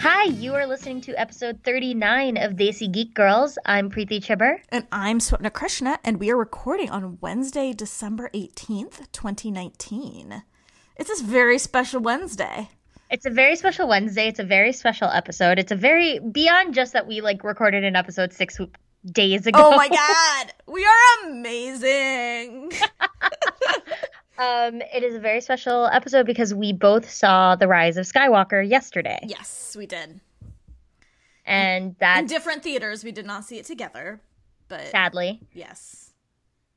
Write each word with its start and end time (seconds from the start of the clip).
Hi, 0.00 0.26
you 0.26 0.54
are 0.54 0.64
listening 0.64 1.00
to 1.02 1.20
episode 1.20 1.58
39 1.64 2.36
of 2.36 2.52
Desi 2.52 2.88
Geek 2.90 3.14
Girls. 3.14 3.58
I'm 3.66 3.90
Preeti 3.90 4.24
Chhibber. 4.24 4.60
And 4.68 4.86
I'm 4.92 5.18
Swapna 5.18 5.52
Krishna, 5.52 5.98
and 6.04 6.20
we 6.20 6.30
are 6.30 6.36
recording 6.36 6.88
on 6.88 7.18
Wednesday, 7.20 7.72
December 7.72 8.30
18th, 8.32 9.10
2019. 9.10 10.44
It's 10.96 11.08
this 11.08 11.20
very 11.20 11.58
special 11.58 12.00
Wednesday. 12.00 12.68
It's 13.10 13.26
a 13.26 13.30
very 13.30 13.56
special 13.56 13.88
Wednesday. 13.88 14.28
It's 14.28 14.38
a 14.38 14.44
very 14.44 14.72
special 14.72 15.08
episode. 15.08 15.58
It's 15.58 15.72
a 15.72 15.76
very, 15.76 16.20
beyond 16.20 16.74
just 16.74 16.92
that 16.92 17.08
we 17.08 17.20
like 17.20 17.42
recorded 17.42 17.82
an 17.82 17.96
episode 17.96 18.32
six 18.32 18.60
days 19.04 19.46
oh 19.46 19.48
ago. 19.48 19.72
Oh 19.72 19.76
my 19.76 19.88
god, 20.46 20.52
we 20.68 20.84
are 20.84 21.28
amazing. 21.28 22.70
um, 24.38 24.80
it 24.94 25.02
is 25.02 25.14
a 25.14 25.20
very 25.20 25.40
special 25.40 25.86
episode 25.86 26.26
because 26.26 26.54
we 26.54 26.72
both 26.72 27.10
saw 27.10 27.56
The 27.56 27.68
Rise 27.68 27.96
of 27.96 28.06
Skywalker 28.06 28.66
yesterday. 28.68 29.18
yes, 29.26 29.74
we 29.78 29.86
did. 29.86 30.20
And 31.44 31.96
that 32.00 32.20
In 32.20 32.26
different 32.26 32.62
theaters, 32.62 33.04
we 33.04 33.10
did 33.12 33.24
not 33.26 33.44
see 33.44 33.58
it 33.58 33.64
together, 33.64 34.20
but 34.68 34.86
sadly, 34.88 35.40
yes. 35.52 36.12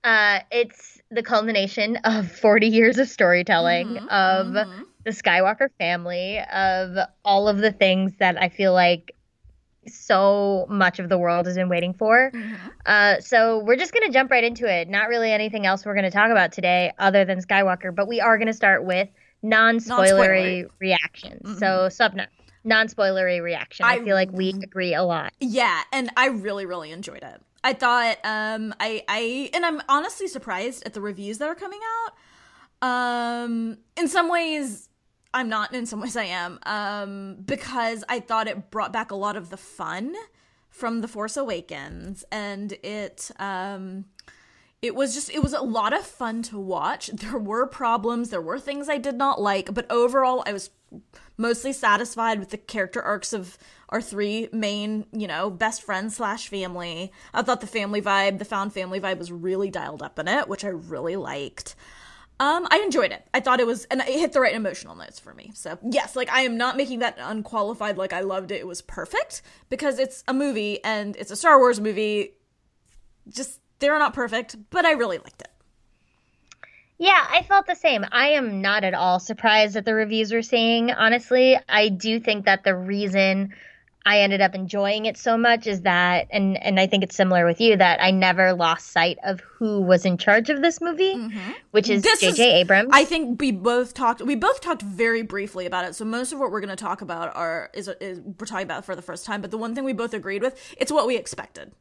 uh, 0.05 0.39
it's 0.50 1.02
the 1.12 1.22
culmination 1.22 1.98
of 2.05 2.31
40 2.31 2.67
years 2.67 2.98
of 2.98 3.09
storytelling 3.09 3.88
Mhm, 3.88 4.08
of 4.08 4.48
mhm. 4.48 4.84
the 5.03 5.12
Skywalker 5.12 5.67
family, 5.78 6.39
of 6.39 6.95
all 7.25 7.50
of 7.50 7.58
the 7.58 7.72
things 7.73 8.14
that 8.20 8.41
I 8.41 8.48
feel 8.50 8.72
like 8.73 9.14
so 9.88 10.66
much 10.70 10.99
of 10.99 11.09
the 11.09 11.17
world 11.17 11.45
has 11.48 11.55
been 11.55 11.70
waiting 11.70 11.94
for. 11.94 12.31
Mhm. 12.34 12.55
Uh, 12.85 13.20
so 13.20 13.59
we're 13.63 13.76
just 13.76 13.94
going 13.94 14.05
to 14.05 14.12
jump 14.13 14.30
right 14.31 14.44
into 14.44 14.66
it. 14.72 14.88
Not 14.89 15.08
really 15.09 15.31
anything 15.31 15.66
else 15.66 15.85
we're 15.85 15.94
going 15.95 16.03
to 16.05 16.12
talk 16.12 16.30
about 16.31 16.52
today 16.52 16.91
other 16.99 17.26
than 17.26 17.39
Skywalker, 17.41 17.94
but 17.94 18.08
we 18.08 18.22
are 18.22 18.38
going 18.38 18.48
to 18.48 18.53
start 18.53 18.86
with 18.86 19.09
non 19.41 19.77
spoilery 19.77 20.62
Non-spoilery. 20.63 20.66
reactions. 20.80 21.59
So, 21.59 21.88
Swapna, 21.89 22.28
non 22.64 22.88
spoilery 22.88 23.41
reaction. 23.41 23.86
I, 23.86 23.94
I- 23.95 24.03
feel 24.03 24.16
like 24.16 24.31
we 24.31 24.50
agree 24.50 24.94
a 24.94 25.03
lot. 25.03 25.33
Yeah, 25.39 25.81
and 25.91 26.11
I 26.16 26.28
really, 26.28 26.66
really 26.66 26.91
enjoyed 26.91 27.23
it. 27.23 27.41
I 27.63 27.73
thought, 27.73 28.17
um, 28.23 28.73
I, 28.80 29.03
I, 29.08 29.50
and 29.53 29.63
I'm 29.66 29.81
honestly 29.88 30.28
surprised 30.28 30.84
at 30.86 30.94
the 30.94 31.02
reviews 31.02 31.38
that 31.39 31.47
are 31.47 31.53
coming 31.56 31.80
out. 32.06 32.13
Um, 32.88 33.78
in 33.97 34.08
some 34.08 34.30
ways, 34.30 34.89
I'm 35.34 35.50
not. 35.50 35.74
In 35.74 35.86
some 35.86 36.02
ways, 36.02 36.18
I 36.18 36.26
am. 36.26 36.60
Um, 36.64 37.38
because 37.46 38.04
I 38.10 38.20
thought 38.20 38.48
it 38.48 38.70
brought 38.70 38.92
back 38.92 39.12
a 39.12 39.16
lot 39.16 39.36
of 39.36 39.50
the 39.50 39.58
fun 39.58 40.16
from 40.70 41.02
The 41.02 41.08
Force 41.08 41.38
Awakens, 41.38 42.24
and 42.32 42.74
it, 42.84 43.32
um, 43.40 44.06
it 44.82 44.96
was 44.96 45.14
just 45.14 45.30
it 45.30 45.44
was 45.44 45.54
a 45.54 45.62
lot 45.62 45.94
of 45.94 46.06
fun 46.06 46.42
to 46.44 46.59
watch 46.59 47.08
there 47.08 47.38
were 47.38 47.66
problems 47.68 48.30
there 48.30 48.42
were 48.42 48.59
things 48.59 48.90
i 48.90 48.98
did 48.98 49.16
not 49.16 49.40
like 49.42 49.74
but 49.74 49.90
overall 49.90 50.44
i 50.46 50.54
was 50.54 50.70
mostly 51.38 51.72
satisfied 51.72 52.40
with 52.40 52.50
the 52.50 52.58
character 52.58 53.02
arcs 53.02 53.32
of 53.32 53.58
our 53.90 54.02
three 54.02 54.50
main 54.52 55.06
you 55.12 55.28
know 55.28 55.50
best 55.50 55.82
friends 55.82 56.16
slash 56.16 56.48
family 56.48 57.12
i 57.34 57.42
thought 57.42 57.62
the 57.62 57.68
family 57.68 58.02
vibe 58.02 58.40
the 58.40 58.46
found 58.46 58.74
family 58.74 59.00
vibe 59.00 59.18
was 59.18 59.32
really 59.32 59.70
dialed 59.70 60.02
up 60.02 60.20
in 60.20 60.28
it 60.28 60.48
which 60.48 60.66
i 60.66 60.70
really 60.70 61.16
liked 61.16 61.76
um, 62.42 62.67
I 62.72 62.80
enjoyed 62.80 63.11
it. 63.11 63.23
I 63.36 63.39
thought 63.39 63.59
it 63.59 63.67
was, 63.67 63.86
and 63.86 64.02
it 64.02 64.08
hit 64.08 64.34
the 64.34 64.42
right 64.42 64.56
emotional 64.56 64.95
notes 64.95 65.20
for 65.20 65.31
me. 65.31 65.52
So 65.53 65.78
yes, 65.88 66.16
like 66.16 66.28
I 66.31 66.42
am 66.42 66.58
not 66.58 66.75
making 66.75 66.97
that 67.00 67.16
unqualified. 67.20 68.00
Like 68.00 68.14
I 68.14 68.22
loved 68.22 68.50
it. 68.50 68.56
It 68.56 68.66
was 68.66 68.81
perfect 68.81 69.44
because 69.70 70.00
it's 70.00 70.23
a 70.28 70.34
movie 70.34 70.84
and 70.84 71.16
it's 71.17 71.30
a 71.30 71.36
Star 71.36 71.59
Wars 71.59 71.80
movie 71.80 72.31
just 73.30 73.59
they're 73.78 74.00
not 74.00 74.16
perfect, 74.16 74.56
but 74.72 74.86
I 74.86 74.94
really 74.94 75.19
liked 75.19 75.42
it. 75.42 75.50
Yeah, 76.97 77.28
I 77.30 77.44
felt 77.44 77.67
the 77.67 77.75
same. 77.75 78.08
I 78.12 78.30
am 78.30 78.59
not 78.59 78.84
at 78.84 78.95
all 78.95 79.19
surprised 79.19 79.75
at 79.75 79.86
the 79.86 79.94
reviews 79.94 80.31
we're 80.31 80.42
seeing. 80.42 80.89
Honestly, 80.89 81.59
I 81.69 81.89
do 81.89 82.19
think 82.19 82.45
that 82.45 82.64
the 82.64 82.75
reason 82.75 83.53
I 84.05 84.21
ended 84.21 84.41
up 84.41 84.55
enjoying 84.55 85.05
it 85.05 85.16
so 85.17 85.38
much 85.38 85.67
is 85.67 85.81
that, 85.81 86.28
and 86.31 86.57
and 86.63 86.79
I 86.79 86.88
think 86.88 87.03
it's 87.03 87.16
similar 87.16 87.45
with 87.45 87.62
you 87.62 87.78
that 87.78 88.01
I 88.01 88.12
never 88.12 88.53
lost 88.53 88.91
sight 88.91 89.17
of 89.23 89.41
who 89.41 89.81
was 89.81 90.06
in 90.06 90.17
charge 90.17 90.50
of 90.50 90.62
this 90.62 90.81
movie, 90.81 91.13
which 91.72 91.89
is 91.89 92.01
Mm-hmm. 92.01 92.09
This 92.09 92.23
is- 92.23 92.35
J.J. 92.38 92.61
Abrams. 92.61 92.90
I 92.91 93.06
think 93.06 93.40
we 93.40 93.51
both 93.51 93.94
talked 93.94 94.22
we 94.22 94.35
both 94.35 94.61
talked 94.61 94.81
very 94.81 95.22
briefly 95.22 95.66
about 95.66 95.85
it. 95.85 95.95
So 95.95 96.03
most 96.06 96.34
of 96.34 96.40
what 96.40 96.51
we're 96.51 96.61
going 96.61 96.75
to 96.75 96.84
talk 96.84 97.01
about 97.01 97.35
are 97.35 97.69
is, 97.73 97.88
is 98.00 98.19
we're 98.19 98.47
talking 98.47 98.63
about 98.66 98.85
for 98.85 98.95
the 98.95 99.01
first 99.03 99.25
time, 99.25 99.41
but 99.41 99.51
the 99.51 99.57
one 99.57 99.75
thing 99.75 99.84
we 99.84 99.94
both 99.94 100.13
agreed 100.13 100.41
with, 100.41 100.59
it's 100.78 100.91
what 100.91 101.06
we 101.06 101.16
expected. 101.16 101.72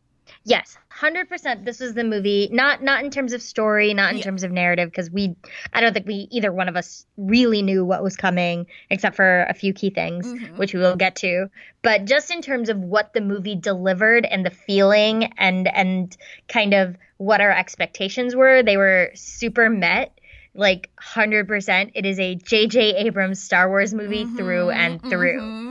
Yes, 0.44 0.78
hundred 0.88 1.28
percent. 1.28 1.66
This 1.66 1.80
was 1.80 1.92
the 1.92 2.02
movie. 2.02 2.48
Not 2.50 2.82
not 2.82 3.04
in 3.04 3.10
terms 3.10 3.34
of 3.34 3.42
story, 3.42 3.92
not 3.92 4.12
in 4.12 4.18
Yeah. 4.18 4.24
terms 4.24 4.42
of 4.42 4.50
narrative, 4.50 4.90
because 4.90 5.10
we, 5.10 5.36
I 5.74 5.82
don't 5.82 5.92
think 5.92 6.06
we 6.06 6.28
either 6.30 6.50
one 6.50 6.68
of 6.68 6.76
us 6.76 7.04
really 7.18 7.60
knew 7.60 7.84
what 7.84 8.02
was 8.02 8.16
coming, 8.16 8.66
except 8.88 9.16
for 9.16 9.42
a 9.48 9.54
few 9.54 9.74
key 9.74 9.90
things, 9.90 10.26
Mhm. 10.26 10.56
which 10.56 10.72
we 10.72 10.80
will 10.80 10.96
get 10.96 11.16
to. 11.16 11.50
But 11.82 12.06
just 12.06 12.30
in 12.30 12.40
terms 12.40 12.70
of 12.70 12.78
what 12.78 13.12
the 13.12 13.20
movie 13.20 13.54
delivered 13.54 14.24
and 14.24 14.44
the 14.44 14.50
feeling 14.50 15.24
and 15.36 15.68
and 15.68 16.16
kind 16.48 16.72
of 16.72 16.96
what 17.18 17.42
our 17.42 17.52
expectations 17.52 18.34
were, 18.34 18.62
they 18.62 18.78
were 18.78 19.10
super 19.14 19.68
met. 19.68 20.12
Like 20.54 20.88
hundred 20.98 21.46
percent, 21.48 21.92
it 21.94 22.04
is 22.06 22.18
a 22.18 22.34
J.J. 22.34 22.96
Abrams 22.96 23.40
Star 23.40 23.68
Wars 23.68 23.94
movie 23.94 24.24
through 24.24 24.70
and 24.70 25.00
through 25.00 25.38
Mhm. 25.40 25.69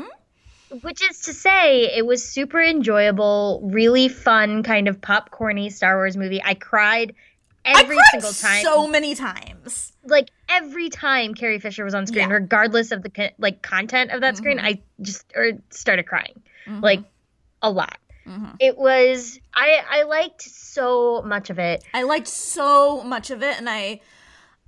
Which 0.81 1.01
is 1.09 1.19
to 1.21 1.33
say 1.33 1.95
it 1.95 2.05
was 2.05 2.23
super 2.23 2.61
enjoyable 2.61 3.61
really 3.71 4.07
fun 4.07 4.63
kind 4.63 4.87
of 4.87 5.01
popcorny 5.01 5.71
star 5.71 5.95
wars 5.97 6.15
movie 6.17 6.41
i 6.43 6.53
cried 6.53 7.13
every 7.65 7.95
I 7.97 7.99
cried 7.99 8.21
single 8.21 8.31
time 8.33 8.63
so 8.63 8.87
many 8.87 9.15
times. 9.15 9.93
like 10.05 10.29
every 10.47 10.89
time 10.89 11.33
carrie 11.33 11.59
fisher 11.59 11.83
was 11.83 11.93
on 11.93 12.05
screen 12.07 12.19
Yeah. 12.21 12.25
Mm-hmm. 12.25 12.33
regardless 12.33 12.91
of 12.91 13.03
the 13.03 13.31
like 13.37 13.61
content 13.61 14.11
of 14.11 14.21
that 14.21 14.37
screen 14.37 14.59
i 14.59 14.79
just 15.01 15.25
or 15.35 15.51
started 15.69 16.03
crying 16.05 16.41
like 16.81 17.03
a 17.61 17.69
lot 17.71 17.97
Mhm. 18.27 18.55
it 18.59 18.77
was 18.77 19.39
i 19.55 19.81
i 19.89 20.03
liked 20.03 20.41
so 20.43 21.23
much 21.23 21.49
of 21.49 21.57
it 21.57 21.83
I 21.93 22.03
liked 22.03 22.27
so 22.27 23.01
much 23.03 23.31
of 23.31 23.41
it, 23.41 23.57
and 23.57 23.67
I, 23.67 24.01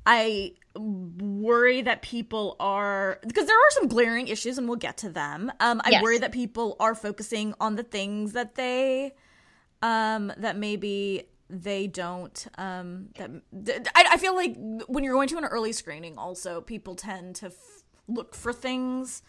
I 0.05 0.53
worry 0.75 1.81
that 1.81 2.01
people 2.01 2.55
are 2.59 3.19
because 3.27 3.47
there 3.47 3.55
are 3.57 3.71
some 3.71 3.87
glaring 3.87 4.27
issues, 4.27 4.57
and 4.57 4.67
we'll 4.67 4.77
get 4.77 4.97
to 4.97 5.09
them. 5.09 5.51
Um, 5.59 5.81
I 5.83 5.91
Yes. 5.91 6.03
worry 6.03 6.17
that 6.19 6.31
people 6.31 6.75
are 6.79 6.95
focusing 6.95 7.53
on 7.59 7.75
the 7.75 7.83
things 7.83 8.33
that 8.33 8.55
they, 8.55 9.13
um, 9.81 10.31
that 10.37 10.57
maybe 10.57 11.23
they 11.49 11.87
don't. 11.87 12.47
Um, 12.57 13.09
that 13.51 13.87
I, 13.95 14.05
I 14.11 14.17
feel 14.17 14.35
like 14.35 14.55
when 14.87 15.03
you're 15.03 15.13
going 15.13 15.27
to 15.29 15.37
an 15.37 15.45
early 15.45 15.73
screening, 15.73 16.17
also 16.17 16.61
people 16.61 16.95
tend 16.95 17.35
to 17.37 17.47
f- 17.47 17.83
look 18.07 18.33
for 18.35 18.53
things 18.53 19.21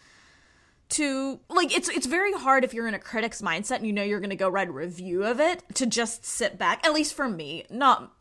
to 0.89 1.39
like 1.49 1.75
it's 1.75 1.89
it's 1.89 2.05
very 2.05 2.33
hard 2.33 2.63
if 2.63 2.73
you're 2.73 2.87
in 2.87 2.93
a 2.93 2.99
critic's 2.99 3.41
mindset 3.41 3.77
and 3.77 3.87
you 3.87 3.93
know 3.93 4.03
you're 4.03 4.19
going 4.19 4.29
to 4.29 4.35
go 4.35 4.49
write 4.49 4.67
a 4.67 4.71
review 4.71 5.23
of 5.23 5.39
it 5.39 5.63
to 5.73 5.85
just 5.87 6.23
sit 6.25 6.57
back 6.57 6.85
at 6.85 6.93
least 6.93 7.13
for 7.15 7.27
me 7.27 7.65
not 7.69 8.11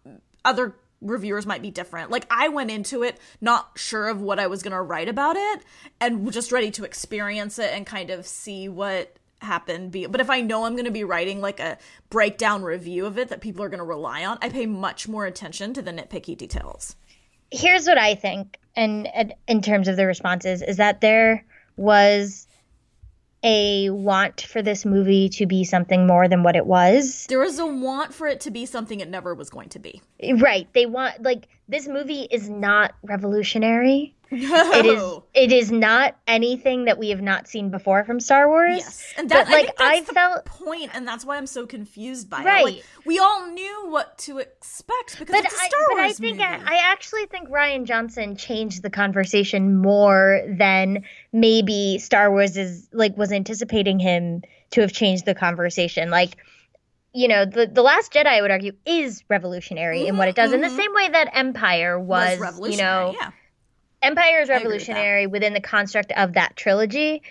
other 0.45 0.77
reviewers 1.03 1.47
might 1.47 1.63
be 1.63 1.71
different. 1.71 2.11
Like 2.11 2.27
i 2.31 2.49
went 2.49 2.71
into 2.71 3.03
it 3.03 3.19
not 3.41 3.71
sure 3.77 4.09
of 4.09 4.21
what 4.21 4.39
i 4.39 4.47
was 4.47 4.63
going 4.63 4.73
to 4.73 4.81
write 4.81 5.09
about 5.09 5.37
it 5.37 5.63
and 6.01 6.31
just 6.33 6.53
ready 6.53 6.71
to 6.71 6.85
experience 6.85 7.59
it 7.59 7.73
and 7.73 7.87
kind 7.87 8.11
of 8.11 8.27
see 8.27 8.69
what 8.69 9.17
happened 9.41 9.91
be 9.91 10.07
but 10.07 10.21
if 10.21 10.31
i 10.31 10.41
know 10.41 10.65
i'm 10.65 10.75
going 10.75 10.85
to 10.85 10.93
be 10.93 11.03
writing 11.03 11.41
like 11.41 11.59
a 11.59 11.77
breakdown 12.11 12.63
review 12.63 13.07
of 13.07 13.19
it 13.19 13.29
that 13.29 13.41
people 13.41 13.63
are 13.65 13.69
going 13.69 13.79
to 13.79 13.85
rely 13.85 14.25
on 14.25 14.39
i 14.41 14.49
pay 14.49 14.67
much 14.67 15.09
more 15.09 15.27
attention 15.27 15.75
to 15.75 15.83
the 15.83 15.91
nitpicky 15.91 16.37
details. 16.37 16.95
Here's 17.53 17.87
what 17.87 17.99
I 17.99 18.15
think, 18.15 18.59
and, 18.77 19.35
in 19.47 19.61
terms 19.61 19.87
of 19.87 19.97
the 19.97 20.07
responses, 20.07 20.63
is 20.63 20.79
that 20.79 21.03
there 21.03 21.45
was 21.77 22.49
a 23.43 23.91
want 23.91 24.43
for 24.43 24.63
this 24.63 24.85
movie 24.85 25.29
to 25.29 25.47
be 25.47 25.65
something 25.65 26.07
more 26.07 26.29
than 26.29 26.43
what 26.43 26.57
it 26.57 26.67
was. 26.67 27.27
there 27.29 27.39
was 27.39 27.59
a 27.59 27.67
want 27.67 28.15
for 28.15 28.27
it 28.27 28.41
to 28.41 28.51
be 28.51 28.67
something 28.67 29.01
it 29.01 29.09
never 29.09 29.35
was 29.35 29.51
going 29.51 29.69
to 29.69 29.79
be 29.79 30.01
Right. 30.37 30.69
They 30.73 30.87
want 30.87 31.23
like 31.23 31.49
this 31.69 31.89
movie 31.89 32.29
is 32.31 32.49
not 32.49 32.95
revolutionary. 33.03 34.15
It 34.33 34.87
is 34.87 34.99
No. 34.99 35.25
it 35.35 35.53
is 35.53 35.71
not 35.71 36.17
anything 36.27 36.87
that 36.87 36.99
we 36.99 37.11
have 37.11 37.21
not 37.21 37.49
seen 37.49 37.71
before 37.71 38.05
from 38.05 38.19
Star 38.19 38.49
Wars. 38.49 38.79
Yes, 38.79 39.13
and 39.17 39.29
that 39.31 39.47
but, 39.47 39.53
like 39.53 39.71
I, 39.79 39.97
I 39.97 40.01
the 40.01 40.13
felt 40.13 40.45
point, 40.47 40.91
and 40.95 41.07
that's 41.07 41.25
why 41.25 41.37
I'm 41.37 41.47
so 41.47 41.67
confused 41.67 42.31
by 42.31 42.41
it. 42.41 42.45
Right. 42.45 42.65
Like 42.65 42.85
we 43.05 43.19
all 43.19 43.47
knew 43.49 43.89
what 43.89 44.17
to 44.19 44.39
expect 44.39 45.19
because 45.19 45.35
but 45.35 45.45
it's 45.45 45.55
a 45.55 45.59
I, 45.59 45.69
Star 45.69 45.81
but 45.89 45.97
Wars 45.97 46.11
I 46.11 46.13
think 46.15 46.39
movie. 46.39 46.45
I, 46.45 46.75
I 46.75 46.81
actually 46.85 47.27
think 47.27 47.49
Rian 47.49 47.85
Johnson 47.85 48.37
changed 48.37 48.83
the 48.83 48.91
conversation 48.91 49.77
more 49.77 50.43
than 50.49 51.05
maybe 51.33 51.99
Star 51.99 52.31
Wars 52.31 52.57
is 52.57 52.89
like 52.93 53.17
was 53.17 53.33
anticipating 53.33 53.99
him 53.99 54.43
to 54.71 54.81
have 54.81 54.93
changed 54.93 55.25
the 55.25 55.35
conversation. 55.35 56.11
Like, 56.11 56.37
you 57.13 57.29
know, 57.29 57.45
the 57.45 57.67
the 57.67 57.83
Last 57.83 58.13
Jedi, 58.13 58.27
I 58.27 58.41
would 58.41 58.51
argue, 58.51 58.73
is 58.87 59.23
revolutionary 59.29 60.07
in 60.07 60.17
what 60.17 60.29
it 60.29 60.35
does, 60.35 60.53
in 60.53 60.61
the 60.61 60.69
mhm. 60.69 60.77
same 60.77 60.95
way 60.95 61.09
that 61.11 61.29
Empire 61.37 61.99
was. 61.99 62.39
was 62.39 62.71
you 62.71 62.79
know, 62.79 63.15
yeah, 63.21 63.31
Empire 64.03 64.41
is 64.41 64.51
I 64.51 64.55
agree 64.57 64.73
with 64.73 64.87
that. 64.87 64.93
revolutionary 64.93 65.27
within 65.27 65.53
the 65.55 65.61
construct 65.61 66.13
of 66.17 66.35
that 66.35 66.57
trilogy. 66.57 67.23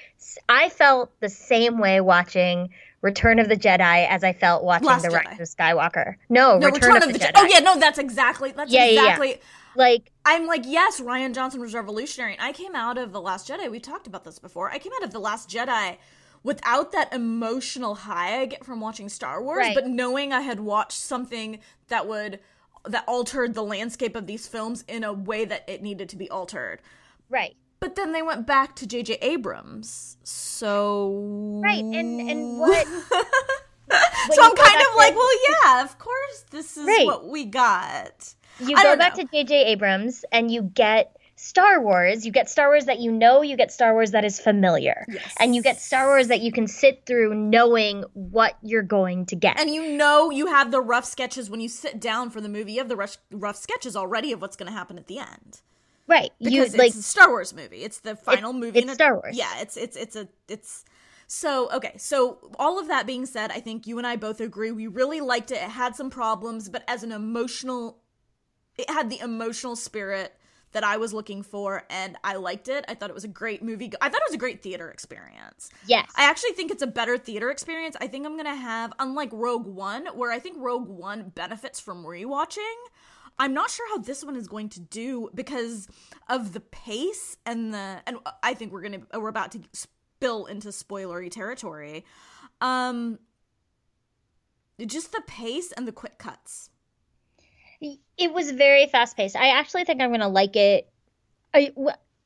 I 0.50 0.70
felt 0.70 1.12
the 1.20 1.30
same 1.30 1.78
way 1.80 2.02
watching 2.02 2.70
Return 3.02 3.40
of 3.40 3.50
the 3.50 3.58
Jedi 3.58 4.08
as 4.08 4.24
I 4.24 4.34
felt 4.34 4.64
watching 4.64 4.88
Last 4.88 5.02
The 5.04 5.10
Jedi. 5.10 5.26
Rise 5.26 5.40
of 5.40 5.48
Skywalker. 5.58 6.16
No, 6.30 6.60
no, 6.60 6.70
Return, 6.70 6.98
of, 7.04 7.12
the, 7.12 7.20
Jedi. 7.20 7.32
Oh 7.36 7.46
yeah, 7.46 7.60
no, 7.60 7.80
that's 7.80 7.98
exactly 8.00 8.52
that's 8.52 8.72
Yeah, 8.72 8.86
yeah, 8.86 8.92
yeah. 8.92 9.02
exactly. 9.02 9.42
Like 9.76 10.12
I'm 10.26 10.46
like, 10.48 10.64
yes, 10.66 11.00
Rian 11.02 11.34
Johnson 11.34 11.60
was 11.62 11.74
revolutionary. 11.74 12.34
And 12.34 12.42
I 12.42 12.52
came 12.54 12.76
out 12.76 12.98
of 12.98 13.12
The 13.12 13.22
Last 13.22 13.50
Jedi. 13.50 13.70
We 13.72 13.80
talked 13.80 14.06
about 14.08 14.24
this 14.24 14.38
before. 14.40 14.70
I 14.70 14.78
came 14.78 14.92
out 14.98 15.04
of 15.04 15.12
The 15.12 15.20
Last 15.20 15.50
Jedi 15.50 15.98
without 16.44 16.92
that 16.92 17.12
emotional 17.14 17.96
high 17.96 18.42
I 18.42 18.46
get 18.48 18.66
from 18.66 18.82
watching 18.82 19.10
Star 19.10 19.42
Wars, 19.44 19.58
Right. 19.60 19.76
but 19.76 19.88
knowing 19.88 20.34
I 20.34 20.42
had 20.42 20.60
watched 20.60 21.00
something 21.00 21.60
that 21.88 22.08
would 22.08 22.40
that 22.86 23.04
altered 23.08 23.54
the 23.54 23.64
landscape 23.64 24.16
of 24.16 24.26
these 24.28 24.48
films 24.48 24.84
in 24.88 25.04
a 25.04 25.14
way 25.14 25.46
that 25.46 25.64
it 25.68 25.82
needed 25.82 26.10
to 26.10 26.16
be 26.16 26.30
altered. 26.30 26.82
right. 27.30 27.56
But 27.80 27.96
then 27.96 28.12
they 28.12 28.22
went 28.22 28.46
back 28.46 28.76
to 28.76 28.86
J.J. 28.86 29.16
Abrams. 29.24 30.16
So 30.24 31.60
Right, 31.64 31.84
and- 31.84 32.30
and 32.30 32.60
what- 32.60 32.86
so 34.32 34.44
I'm 34.44 34.56
kind 34.56 34.82
of 34.82 34.96
like, 34.96 35.14
to- 35.14 35.18
well, 35.18 35.30
yeah, 35.66 35.84
of 35.84 35.98
course, 35.98 36.46
this 36.52 36.78
is 36.78 36.86
Right. 36.86 37.06
what 37.08 37.28
we 37.28 37.46
got. 37.46 38.36
You 38.60 38.76
I 38.78 38.84
go 38.84 38.96
back 38.98 39.18
know. 39.18 39.24
to 39.24 39.30
J.J. 39.32 39.66
Abrams 39.66 40.24
and 40.32 40.52
you 40.52 40.62
get 40.62 41.18
Star 41.42 41.82
Wars. 41.82 42.26
You 42.26 42.32
get 42.32 42.50
Star 42.50 42.70
Wars 42.70 42.86
that 42.86 43.00
you 43.00 43.12
know. 43.12 43.42
You 43.42 43.58
get 43.58 43.72
Star 43.72 43.94
Wars 43.94 44.12
that 44.12 44.24
is 44.24 44.40
familiar, 44.40 45.06
Yes. 45.08 45.34
and 45.40 45.56
you 45.56 45.62
get 45.64 45.82
Star 45.82 46.06
Wars 46.08 46.28
that 46.28 46.42
you 46.42 46.52
can 46.52 46.68
sit 46.68 47.06
through 47.08 47.34
knowing 47.34 48.04
what 48.14 48.58
you're 48.62 48.84
going 48.84 49.26
to 49.28 49.36
get. 49.36 49.60
And 49.60 49.70
you 49.70 49.98
know 49.98 50.30
you 50.30 50.46
have 50.48 50.72
the 50.72 50.80
rough 50.82 51.06
sketches 51.06 51.50
when 51.50 51.60
you 51.60 51.68
sit 51.68 52.00
down 52.00 52.30
for 52.30 52.42
the 52.42 52.50
movie. 52.50 52.74
You 52.74 52.80
have 52.80 52.90
the 52.90 52.96
rough, 52.96 53.18
rough 53.32 53.56
sketches 53.58 53.96
already 53.96 54.32
of 54.32 54.42
what's 54.42 54.56
going 54.56 54.72
to 54.72 54.78
happen 54.78 54.98
at 54.98 55.08
the 55.08 55.20
end 55.20 55.62
right? 56.08 56.32
You 56.40 56.62
because 56.62 56.76
like 56.76 56.90
it's 56.90 56.98
a 56.98 57.04
Star 57.04 57.30
Wars 57.30 57.54
movie. 57.54 57.84
It's 57.84 58.00
the 58.02 58.16
final 58.18 58.52
movie. 58.52 58.80
it's 58.80 58.84
in 58.86 58.90
a- 58.90 58.96
Star 58.96 59.14
Wars. 59.16 59.36
Yeah, 59.38 59.62
it's 59.62 59.78
it's 59.78 59.96
it's 59.98 60.16
a 60.16 60.28
it's. 60.50 60.84
So 61.28 61.72
okay, 61.72 61.94
so 61.98 62.38
all 62.60 62.78
of 62.80 62.90
that 62.90 63.08
being 63.08 63.26
said, 63.26 63.52
I 63.52 63.62
think 63.62 63.88
you 63.88 63.98
and 63.98 64.06
I 64.06 64.18
both 64.18 64.42
agree 64.42 64.72
we 64.72 64.88
really 64.88 65.22
liked 65.22 65.50
it. 65.52 65.56
It 65.64 65.70
had 65.70 65.96
some 65.96 66.10
problems, 66.10 66.68
but 66.68 66.84
as 66.90 67.04
an 67.04 67.14
emotional, 67.14 68.00
it 68.78 68.90
had 68.90 69.10
the 69.10 69.20
emotional 69.20 69.78
spirit 69.78 70.36
that 70.74 70.84
I 70.84 70.98
was 70.98 71.14
looking 71.14 71.44
for, 71.44 71.84
and 71.90 72.18
I 72.24 72.36
liked 72.36 72.68
it. 72.68 72.86
I 72.88 72.96
thought 72.96 73.10
it 73.10 73.14
was 73.14 73.24
a 73.24 73.30
great 73.30 73.62
movie. 73.62 73.92
I 74.02 74.10
thought 74.10 74.22
it 74.22 74.30
was 74.30 74.36
a 74.36 74.40
great 74.40 74.62
theater 74.62 74.90
experience. 74.90 75.70
yes, 75.86 76.12
I 76.16 76.30
actually 76.30 76.52
think 76.52 76.72
it's 76.72 76.84
a 76.84 76.88
better 76.88 77.18
theater 77.18 77.50
experience. 77.50 77.96
I 78.00 78.08
think 78.08 78.26
I'm 78.26 78.38
gonna 78.38 78.56
have, 78.56 78.94
unlike 79.00 79.30
Rogue 79.32 79.68
One, 79.68 80.08
where 80.16 80.32
I 80.32 80.40
think 80.40 80.58
Rogue 80.60 80.88
One 80.88 81.30
benefits 81.30 81.80
from 81.80 82.04
rewatching. 82.04 82.76
I'm 83.40 83.54
not 83.54 83.72
sure 83.72 83.88
how 83.90 83.98
this 83.98 84.24
one 84.24 84.36
is 84.36 84.48
going 84.48 84.70
to 84.70 84.80
do 84.80 85.30
because 85.34 85.88
of 86.30 86.54
the 86.54 86.60
pace 86.60 87.38
and 87.46 87.74
the, 87.74 88.02
and 88.06 88.18
I 88.44 88.54
think 88.54 88.72
we're 88.72 88.82
gonna 88.82 89.02
we're 89.14 89.30
about 89.30 89.52
to 89.54 89.62
spill 89.74 90.46
into 90.46 90.70
spoilery 90.70 91.32
territory. 91.32 92.06
Um, 92.60 93.18
just 94.86 95.12
the 95.12 95.22
pace 95.26 95.72
and 95.72 95.88
the 95.88 95.92
quick 95.92 96.18
cuts. 96.18 96.70
It 98.18 98.34
was 98.34 98.52
very 98.52 98.88
fast 98.88 99.18
paced. 99.18 99.36
I 99.36 99.60
actually 99.60 99.86
think 99.86 100.02
I'm 100.02 100.12
gonna 100.12 100.30
like 100.30 100.56
it. 100.56 100.90
I, 101.54 101.74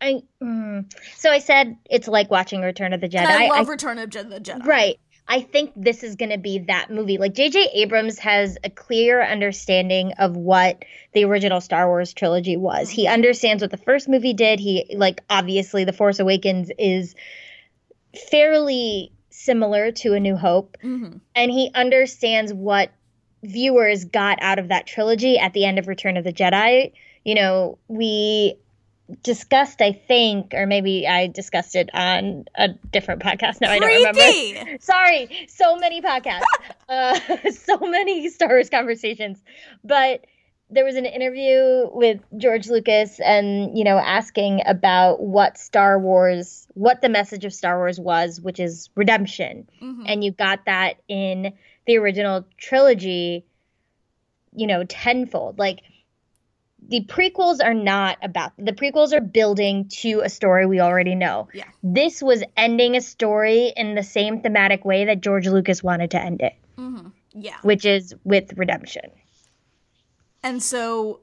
I 0.01 0.21
mm. 0.41 0.93
so 1.15 1.31
I 1.31 1.39
said 1.39 1.77
it's 1.89 2.07
like 2.07 2.29
watching 2.29 2.61
Return 2.61 2.93
of 2.93 3.01
the 3.01 3.09
Jedi. 3.09 3.19
And 3.19 3.29
I 3.29 3.47
love 3.47 3.67
I- 3.67 3.71
Return 3.71 3.97
of 3.99 4.11
the 4.11 4.39
Jedi. 4.39 4.65
Right. 4.65 4.99
I 5.27 5.41
think 5.41 5.71
this 5.75 6.03
is 6.03 6.17
going 6.17 6.29
to 6.29 6.37
be 6.37 6.59
that 6.67 6.91
movie. 6.91 7.17
Like 7.17 7.33
J.J. 7.33 7.69
Abrams 7.73 8.19
has 8.19 8.59
a 8.63 8.69
clear 8.69 9.23
understanding 9.23 10.13
of 10.19 10.37
what 10.37 10.85
the 11.13 11.25
original 11.25 11.61
Star 11.61 11.87
Wars 11.87 12.13
trilogy 12.13 12.57
was. 12.57 12.91
He 12.91 13.07
understands 13.07 13.63
what 13.63 13.71
the 13.71 13.77
first 13.77 14.07
movie 14.07 14.33
did. 14.33 14.59
He 14.59 14.93
like 14.95 15.21
obviously 15.27 15.83
The 15.83 15.93
Force 15.93 16.19
Awakens 16.19 16.69
is 16.77 17.15
fairly 18.29 19.11
similar 19.31 19.91
to 19.91 20.13
A 20.13 20.19
New 20.19 20.35
Hope, 20.35 20.77
hmm 20.81 21.17
and 21.33 21.51
he 21.51 21.71
understands 21.73 22.53
what 22.53 22.91
viewers 23.45 24.05
got 24.05 24.37
out 24.41 24.59
of 24.59 24.67
that 24.69 24.87
trilogy 24.87 25.37
at 25.37 25.53
the 25.53 25.65
end 25.65 25.79
of 25.79 25.87
Return 25.87 26.17
of 26.17 26.23
the 26.23 26.33
Jedi. 26.33 26.91
You 27.23 27.35
know, 27.35 27.77
we 27.87 28.57
discussed, 29.23 29.81
I 29.81 29.91
think, 29.91 30.53
or 30.53 30.65
maybe 30.65 31.07
I 31.07 31.27
discussed 31.27 31.75
it 31.75 31.89
on 31.93 32.45
a 32.55 32.69
different 32.69 33.21
podcast. 33.21 33.61
Now 33.61 33.71
I 33.71 33.79
don't 33.79 33.89
remember. 33.89 34.77
Sorry, 34.81 35.47
so 35.47 35.75
many 35.77 36.01
podcasts, 36.01 36.43
uh, 36.89 37.51
so 37.51 37.77
many 37.77 38.29
Star 38.29 38.49
Wars 38.49 38.69
conversations. 38.69 39.41
But 39.83 40.25
there 40.71 40.83
was 40.83 40.95
an 40.95 41.05
interview 41.05 41.87
with 41.91 42.19
George 42.37 42.67
Lucas, 42.67 43.19
and 43.19 43.77
you 43.77 43.83
know, 43.83 43.97
asking 43.99 44.61
about 44.65 45.21
what 45.21 45.59
Star 45.59 45.99
Wars, 45.99 46.65
what 46.73 47.01
the 47.01 47.09
message 47.09 47.45
of 47.45 47.53
Star 47.53 47.77
Wars 47.77 47.99
was, 47.99 48.41
which 48.41 48.59
is 48.59 48.89
redemption, 48.95 49.67
Mhm. 49.83 50.03
and 50.07 50.23
you 50.23 50.31
got 50.31 50.65
that 50.65 50.95
in 51.07 51.53
the 51.87 51.97
original 51.97 52.45
trilogy. 52.57 53.45
You 54.57 54.67
know, 54.67 54.85
tenfold. 54.85 55.59
Like 55.59 55.81
the 56.87 57.03
prequels 57.05 57.63
are 57.63 57.73
not 57.73 58.17
about 58.21 58.53
the 58.57 58.71
prequels 58.73 59.11
are 59.13 59.21
building 59.21 59.87
to 59.89 60.21
a 60.21 60.29
story 60.29 60.65
we 60.65 60.79
already 60.79 61.15
know. 61.15 61.47
Yeah. 61.53 61.65
This 61.83 62.21
was 62.21 62.43
ending 62.55 62.95
a 62.95 63.01
story 63.01 63.73
in 63.75 63.95
the 63.95 64.03
same 64.03 64.41
thematic 64.41 64.85
way 64.85 65.05
that 65.05 65.21
George 65.21 65.47
Lucas 65.47 65.81
wanted 65.83 66.11
to 66.11 66.21
end 66.21 66.41
it, 66.41 66.53
hmm 66.77 67.07
Yeah. 67.33 67.57
which 67.63 67.85
is 67.85 68.13
with 68.23 68.53
redemption. 68.55 69.11
And 70.43 70.61
so, 70.61 71.21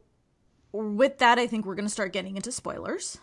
with 0.73 1.19
that, 1.19 1.38
I 1.38 1.47
think 1.47 1.65
we're 1.65 1.76
going 1.76 1.87
to 1.87 1.93
start 1.93 2.12
getting 2.12 2.37
into 2.37 2.50
spoilers. 2.50 3.19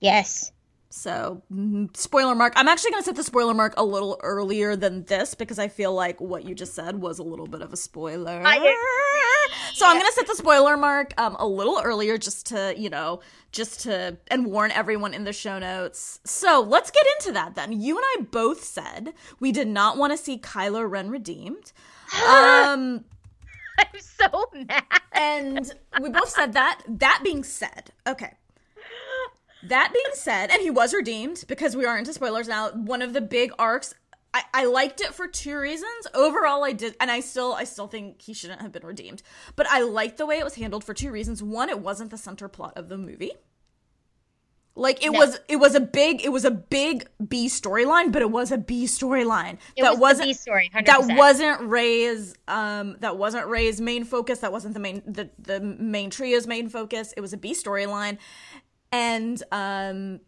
Yes. 0.00 0.52
So, 0.90 1.42
mm, 1.52 1.94
spoiler 1.94 2.34
mark. 2.34 2.54
I'm 2.56 2.66
actually 2.66 2.92
going 2.92 3.02
to 3.02 3.04
set 3.04 3.16
the 3.16 3.22
spoiler 3.22 3.52
mark 3.52 3.74
a 3.76 3.84
little 3.84 4.18
earlier 4.22 4.74
than 4.74 5.04
this 5.04 5.34
because 5.34 5.58
I 5.58 5.68
feel 5.68 5.92
like 5.92 6.18
what 6.18 6.44
you 6.44 6.54
just 6.54 6.74
said 6.74 7.00
was 7.00 7.18
a 7.18 7.22
little 7.22 7.46
bit 7.46 7.60
of 7.60 7.74
a 7.74 7.76
spoiler. 7.76 8.42
So, 9.74 9.86
I'm 9.86 9.96
going 9.96 10.06
to 10.06 10.12
set 10.12 10.26
the 10.26 10.34
spoiler 10.34 10.78
mark 10.78 11.12
um, 11.20 11.36
a 11.38 11.46
little 11.46 11.78
earlier 11.84 12.16
just 12.16 12.46
to, 12.46 12.74
you 12.76 12.88
know, 12.88 13.20
just 13.52 13.80
to, 13.80 14.16
and 14.28 14.46
warn 14.46 14.70
everyone 14.70 15.12
in 15.12 15.24
the 15.24 15.32
show 15.32 15.58
notes. 15.58 16.20
So, 16.24 16.64
let's 16.66 16.90
get 16.90 17.04
into 17.18 17.32
that 17.32 17.54
then. 17.54 17.78
You 17.78 17.98
and 17.98 18.04
I 18.16 18.22
both 18.30 18.64
said 18.64 19.12
we 19.40 19.52
did 19.52 19.68
not 19.68 19.98
want 19.98 20.14
to 20.14 20.16
see 20.16 20.38
Kylo 20.38 20.88
Ren 20.88 21.10
redeemed. 21.10 21.72
Um, 22.26 23.04
I'm 23.78 24.00
so 24.00 24.46
mad. 24.54 24.84
and 25.12 25.70
we 26.00 26.08
both 26.08 26.30
said 26.30 26.54
that. 26.54 26.80
That 26.88 27.20
being 27.22 27.44
said, 27.44 27.90
okay. 28.06 28.37
That 29.64 29.90
being 29.92 30.14
said, 30.14 30.50
and 30.50 30.62
he 30.62 30.70
was 30.70 30.94
redeemed 30.94 31.44
because 31.48 31.76
we 31.76 31.84
are 31.84 31.98
into 31.98 32.12
spoilers 32.12 32.48
now. 32.48 32.70
One 32.70 33.02
of 33.02 33.12
the 33.12 33.20
big 33.20 33.50
arcs, 33.58 33.92
I, 34.32 34.42
I 34.54 34.64
liked 34.66 35.00
it 35.00 35.12
for 35.14 35.26
two 35.26 35.58
reasons. 35.58 36.06
Overall, 36.14 36.62
I 36.64 36.72
did, 36.72 36.94
and 37.00 37.10
I 37.10 37.20
still, 37.20 37.54
I 37.54 37.64
still 37.64 37.88
think 37.88 38.22
he 38.22 38.34
shouldn't 38.34 38.62
have 38.62 38.70
been 38.72 38.86
redeemed. 38.86 39.22
But 39.56 39.66
I 39.68 39.82
liked 39.82 40.16
the 40.18 40.26
way 40.26 40.38
it 40.38 40.44
was 40.44 40.54
handled 40.54 40.84
for 40.84 40.94
two 40.94 41.10
reasons. 41.10 41.42
One, 41.42 41.68
it 41.68 41.80
wasn't 41.80 42.10
the 42.10 42.18
center 42.18 42.46
plot 42.48 42.74
of 42.76 42.88
the 42.88 42.96
movie. 42.98 43.32
Like 44.76 45.04
it 45.04 45.10
No. 45.10 45.18
was, 45.18 45.40
it 45.48 45.56
was 45.56 45.74
a 45.74 45.80
big, 45.80 46.24
it 46.24 46.28
was 46.28 46.44
a 46.44 46.52
big 46.52 47.08
B 47.26 47.48
storyline, 47.48 48.12
but 48.12 48.22
it 48.22 48.30
was 48.30 48.52
a 48.52 48.58
B 48.58 48.84
storyline 48.84 49.58
that 49.76 49.94
was 49.94 49.98
wasn't 49.98 50.28
B 50.28 50.32
story, 50.34 50.70
100%. 50.72 50.86
that 50.86 51.16
wasn't 51.16 51.60
Rey's 51.62 52.36
um 52.46 52.96
that 53.00 53.16
wasn't 53.16 53.48
Rey's 53.48 53.80
main 53.80 54.04
focus. 54.04 54.38
That 54.38 54.52
wasn't 54.52 54.74
the 54.74 54.80
main 54.80 55.02
the 55.04 55.30
the 55.36 55.58
main 55.58 56.10
trio's 56.10 56.46
main 56.46 56.68
focus. 56.68 57.12
It 57.16 57.20
was 57.22 57.32
a 57.32 57.36
B 57.36 57.54
storyline, 57.54 58.18
and 58.92 59.42
um 59.52 60.20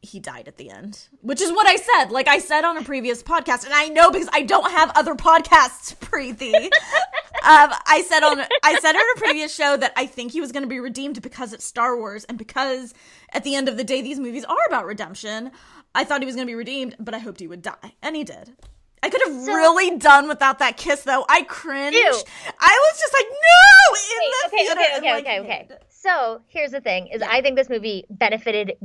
he 0.00 0.20
died 0.20 0.46
at 0.46 0.56
the 0.56 0.70
end, 0.70 1.08
which 1.22 1.40
is 1.40 1.50
what 1.50 1.66
I 1.66 1.76
said. 1.76 2.10
Like 2.12 2.28
I 2.28 2.38
said 2.38 2.64
on 2.64 2.76
a 2.76 2.82
previous 2.82 3.22
podcast, 3.22 3.64
and 3.64 3.74
I 3.74 3.88
know 3.88 4.10
because 4.10 4.28
I 4.32 4.42
don't 4.42 4.70
have 4.70 4.92
other 4.94 5.14
podcasts, 5.14 5.94
Preeti. 6.00 6.54
um, 6.54 6.70
I 7.86 8.04
said 8.08 8.22
on 8.22 8.40
I 8.62 8.78
said 8.80 8.94
on 8.94 9.02
a 9.16 9.18
previous 9.18 9.54
show 9.54 9.76
that 9.76 9.92
I 9.96 10.06
think 10.06 10.32
he 10.32 10.40
was 10.40 10.52
going 10.52 10.62
to 10.62 10.68
be 10.68 10.80
redeemed 10.80 11.20
because 11.20 11.52
it's 11.52 11.64
Star 11.64 11.96
Wars, 11.96 12.24
and 12.24 12.38
because 12.38 12.94
at 13.32 13.44
the 13.44 13.54
end 13.54 13.68
of 13.68 13.76
the 13.76 13.84
day 13.84 14.00
these 14.00 14.18
movies 14.18 14.44
are 14.44 14.56
about 14.68 14.86
redemption. 14.86 15.50
I 15.94 16.04
thought 16.04 16.20
he 16.20 16.26
was 16.26 16.36
going 16.36 16.46
to 16.46 16.50
be 16.50 16.54
redeemed, 16.54 16.94
but 17.00 17.14
I 17.14 17.18
hoped 17.18 17.40
he 17.40 17.48
would 17.48 17.62
die, 17.62 17.94
and 18.02 18.14
he 18.14 18.22
did. 18.22 18.54
I 19.02 19.10
could 19.10 19.20
have 19.26 19.34
So- 19.44 19.52
really 19.52 19.96
done 19.98 20.28
without 20.28 20.58
that 20.60 20.76
kiss, 20.76 21.02
though. 21.02 21.24
I 21.28 21.42
cringed. 21.42 21.96
Ew. 21.96 22.12
I 22.60 22.90
was 22.92 23.00
just 23.00 23.12
like, 23.14 23.26
no, 23.30 23.96
in 23.96 24.30
the 24.30 24.46
okay, 24.46 24.56
theater. 24.66 24.80
okay, 24.80 24.98
okay, 24.98 25.40
okay, 25.40 25.40
okay. 25.40 25.68
So 25.90 26.40
here's 26.48 26.70
the 26.70 26.80
thing: 26.80 27.08
is 27.08 27.22
I 27.22 27.42
think 27.42 27.56
this 27.56 27.68
movie 27.68 28.04
benefited 28.08 28.76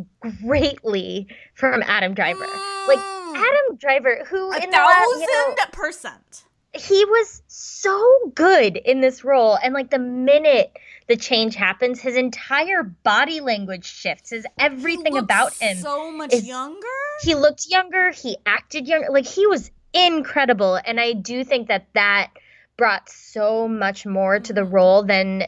greatly 0.43 1.27
from 1.53 1.83
Adam 1.83 2.13
Driver. 2.13 2.45
Like 2.87 2.99
Mm. 2.99 3.35
Adam 3.37 3.77
Driver, 3.77 4.25
who 4.27 4.51
A 4.51 4.57
in 4.57 4.69
the 4.69 4.77
last, 4.77 4.99
you 5.19 5.27
thousand 5.27 5.55
know, 5.57 5.65
percent. 5.71 6.43
he 6.73 7.05
was 7.05 7.41
so 7.47 8.31
good 8.35 8.77
in 8.77 9.01
this 9.01 9.23
role, 9.23 9.57
and 9.63 9.73
like 9.73 9.89
the 9.89 9.99
minute 9.99 10.71
the 11.07 11.15
change 11.17 11.55
happens, 11.55 11.99
his 11.99 12.15
entire 12.15 12.83
body 12.83 13.41
language 13.41 13.85
shifts. 13.85 14.29
His 14.31 14.45
everything 14.57 15.17
about 15.17 15.53
him. 15.55 15.77
so 15.77 16.11
much 16.11 16.33
is- 16.33 16.45
younger. 16.47 16.87
he 17.23 17.35
looked 17.35 17.67
younger. 17.69 18.11
He 18.11 18.37
acted 18.45 18.87
younger. 18.87 19.07
Like 19.11 19.25
he 19.25 19.45
was 19.47 19.69
incredible, 19.93 20.79
and 20.85 20.99
I 20.99 21.13
do 21.13 21.43
think 21.43 21.67
that 21.67 21.87
that 21.93 22.31
brought 22.77 23.09
so 23.09 23.67
much 23.67 24.05
more 24.05 24.39
to 24.39 24.53
the 24.53 24.63
role 24.63 25.03
than 25.03 25.45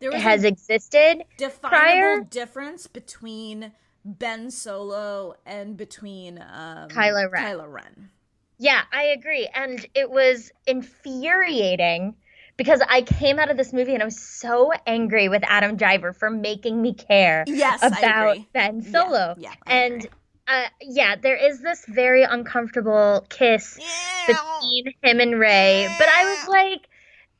There 0.00 0.10
was 0.10 0.22
has 0.22 0.44
existed. 0.44 1.24
definable 1.36 1.68
prior- 1.68 2.20
difference 2.22 2.86
between 2.86 3.72
Ben 4.04 4.50
Solo 4.50 5.34
and 5.46 5.76
between 5.76 6.38
um, 6.38 6.88
Kylo 6.88 7.30
Ren. 7.30 7.42
Kylo 7.44 7.72
Ren. 7.72 8.10
Yeah, 8.58 8.82
I 8.92 9.04
agree. 9.04 9.48
And 9.54 9.84
it 9.94 10.10
was 10.10 10.52
infuriating 10.66 12.14
because 12.56 12.80
I 12.88 13.02
came 13.02 13.38
out 13.38 13.50
of 13.50 13.56
this 13.56 13.72
movie 13.72 13.94
and 13.94 14.02
I 14.02 14.04
was 14.04 14.20
so 14.20 14.72
angry 14.86 15.28
with 15.28 15.42
Adam 15.46 15.76
Driver 15.76 16.12
for 16.12 16.30
making 16.30 16.80
me 16.80 16.94
care 16.94 17.44
yes, 17.48 17.82
about. 17.82 18.38
Ben 18.52 18.82
Solo. 18.82 19.34
Yeah, 19.38 19.50
yeah, 19.50 19.54
and 19.66 19.94
agree. 19.96 20.10
Uh, 20.46 20.66
yeah, 20.82 21.16
there 21.16 21.36
is 21.36 21.60
this 21.60 21.84
very 21.88 22.22
uncomfortable 22.22 23.24
kiss 23.30 23.78
between 24.26 24.92
him 25.02 25.20
and 25.20 25.38
Rey, 25.40 25.88
but 25.98 26.08
I 26.08 26.24
was 26.24 26.48
like, 26.48 26.88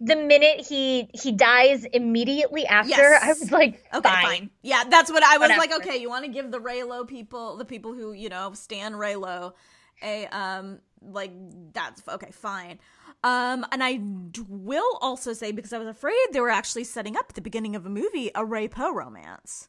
the 0.00 0.16
minute 0.16 0.66
he 0.66 1.08
he 1.12 1.32
dies 1.32 1.84
immediately 1.84 2.66
after, 2.66 2.90
Yes. 2.90 3.22
I 3.22 3.28
was 3.28 3.50
like, 3.52 3.82
Okay, 3.94 4.08
fine. 4.08 4.50
Yeah, 4.62 4.84
that's 4.88 5.10
what 5.10 5.22
I 5.22 5.38
was 5.38 5.50
like. 5.50 5.72
Okay, 5.72 5.98
you 5.98 6.08
want 6.08 6.24
to 6.24 6.30
give 6.30 6.50
the 6.50 6.60
Reylo 6.60 7.06
people, 7.06 7.56
the 7.56 7.64
people 7.64 7.92
who 7.94 8.12
you 8.12 8.28
know 8.28 8.52
stand 8.54 8.94
Reylo, 8.94 9.52
a 10.02 10.26
um 10.26 10.80
like 11.02 11.32
that's 11.72 12.02
okay, 12.08 12.30
fine. 12.32 12.80
Um, 13.22 13.64
and 13.72 13.82
I 13.82 13.96
d- 13.96 14.42
will 14.48 14.98
also 15.00 15.32
say 15.32 15.52
because 15.52 15.72
I 15.72 15.78
was 15.78 15.88
afraid 15.88 16.14
they 16.32 16.40
were 16.40 16.50
actually 16.50 16.84
setting 16.84 17.16
up 17.16 17.26
at 17.30 17.34
the 17.34 17.40
beginning 17.40 17.74
of 17.76 17.86
a 17.86 17.90
movie 17.90 18.30
a 18.34 18.44
Rey 18.44 18.68
Poe 18.68 18.92
romance. 18.92 19.68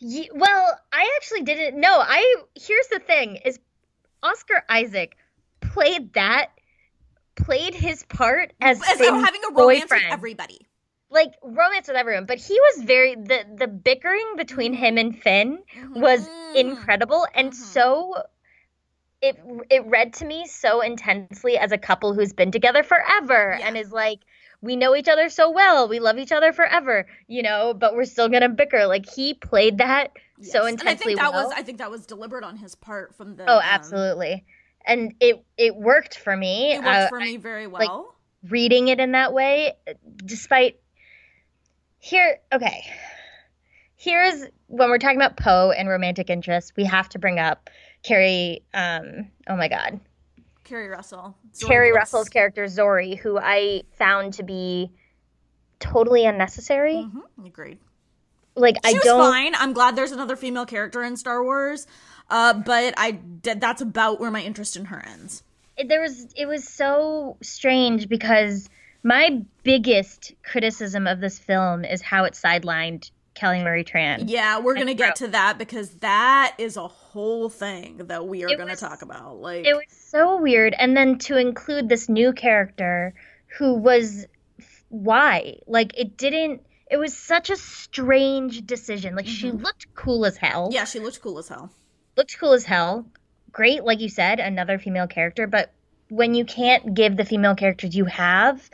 Ye- 0.00 0.30
well, 0.34 0.78
I 0.92 1.12
actually 1.16 1.42
didn't 1.42 1.80
know. 1.80 1.98
I 2.00 2.36
here's 2.54 2.88
the 2.88 2.98
thing: 2.98 3.36
is 3.44 3.58
Oscar 4.22 4.62
Isaac 4.68 5.16
played 5.60 6.12
that 6.14 6.50
played 7.36 7.74
his 7.74 8.02
part 8.04 8.52
as, 8.60 8.80
As 8.80 8.98
having 9.00 9.42
a 9.44 9.52
romance 9.52 9.82
boyfriend. 9.82 10.04
with 10.04 10.12
everybody. 10.12 10.66
like 11.10 11.34
romance 11.42 11.86
with 11.88 11.96
everyone, 11.96 12.26
but 12.26 12.38
he 12.38 12.58
was 12.60 12.84
very 12.84 13.14
the 13.14 13.44
the 13.56 13.68
bickering 13.68 14.34
between 14.36 14.72
him 14.72 14.98
and 14.98 15.16
Finn 15.20 15.58
was 15.94 16.26
Mhm. 16.26 16.54
incredible 16.56 17.26
and 17.34 17.52
Mhm. 17.52 17.54
so 17.54 18.22
it 19.20 19.38
it 19.70 19.84
read 19.86 20.12
to 20.14 20.24
me 20.24 20.46
so 20.46 20.80
intensely 20.80 21.56
as 21.56 21.72
a 21.72 21.78
couple 21.78 22.14
who's 22.14 22.32
been 22.32 22.50
together 22.50 22.82
forever 22.82 23.56
Yeah. 23.58 23.66
and 23.68 23.76
is 23.76 23.92
like 23.92 24.20
we 24.64 24.76
know 24.76 24.96
each 24.96 25.08
other 25.08 25.28
so 25.28 25.50
well 25.50 25.88
we 25.88 26.00
love 26.00 26.16
each 26.18 26.32
other 26.32 26.52
forever 26.52 27.06
you 27.28 27.42
know 27.42 27.74
but 27.74 27.94
we're 27.94 28.04
still 28.04 28.28
gonna 28.28 28.48
bicker. 28.48 28.86
Like 28.86 29.04
he 29.08 29.34
played 29.34 29.78
that 29.78 30.12
so 30.40 30.66
intensely 30.66 30.80
And 30.80 30.88
I 30.88 30.94
think 30.94 31.18
that 31.20 31.32
well. 31.32 31.44
was 31.44 31.54
I 31.56 31.62
think 31.62 31.78
that 31.78 31.90
was 31.90 32.06
deliberate 32.06 32.44
on 32.44 32.56
his 32.56 32.74
part 32.74 33.14
from 33.14 33.36
the 33.36 33.48
oh 33.48 33.56
um, 33.56 33.62
absolutely. 33.62 34.44
And 34.86 35.14
it 35.20 35.44
it 35.56 35.76
worked 35.76 36.18
for 36.18 36.36
me. 36.36 36.72
It 36.72 36.78
worked 36.78 36.88
Uh, 36.88 37.08
for 37.08 37.20
me 37.20 37.36
very 37.36 37.66
well. 37.66 37.80
Like, 38.42 38.50
reading 38.50 38.88
it 38.88 39.00
in 39.00 39.12
that 39.12 39.32
way 39.32 39.72
despite 40.16 40.80
here 41.98 42.38
okay. 42.52 42.84
Here's 43.96 44.44
when 44.66 44.90
we're 44.90 44.98
talking 44.98 45.16
about 45.16 45.36
poe 45.36 45.70
and 45.70 45.88
romantic 45.88 46.28
interest 46.28 46.72
we 46.76 46.84
have 46.84 47.08
to 47.10 47.18
bring 47.18 47.38
up 47.38 47.70
keri 48.02 48.62
um 48.74 49.30
oh 49.48 49.56
my 49.56 49.68
god 49.68 50.00
Keri 50.64 50.88
Russell. 50.88 51.36
Zorii 51.54 51.66
carrie 51.66 51.90
Bliss. 51.90 51.98
russell's 51.98 52.28
character 52.28 52.64
zorii 52.64 53.18
who 53.18 53.38
i 53.38 53.82
found 53.98 54.34
to 54.34 54.42
be 54.42 54.90
totally 55.78 56.24
unnecessary 56.24 56.94
Mhm, 56.96 57.46
agreed. 57.46 57.78
like 58.56 58.76
She 58.84 58.90
i 58.90 58.94
was 58.94 59.02
don't 59.02 59.20
fine. 59.32 59.54
I'm 59.56 59.72
glad 59.72 59.96
there's 59.96 60.12
another 60.12 60.36
female 60.36 60.66
character 60.66 61.02
in 61.02 61.16
Star 61.16 61.42
Wars. 61.42 61.86
Uh, 62.30 62.54
but 62.54 62.94
I 62.96 63.10
did, 63.10 63.60
that's 63.60 63.82
about 63.82 64.18
where 64.18 64.30
my 64.30 64.40
interest 64.40 64.76
in 64.76 64.86
her 64.86 65.04
ends. 65.06 65.42
it, 65.76 65.88
there 65.88 66.00
was 66.00 66.26
it 66.36 66.46
was 66.46 66.66
so 66.66 67.36
strange 67.42 68.08
because 68.08 68.70
my 69.02 69.42
biggest 69.64 70.32
criticism 70.42 71.06
of 71.06 71.20
this 71.20 71.38
film 71.38 71.84
is 71.84 72.00
how 72.00 72.24
it 72.24 72.32
sidelined 72.32 73.10
kelly 73.34 73.60
marie 73.62 73.84
tran 73.84 74.24
Yeah, 74.28 74.60
we're 74.60 74.74
gonna 74.74 74.94
get 74.94 75.16
to 75.16 75.28
that 75.28 75.58
because 75.58 75.90
that 75.96 76.54
is 76.58 76.76
a 76.76 76.86
whole 76.88 77.48
thing 77.48 77.98
that 78.06 78.26
we 78.26 78.44
are 78.44 78.56
gonna 78.56 78.70
was- 78.72 78.80
talk 78.80 79.02
about. 79.02 79.40
Like, 79.40 79.66
It 79.66 79.74
was 79.74 79.84
so 79.88 80.40
weird. 80.40 80.74
And 80.78 80.96
then 80.96 81.18
to 81.20 81.36
include 81.36 81.88
this 81.88 82.08
new 82.08 82.32
character 82.32 83.12
who 83.58 83.74
was 83.74 84.26
why? 84.88 85.56
Like 85.66 85.98
it 85.98 86.16
didn't 86.16 86.62
it 86.90 86.96
was 86.98 87.16
such 87.16 87.50
a 87.50 87.56
strange 87.56 88.64
decision. 88.66 89.16
Like 89.16 89.26
she 89.26 89.50
looked 89.50 89.92
cool 89.94 90.24
as 90.26 90.36
hell. 90.36 90.68
yeah, 90.72 90.84
she 90.84 91.00
looked 91.00 91.20
cool 91.20 91.38
as 91.38 91.48
hell. 91.48 91.70
Looked 92.16 92.38
cool 92.38 92.52
as 92.52 92.64
hell. 92.64 93.06
Great, 93.50 93.82
like 93.84 94.00
you 94.00 94.08
said, 94.08 94.38
another 94.38 94.78
female 94.78 95.06
character, 95.08 95.46
but 95.48 95.72
when 96.08 96.34
you 96.34 96.44
can't 96.44 96.94
give 96.94 97.16
the 97.16 97.24
female 97.24 97.54
characters 97.56 97.96
you 97.96 98.04
have 98.04 98.70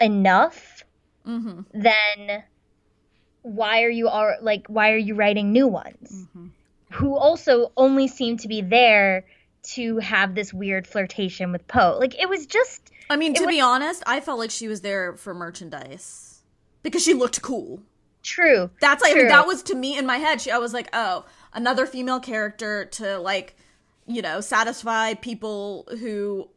enough, 0.00 0.84
Mm-hmm. 1.26 1.60
then 1.74 2.42
why 3.42 3.82
are 3.82 3.90
you 3.90 4.08
are 4.08 4.36
like 4.42 4.66
why 4.68 4.92
are 4.92 4.96
you 4.98 5.14
writing 5.14 5.52
new 5.52 5.66
ones? 5.66 6.12
Mm-hmm. 6.12 6.46
who 6.92 7.14
also 7.16 7.72
only 7.76 8.08
seem 8.08 8.36
to 8.38 8.48
be 8.48 8.60
there 8.62 9.24
to 9.62 9.98
have 9.98 10.34
this 10.34 10.52
weird 10.52 10.86
flirtation 10.86 11.52
with 11.52 11.66
Poe. 11.68 11.96
Like 12.00 12.18
it 12.20 12.28
was 12.28 12.46
just 12.46 12.90
I 13.08 13.16
mean, 13.16 13.34
to 13.34 13.44
was- 13.44 13.50
be 13.54 13.60
honest, 13.60 14.02
I 14.06 14.20
felt 14.20 14.38
like 14.38 14.50
she 14.50 14.68
was 14.68 14.80
there 14.80 15.14
for 15.16 15.34
merchandise 15.34 16.42
because 16.82 17.02
she 17.02 17.14
looked 17.14 17.42
cool. 17.42 17.82
true. 18.22 18.70
That's 18.80 19.02
like 19.02 19.12
True. 19.14 19.28
that 19.28 19.46
was 19.46 19.62
to 19.64 19.74
me 19.74 19.96
in 19.98 20.06
my 20.06 20.16
head. 20.18 20.40
She, 20.40 20.50
I 20.50 20.58
was 20.58 20.72
like, 20.72 20.88
oh, 20.92 21.24
another 21.52 21.86
female 21.86 22.20
character 22.20 22.84
to 22.92 23.18
like, 23.18 23.56
you 24.06 24.22
know, 24.22 24.40
satisfy 24.40 25.14
people 25.14 25.86
who 26.00 26.48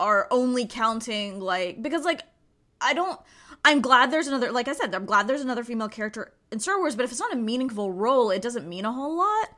are 0.00 0.26
only 0.30 0.66
counting 0.66 1.40
like 1.40 1.82
because 1.82 2.04
like 2.04 2.22
I 2.80 2.94
don't. 2.94 3.18
I'm 3.64 3.80
glad 3.80 4.10
there's 4.10 4.26
another. 4.26 4.52
Like 4.52 4.68
I 4.68 4.72
said, 4.74 4.94
I'm 4.94 5.06
glad 5.06 5.26
there's 5.26 5.40
another 5.40 5.64
female 5.64 5.88
character 5.88 6.32
in 6.52 6.60
Star 6.60 6.78
Wars. 6.78 6.94
But 6.96 7.04
if 7.04 7.10
it's 7.10 7.20
not 7.20 7.32
a 7.32 7.36
meaningful 7.36 7.92
role, 7.92 8.30
it 8.30 8.42
doesn't 8.42 8.68
mean 8.68 8.84
a 8.84 8.92
whole 8.92 9.16
lot. 9.16 9.48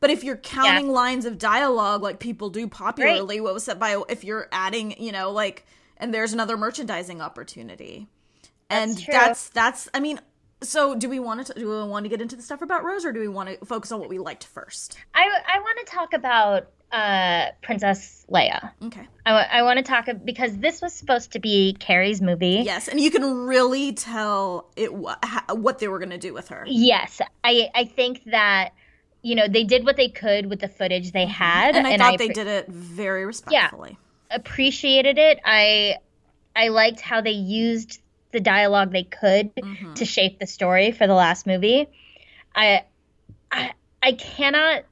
But 0.00 0.10
if 0.10 0.22
you're 0.22 0.36
counting 0.36 0.88
lines 0.88 1.24
of 1.24 1.38
dialogue 1.38 2.02
like 2.02 2.18
people 2.18 2.50
do 2.50 2.68
popularly, 2.68 3.40
what 3.40 3.54
was 3.54 3.64
said 3.64 3.78
by 3.78 4.02
if 4.08 4.22
you're 4.22 4.48
adding, 4.52 5.00
you 5.00 5.12
know, 5.12 5.30
like, 5.30 5.64
and 5.96 6.12
there's 6.12 6.32
another 6.34 6.56
merchandising 6.56 7.22
opportunity, 7.22 8.08
and 8.68 8.90
That's 8.90 9.02
true. 9.02 9.12
that's 9.12 9.48
that's. 9.50 9.88
I 9.94 10.00
mean, 10.00 10.20
so 10.60 10.94
do 10.94 11.08
we 11.08 11.20
want 11.20 11.46
to 11.46 11.54
do 11.54 11.68
we 11.68 11.88
want 11.88 12.04
to 12.04 12.10
get 12.10 12.20
into 12.20 12.36
the 12.36 12.42
stuff 12.42 12.60
about 12.60 12.84
Rose, 12.84 13.04
or 13.04 13.12
do 13.12 13.20
we 13.20 13.28
want 13.28 13.48
to 13.48 13.64
focus 13.64 13.92
on 13.92 14.00
what 14.00 14.08
we 14.10 14.18
liked 14.18 14.44
first? 14.44 14.98
I 15.14 15.22
I 15.22 15.60
want 15.60 15.78
to 15.86 15.92
talk 15.94 16.12
about 16.12 16.68
uh 16.94 17.46
Princess 17.62 18.24
Leia. 18.30 18.70
Okay. 18.84 19.06
I, 19.26 19.32
I 19.32 19.62
want 19.62 19.78
to 19.78 19.82
talk 19.82 20.06
because 20.24 20.56
this 20.58 20.80
was 20.80 20.92
supposed 20.92 21.32
to 21.32 21.40
be 21.40 21.76
Carrie's 21.78 22.22
movie. 22.22 22.62
Yes, 22.64 22.86
and 22.88 23.00
you 23.00 23.10
can 23.10 23.24
really 23.46 23.92
tell 23.92 24.70
it 24.76 24.92
what 24.94 25.78
they 25.80 25.88
were 25.88 25.98
going 25.98 26.10
to 26.10 26.18
do 26.18 26.32
with 26.32 26.48
her. 26.48 26.64
Yes, 26.68 27.20
I 27.42 27.68
I 27.74 27.84
think 27.86 28.22
that 28.26 28.70
you 29.22 29.34
know 29.34 29.48
they 29.48 29.64
did 29.64 29.84
what 29.84 29.96
they 29.96 30.08
could 30.08 30.46
with 30.46 30.60
the 30.60 30.68
footage 30.68 31.10
they 31.12 31.26
had, 31.26 31.74
And 31.74 31.86
I 31.86 31.96
thought 31.96 32.18
they 32.18 32.28
appre- 32.28 32.34
did 32.34 32.46
it 32.46 32.68
very 32.68 33.24
respectfully. 33.26 33.98
Yeah, 34.30 34.36
appreciated 34.36 35.18
it. 35.18 35.40
I 35.44 35.96
I 36.54 36.68
liked 36.68 37.00
how 37.00 37.20
they 37.22 37.32
used 37.32 38.00
the 38.30 38.40
dialogue 38.40 38.92
they 38.92 39.04
could 39.04 39.54
Mhm. 39.56 39.94
to 39.96 40.04
shape 40.04 40.38
the 40.38 40.46
story 40.46 40.92
for 40.92 41.06
the 41.08 41.14
last 41.14 41.46
movie. 41.46 41.88
I 42.54 42.84
I 43.50 43.72
I 44.02 44.12
cannot 44.12 44.84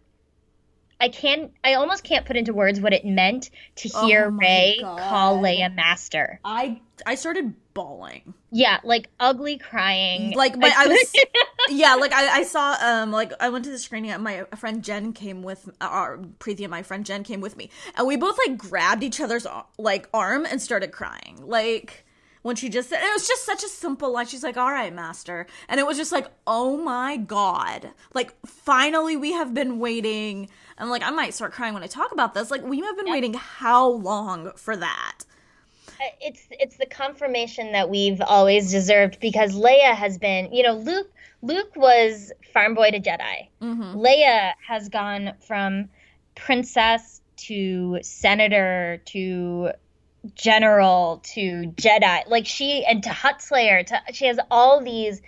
I 1.03 1.09
can't 1.09 1.53
I 1.65 1.75
almost 1.75 2.05
can't 2.05 2.25
put 2.25 2.37
into 2.37 2.55
words 2.55 2.81
what 2.81 2.93
it 2.93 3.05
meant 3.05 3.51
to 3.77 3.91
oh 3.93 4.07
hear 4.07 4.27
Oh 4.27 4.31
Rey 4.31 4.79
God. 4.81 5.01
call 5.01 5.43
Leia 5.43 5.75
master. 5.75 6.39
I 6.45 6.81
I 7.05 7.17
started 7.17 7.55
bawling. 7.75 8.35
Yeah, 8.53 8.79
like 8.85 9.09
ugly 9.19 9.59
crying. 9.59 10.33
Like 10.37 10.57
my 10.57 10.73
I 10.75 10.87
was 10.87 11.13
yeah, 11.71 11.97
like 11.97 12.13
I, 12.13 12.39
I 12.39 12.43
saw 12.45 12.77
um 12.81 13.11
like 13.11 13.33
I 13.41 13.49
went 13.49 13.65
to 13.65 13.73
the 13.73 13.79
screening. 13.81 14.13
And 14.13 14.23
my 14.23 14.45
friend 14.57 14.85
Jen 14.85 15.13
came 15.13 15.43
with 15.43 15.69
uh, 15.81 15.85
uh, 15.85 15.89
our 15.89 16.19
Preeti 16.39 16.61
and 16.61 16.71
my 16.71 16.85
friend 16.85 17.05
Jen 17.05 17.25
came 17.25 17.41
with 17.41 17.57
me, 17.57 17.69
and 17.97 18.07
we 18.07 18.17
both 18.17 18.39
like 18.47 18.57
grabbed 18.57 19.03
each 19.03 19.21
other's 19.21 19.45
uh, 19.45 19.63
like 19.79 20.09
arm 20.15 20.47
and 20.49 20.63
started 20.63 20.93
crying. 20.93 21.41
Like 21.43 22.07
when 22.43 22.57
she 22.57 22.69
just 22.69 22.89
said 22.89 23.03
it 23.03 23.13
was 23.13 23.27
just 23.27 23.45
such 23.45 23.63
a 23.63 23.69
simple 23.69 24.13
line. 24.13 24.27
She's 24.27 24.43
like, 24.43 24.57
"All 24.57 24.71
right, 24.71 24.93
master," 24.93 25.47
and 25.69 25.81
it 25.81 25.87
was 25.87 25.97
just 25.97 26.13
like, 26.13 26.29
"Oh 26.47 26.77
my 26.77 27.17
god!" 27.17 27.91
Like 28.15 28.35
finally 28.47 29.17
we 29.17 29.33
have 29.33 29.55
been 29.55 29.79
waiting. 29.79 30.49
And 30.79 30.91
like 30.91 31.03
I 31.03 31.11
might 31.11 31.35
start 31.35 31.53
crying 31.53 31.75
when 31.75 31.83
I 31.83 31.87
talk 31.87 32.13
about 32.13 32.35
this. 32.35 32.51
Like 32.51 32.63
we 32.63 32.81
have 32.81 32.97
been 32.97 33.11
waiting 33.11 33.35
how 33.35 33.89
long 33.89 34.53
for 34.57 34.77
that? 34.77 35.25
it's 36.21 36.49
it's 36.51 36.77
the 36.77 36.87
confirmation 36.87 37.73
that 37.73 37.89
we've 37.89 38.21
always 38.21 38.71
deserved 38.71 39.21
because 39.21 39.55
Leia 39.55 39.95
has 39.95 40.19
been, 40.19 40.53
you 40.53 40.63
know, 40.63 40.75
Luke 40.75 41.11
Luke 41.43 41.75
was 41.77 42.33
farm 42.53 42.75
boy 42.75 42.91
to 42.91 43.01
Jedi. 43.01 43.49
Mm-hmm. 43.61 43.97
Leia 43.97 44.53
has 44.67 44.89
gone 44.89 45.33
from 45.41 45.89
princess 46.35 47.21
to 47.37 47.99
senator 48.03 49.01
to 49.07 49.73
general 50.35 51.21
to 51.35 51.73
Jedi. 51.77 52.29
Like 52.29 52.47
she 52.47 52.85
and 52.85 53.03
to 53.03 53.11
Hutslayer 53.11 53.85
to 53.87 54.01
she 54.13 54.27
has 54.27 54.39
all 54.51 54.83
these 54.83 55.21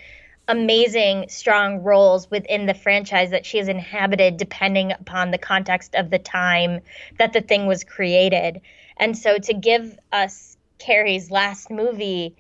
amazing 0.47 1.27
strong 1.29 1.83
roles 1.83 2.31
within 2.31 2.67
the 2.67 2.75
franchise 2.75 3.31
that 3.31 3.47
she 3.47 3.59
has 3.59 3.69
inhabited 3.69 4.37
depending 4.37 4.93
upon 4.93 5.31
the 5.31 5.39
context 5.39 5.95
of 5.95 6.11
the 6.11 6.19
time 6.19 6.81
that 7.19 7.33
the 7.33 7.41
thing 7.41 7.67
was 7.67 7.83
created. 7.83 8.61
And 8.99 9.17
so 9.17 9.39
to 9.39 9.55
give 9.55 9.99
us 10.13 10.57
Carrie's 10.79 11.31
last 11.31 11.71
movie 11.71 12.37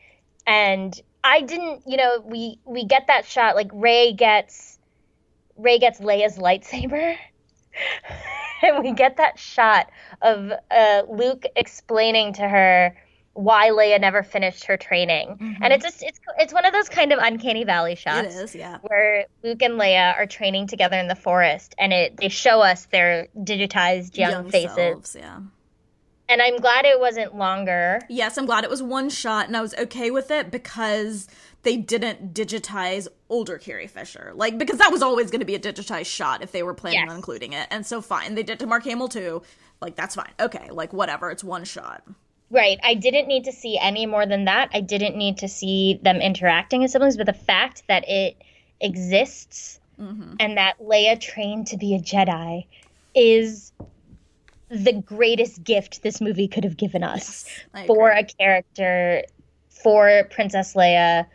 and 0.46 1.00
I 1.22 1.40
didn't, 1.40 1.82
you 1.86 1.96
know, 1.96 2.20
we 2.24 2.58
we 2.64 2.84
get 2.84 3.06
that 3.06 3.24
shot 3.24 3.56
like 3.56 3.70
Rey 3.72 4.12
gets 4.12 4.78
Rey 5.56 5.78
gets 5.78 6.00
Leia's 6.00 6.36
lightsaber. 6.36 7.16
and 8.64 8.82
we 8.84 8.92
get 8.92 9.16
that 9.18 9.38
shot 9.38 9.90
of 10.22 10.52
uh, 10.70 11.02
Luke 11.08 11.44
explaining 11.56 12.32
to 12.34 12.48
her 12.48 12.96
why 13.34 13.70
Leia 13.70 14.00
never 14.00 14.22
finished 14.22 14.64
her 14.64 14.76
training. 14.76 15.36
Mm-hmm. 15.40 15.62
And 15.62 15.72
it's 15.72 15.84
just 15.84 16.02
it's 16.02 16.20
it's 16.38 16.52
one 16.52 16.64
of 16.64 16.72
those 16.72 16.88
kind 16.88 17.12
of 17.12 17.18
uncanny 17.20 17.64
valley 17.64 17.96
shots. 17.96 18.34
It 18.34 18.42
is, 18.42 18.54
yeah. 18.54 18.78
Where 18.82 19.26
Luke 19.42 19.60
and 19.62 19.74
Leia 19.74 20.16
are 20.16 20.26
training 20.26 20.68
together 20.68 20.96
in 20.96 21.08
the 21.08 21.16
forest 21.16 21.74
and 21.78 21.92
it 21.92 22.16
they 22.16 22.28
show 22.28 22.60
us 22.60 22.86
their 22.86 23.28
digitized 23.36 24.16
young, 24.16 24.30
Young 24.30 24.50
faces. 24.50 24.74
selves, 24.76 25.16
yeah. 25.18 25.40
And 26.28 26.40
I'm 26.40 26.56
glad 26.56 26.86
it 26.86 26.98
wasn't 26.98 27.36
longer. 27.36 28.00
Yes, 28.08 28.38
I'm 28.38 28.46
glad 28.46 28.64
it 28.64 28.70
was 28.70 28.82
one 28.82 29.10
shot 29.10 29.46
and 29.46 29.56
I 29.56 29.60
was 29.60 29.74
okay 29.74 30.10
with 30.10 30.30
it 30.30 30.50
because 30.50 31.28
they 31.64 31.76
didn't 31.76 32.32
digitize 32.34 33.08
older 33.28 33.58
Carrie 33.58 33.86
Fisher. 33.86 34.32
Like, 34.34 34.56
because 34.58 34.78
that 34.78 34.92
was 34.92 35.02
always 35.02 35.30
going 35.30 35.40
to 35.40 35.46
be 35.46 35.54
a 35.54 35.58
digitized 35.60 36.06
shot 36.06 36.42
if 36.42 36.52
they 36.52 36.62
were 36.62 36.74
planning 36.74 37.00
Yes. 37.00 37.10
on 37.10 37.16
including 37.16 37.52
it. 37.52 37.66
And 37.70 37.84
so, 37.84 38.00
fine. 38.00 38.34
They 38.34 38.42
did 38.42 38.60
to 38.60 38.66
Mark 38.66 38.84
Hamill 38.84 39.08
too. 39.08 39.42
Like, 39.80 39.96
that's 39.96 40.14
fine. 40.14 40.30
Okay, 40.38 40.70
like, 40.70 40.92
whatever. 40.92 41.30
It's 41.30 41.42
one 41.44 41.64
shot. 41.64 42.02
Right. 42.50 42.78
I 42.84 42.94
didn't 42.94 43.26
need 43.26 43.44
to 43.44 43.52
see 43.52 43.78
any 43.78 44.06
more 44.06 44.26
than 44.26 44.44
that. 44.44 44.70
I 44.72 44.80
didn't 44.80 45.16
need 45.16 45.38
to 45.38 45.48
see 45.48 45.98
them 46.02 46.16
interacting 46.20 46.84
as 46.84 46.92
siblings, 46.92 47.16
but 47.16 47.26
the 47.26 47.32
fact 47.32 47.82
that 47.88 48.08
it 48.08 48.36
exists 48.80 49.80
Mm-hmm. 50.00 50.34
and 50.40 50.56
that 50.56 50.76
Leia 50.80 51.20
trained 51.20 51.68
to 51.68 51.76
be 51.76 51.94
a 51.94 52.00
Jedi 52.00 52.66
is 53.14 53.70
the 54.68 54.92
greatest 54.92 55.62
gift 55.62 56.02
this 56.02 56.20
movie 56.20 56.48
could 56.48 56.64
have 56.64 56.76
given 56.76 57.04
us 57.04 57.46
I 57.72 57.86
for 57.86 58.10
a 58.10 58.24
character 58.24 59.22
for 59.68 60.24
Princess 60.32 60.74
Leia 60.74 61.26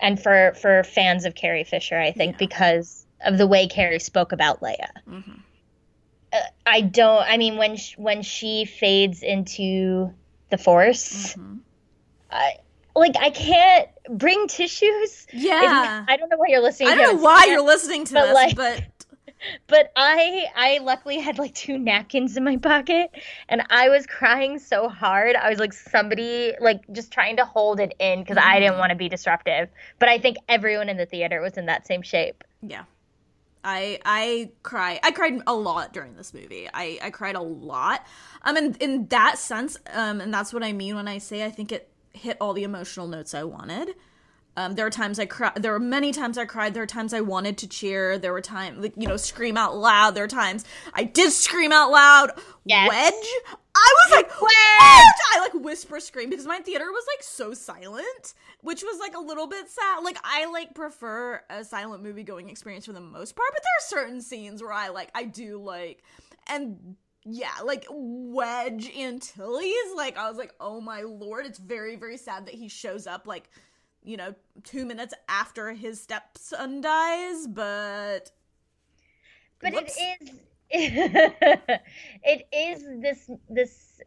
and 0.00 0.20
for 0.22 0.54
for 0.60 0.82
fans 0.84 1.24
of 1.24 1.34
Carrie 1.34 1.64
Fisher, 1.64 1.98
I 1.98 2.12
think, 2.12 2.32
Yeah. 2.34 2.38
because 2.38 3.06
of 3.24 3.38
the 3.38 3.46
way 3.46 3.66
Carrie 3.68 3.98
spoke 4.00 4.32
about 4.32 4.60
Leia. 4.60 4.88
Mhm. 5.08 5.40
Uh, 6.32 6.38
I 6.66 6.80
don't. 6.80 7.22
I 7.22 7.36
mean, 7.36 7.56
when 7.56 7.76
sh- 7.76 7.96
when 7.98 8.22
she 8.22 8.64
fades 8.64 9.22
into 9.22 10.12
the 10.50 10.58
Force, 10.58 11.34
Mhm. 11.34 11.58
I, 12.30 12.54
like 12.94 13.16
I 13.18 13.30
can't 13.30 13.88
bring 14.08 14.46
tissues. 14.46 15.26
Yeah. 15.32 16.04
I 16.08 16.16
don't 16.16 16.28
know 16.28 16.36
why 16.36 16.46
you're 16.48 16.60
listening. 16.62 16.88
To. 16.88 16.94
I 16.94 16.96
don't 16.96 17.16
know 17.16 17.22
why 17.22 17.46
you're 17.46 17.62
listening 17.62 18.04
to 18.06 18.14
but, 18.14 18.26
this, 18.26 18.34
like- 18.34 18.56
but 18.56 18.84
but 19.66 19.92
I 19.96 20.46
I 20.54 20.78
luckily 20.78 21.18
had 21.18 21.38
like 21.38 21.54
two 21.54 21.78
napkins 21.78 22.36
in 22.36 22.44
my 22.44 22.56
pocket, 22.56 23.10
and 23.48 23.62
I 23.70 23.88
was 23.88 24.06
crying 24.06 24.58
so 24.58 24.88
hard. 24.88 25.36
I 25.36 25.48
was 25.50 25.58
like 25.58 25.72
somebody 25.72 26.54
like 26.60 26.82
just 26.92 27.12
trying 27.12 27.36
to 27.36 27.44
hold 27.44 27.80
it 27.80 27.94
in 27.98 28.20
because 28.20 28.38
I 28.38 28.60
didn't 28.60 28.78
want 28.78 28.90
to 28.90 28.96
be 28.96 29.08
disruptive. 29.08 29.68
But 29.98 30.08
I 30.08 30.18
think 30.18 30.36
everyone 30.48 30.88
in 30.88 30.96
the 30.96 31.06
theater 31.06 31.40
was 31.40 31.56
in 31.56 31.66
that 31.66 31.86
same 31.86 32.02
shape. 32.02 32.44
yeah. 32.62 32.84
I 33.62 33.98
I 34.04 34.50
cry. 34.62 35.00
I 35.02 35.10
cried 35.10 35.42
a 35.46 35.54
lot 35.54 35.92
during 35.92 36.16
this 36.16 36.32
movie. 36.32 36.68
I 36.72 36.98
I 37.02 37.10
cried 37.10 37.36
a 37.36 37.42
lot. 37.42 38.06
Um, 38.42 38.56
and 38.56 38.76
in 38.78 39.06
that 39.08 39.38
sense, 39.38 39.78
um, 39.92 40.20
and 40.20 40.32
that's 40.32 40.52
what 40.52 40.62
I 40.62 40.72
mean 40.72 40.96
when 40.96 41.06
I 41.06 41.18
say 41.18 41.44
I 41.44 41.50
think 41.50 41.70
it 41.70 41.90
hit 42.12 42.36
all 42.40 42.54
the 42.54 42.64
emotional 42.64 43.06
notes 43.06 43.34
I 43.34 43.44
wanted. 43.44 43.94
Um, 44.60 44.74
there 44.74 44.84
were 44.84 44.90
times 44.90 45.18
I 45.18 45.26
cried. 45.26 45.54
There 45.56 45.72
were 45.72 45.78
many 45.78 46.12
times 46.12 46.36
I 46.36 46.44
cried. 46.44 46.74
There 46.74 46.82
were 46.82 46.86
times 46.86 47.14
I 47.14 47.22
wanted 47.22 47.56
to 47.58 47.68
cheer. 47.68 48.18
There 48.18 48.32
were 48.32 48.42
times, 48.42 48.82
like 48.82 48.92
you 48.96 49.08
know, 49.08 49.16
scream 49.16 49.56
out 49.56 49.76
loud. 49.76 50.14
There 50.14 50.24
were 50.24 50.28
times 50.28 50.64
I 50.92 51.04
did 51.04 51.32
scream 51.32 51.72
out 51.72 51.90
loud. 51.90 52.32
Yes. 52.64 52.88
Wedge. 52.88 53.54
I 53.74 53.94
was 54.04 54.12
like 54.16 54.42
Wedge! 54.42 54.50
I 55.32 55.40
like 55.40 55.54
whisper 55.54 56.00
scream 56.00 56.28
because 56.28 56.46
my 56.46 56.58
theater 56.58 56.84
was 56.84 57.04
like 57.16 57.22
so 57.22 57.54
silent, 57.54 58.34
which 58.60 58.82
was 58.82 58.98
like 59.00 59.16
a 59.16 59.20
little 59.20 59.46
bit 59.46 59.70
sad. 59.70 60.00
Like 60.02 60.18
I 60.22 60.46
like 60.46 60.74
prefer 60.74 61.42
a 61.48 61.64
silent 61.64 62.02
movie 62.02 62.24
going 62.24 62.50
experience 62.50 62.84
for 62.84 62.92
the 62.92 63.00
most 63.00 63.36
part, 63.36 63.48
but 63.52 63.62
there 63.62 64.00
are 64.00 64.02
certain 64.02 64.20
scenes 64.20 64.60
where 64.62 64.72
I 64.72 64.88
like 64.88 65.10
I 65.14 65.24
do 65.24 65.62
like 65.62 66.02
and 66.48 66.96
yeah, 67.24 67.52
like 67.64 67.86
Wedge 67.90 68.90
Antilles, 68.96 69.94
like 69.94 70.16
I 70.16 70.28
was 70.28 70.38
like, 70.38 70.54
oh 70.58 70.80
my 70.80 71.02
lord, 71.02 71.46
it's 71.46 71.58
very, 71.58 71.96
very 71.96 72.16
sad 72.16 72.46
that 72.46 72.54
he 72.54 72.68
shows 72.68 73.06
up 73.06 73.26
like, 73.26 73.50
you 74.04 74.16
know, 74.16 74.34
two 74.64 74.84
minutes 74.84 75.14
after 75.28 75.72
his 75.72 76.00
stepson 76.00 76.80
dies, 76.80 77.46
but 77.46 78.30
But 79.60 79.72
Whoops. 79.74 79.96
it 79.98 80.22
is 80.22 80.30
it 80.72 82.46
is 82.52 82.84
this 83.02 83.30
this 83.48 84.00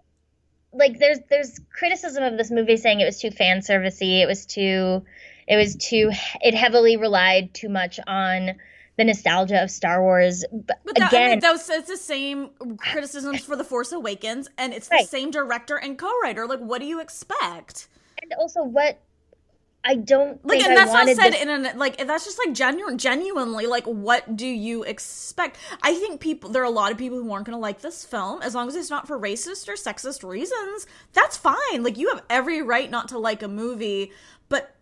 like 0.72 0.98
there's 0.98 1.20
there's 1.30 1.60
criticism 1.78 2.24
of 2.24 2.38
this 2.38 2.50
movie 2.52 2.78
saying 2.78 3.00
it 3.00 3.06
was 3.06 3.20
too 3.20 3.32
fan 3.32 3.60
servicey, 3.60 4.22
it 4.22 4.28
was 4.28 4.46
too 4.46 5.04
it 5.48 5.58
was 5.58 5.76
too 5.76 6.10
it 6.42 6.54
heavily 6.56 6.98
relied 6.98 7.54
too 7.54 7.70
much 7.70 8.00
on 8.08 8.52
the 8.98 9.04
nostalgia 9.04 9.62
of 9.62 9.72
Star 9.72 10.02
Wars. 10.02 10.46
But, 10.52 10.78
But 10.86 10.98
that, 10.98 11.14
I 11.14 11.18
again, 11.18 11.30
mean, 11.32 11.40
that 11.42 11.52
was 11.52 11.70
it's 11.70 11.90
the 11.90 11.98
same 11.98 12.52
criticisms 12.78 13.44
for 13.44 13.56
The 13.56 13.64
Force 13.64 13.92
Awakens, 13.92 14.50
and 14.58 14.74
it's 14.74 14.88
the 14.88 14.96
Right. 14.98 15.08
same 15.08 15.32
director 15.32 15.78
and 15.78 15.98
co-writer. 15.98 16.48
Like, 16.48 16.60
what 16.60 16.80
do 16.80 16.86
you 16.88 17.00
expect? 17.00 17.88
and 18.22 18.34
also 18.40 18.64
what 18.64 19.00
I 19.86 19.96
don't 19.96 20.44
Like, 20.46 20.60
think 20.60 20.70
and 20.70 20.80
I 20.80 20.86
that's 20.86 20.94
not 20.94 21.08
said 21.24 21.34
this- 21.34 21.42
in 21.42 21.50
an 21.50 21.78
like 21.78 21.98
that's 22.08 22.24
just 22.24 22.40
like 22.46 22.56
genuine, 22.56 22.98
genuinely 22.98 23.66
like, 23.68 23.86
what 23.86 24.36
do 24.38 24.48
you 24.48 24.84
expect? 24.84 25.58
I 25.82 25.94
think 25.96 26.22
people 26.22 26.50
there 26.52 26.62
are 26.62 26.66
a 26.66 26.70
lot 26.70 26.92
of 26.92 26.98
people 26.98 27.18
who 27.22 27.32
aren't 27.34 27.46
going 27.46 27.56
to 27.58 27.62
like 27.62 27.82
this 27.82 28.06
film 28.06 28.42
as 28.42 28.56
long 28.56 28.68
as 28.70 28.76
it's 28.76 28.90
not 28.90 29.08
for 29.08 29.20
racist 29.20 29.68
or 29.68 29.74
sexist 29.74 30.28
reasons. 30.28 30.88
That's 31.12 31.36
fine. 31.36 31.84
Like, 31.84 31.98
you 31.98 32.10
have 32.10 32.24
every 32.30 32.62
right 32.62 32.90
not 32.90 33.10
to 33.10 33.18
like 33.18 33.44
a 33.44 33.48
movie, 33.50 34.12
but 34.48 34.74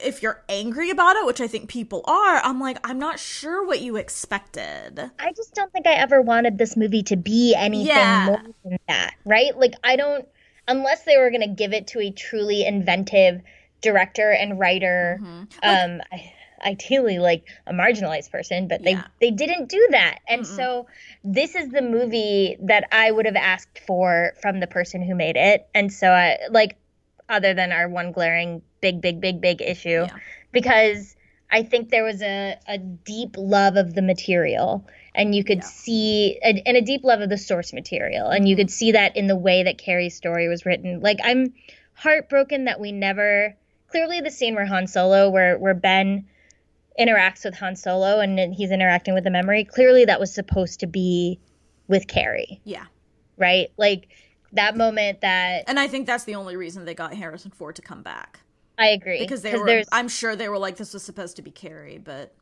if 0.00 0.20
you're 0.20 0.42
angry 0.48 0.90
about 0.90 1.14
it, 1.14 1.24
which 1.24 1.40
I 1.40 1.46
think 1.46 1.68
people 1.68 2.02
are, 2.08 2.38
I'm 2.42 2.58
like, 2.58 2.78
I'm 2.82 2.98
not 2.98 3.20
sure 3.20 3.64
what 3.64 3.80
you 3.80 3.94
expected. 3.94 4.98
I 5.20 5.32
just 5.32 5.54
don't 5.54 5.72
think 5.72 5.86
I 5.86 5.92
ever 5.92 6.20
wanted 6.20 6.58
this 6.58 6.76
movie 6.76 7.04
to 7.04 7.16
be 7.16 7.54
anything 7.56 7.86
Yeah. 7.86 8.26
more 8.26 8.42
than 8.64 8.78
that, 8.88 9.14
right? 9.24 9.56
Like 9.56 9.74
I 9.84 9.94
don't 9.94 10.26
unless 10.68 11.04
they 11.04 11.16
were 11.16 11.30
going 11.30 11.42
to 11.42 11.48
give 11.54 11.72
it 11.72 11.86
to 11.88 12.00
a 12.00 12.10
truly 12.10 12.64
inventive 12.66 13.40
director 13.82 14.30
and 14.30 14.58
writer 14.58 15.18
Mm-hmm. 15.20 15.42
um 15.62 16.00
I, 16.12 16.32
ideally 16.64 17.18
like 17.18 17.44
a 17.66 17.72
marginalized 17.72 18.30
person, 18.30 18.68
but 18.68 18.82
they 18.84 18.92
Yeah. 18.92 19.06
they 19.20 19.30
didn't 19.32 19.68
do 19.68 19.88
that. 19.90 20.20
And 20.28 20.46
so 20.46 20.86
this 21.24 21.56
is 21.56 21.68
the 21.70 21.82
movie 21.82 22.56
that 22.62 22.84
I 22.92 23.10
would 23.10 23.26
have 23.26 23.34
asked 23.36 23.80
for 23.86 24.34
from 24.40 24.60
the 24.60 24.68
person 24.68 25.02
who 25.02 25.14
made 25.16 25.36
it. 25.36 25.66
And 25.74 25.92
so 25.92 26.08
I 26.08 26.38
like 26.50 26.76
other 27.28 27.52
than 27.54 27.72
our 27.72 27.88
one 27.88 28.12
glaring 28.12 28.62
big 28.80 29.00
big 29.00 29.20
big 29.20 29.40
big 29.40 29.60
issue 29.60 30.06
Yeah. 30.06 30.16
because 30.52 31.16
I 31.50 31.64
think 31.64 31.90
there 31.90 32.04
was 32.04 32.22
a, 32.22 32.56
a 32.66 32.78
deep 32.78 33.34
love 33.36 33.76
of 33.76 33.92
the 33.94 34.00
material, 34.00 34.86
and 35.14 35.34
you 35.34 35.44
could 35.44 35.58
Yeah. 35.58 35.64
see, 35.64 36.38
and, 36.42 36.62
and 36.64 36.78
a 36.78 36.80
deep 36.80 37.04
love 37.04 37.20
of 37.20 37.28
the 37.28 37.36
source 37.36 37.74
material, 37.74 38.28
and 38.28 38.48
you 38.48 38.56
could 38.56 38.70
see 38.70 38.92
that 38.92 39.16
in 39.18 39.26
the 39.26 39.36
way 39.36 39.64
that 39.64 39.76
Carrie's 39.76 40.16
story 40.16 40.48
was 40.48 40.64
written. 40.64 41.00
Like 41.00 41.18
I'm 41.22 41.52
heartbroken 41.94 42.64
that 42.64 42.80
we 42.80 42.90
never 42.92 43.54
clearly 43.92 44.20
the 44.20 44.30
scene 44.30 44.54
where 44.56 44.66
Han 44.66 44.86
Solo, 44.88 45.30
where 45.30 45.56
where 45.58 45.74
Ben 45.74 46.26
interacts 46.98 47.44
with 47.44 47.54
Han 47.54 47.76
Solo 47.76 48.18
and 48.20 48.52
he's 48.54 48.70
interacting 48.70 49.14
with 49.14 49.24
the 49.24 49.30
memory. 49.30 49.64
Clearly, 49.64 50.04
that 50.06 50.18
was 50.18 50.34
supposed 50.34 50.80
to 50.80 50.86
be 50.86 51.38
with 51.88 52.06
Carrie, 52.08 52.60
Yeah. 52.64 52.84
right? 53.38 53.68
Like 53.78 54.08
that 54.52 54.76
moment 54.76 55.20
that 55.22 55.64
And 55.68 55.78
I 55.78 55.88
think 55.88 56.06
that's 56.06 56.24
the 56.24 56.34
only 56.34 56.56
reason 56.56 56.84
they 56.84 56.94
got 56.94 57.14
Harrison 57.14 57.50
Ford 57.50 57.76
to 57.76 57.82
come 57.82 58.02
back. 58.02 58.40
I 58.78 58.88
agree 58.88 59.20
Because 59.20 59.42
they 59.42 59.56
were 59.56 59.66
there's 59.66 59.86
I'm 59.92 60.08
sure 60.08 60.34
they 60.36 60.48
were 60.48 60.58
like 60.58 60.76
this 60.76 60.92
was 60.92 61.02
supposed 61.02 61.36
to 61.36 61.42
be 61.42 61.50
Carrie, 61.50 61.98
but 61.98 62.34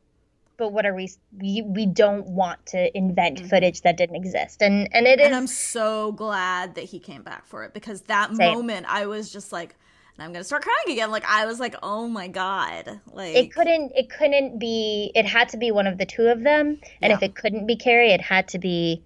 but 0.57 0.73
what 0.73 0.85
are 0.85 0.93
we 0.93 1.09
we 1.37 1.61
we 1.65 1.85
don't 1.85 2.27
want 2.27 2.65
to 2.67 2.95
invent 2.97 3.39
footage 3.47 3.81
that 3.81 3.97
didn't 3.97 4.15
exist 4.15 4.61
and 4.61 4.87
and 4.93 5.07
it 5.07 5.19
is 5.19 5.25
Mm-hmm. 5.25 5.25
and 5.27 5.35
I'm 5.35 5.47
so 5.47 6.11
glad 6.13 6.75
that 6.75 6.85
he 6.85 6.99
came 6.99 7.23
back 7.23 7.45
for 7.45 7.63
it 7.63 7.73
because 7.73 8.01
that 8.03 8.33
Same. 8.35 8.53
moment 8.53 8.85
I 8.89 9.05
was 9.05 9.31
just 9.31 9.51
like 9.51 9.75
and 10.15 10.23
I'm 10.23 10.31
going 10.33 10.41
to 10.41 10.43
start 10.43 10.63
crying 10.63 10.95
again. 10.97 11.11
Like 11.11 11.25
I 11.25 11.45
was 11.45 11.59
like, 11.59 11.75
"Oh 11.83 12.07
my 12.07 12.27
god." 12.27 12.99
Like 13.11 13.35
it 13.35 13.53
couldn't 13.53 13.91
it 13.95 14.09
couldn't 14.09 14.59
be 14.59 15.11
it 15.15 15.25
had 15.25 15.49
to 15.49 15.57
be 15.57 15.71
one 15.71 15.87
of 15.87 15.97
the 15.97 16.05
two 16.05 16.27
of 16.27 16.41
them 16.43 16.79
and 17.01 17.09
Yeah. 17.11 17.15
if 17.17 17.23
it 17.23 17.35
couldn't 17.35 17.65
be 17.67 17.75
carrie 17.75 18.11
it 18.11 18.21
had 18.21 18.47
to 18.49 18.59
be 18.59 19.03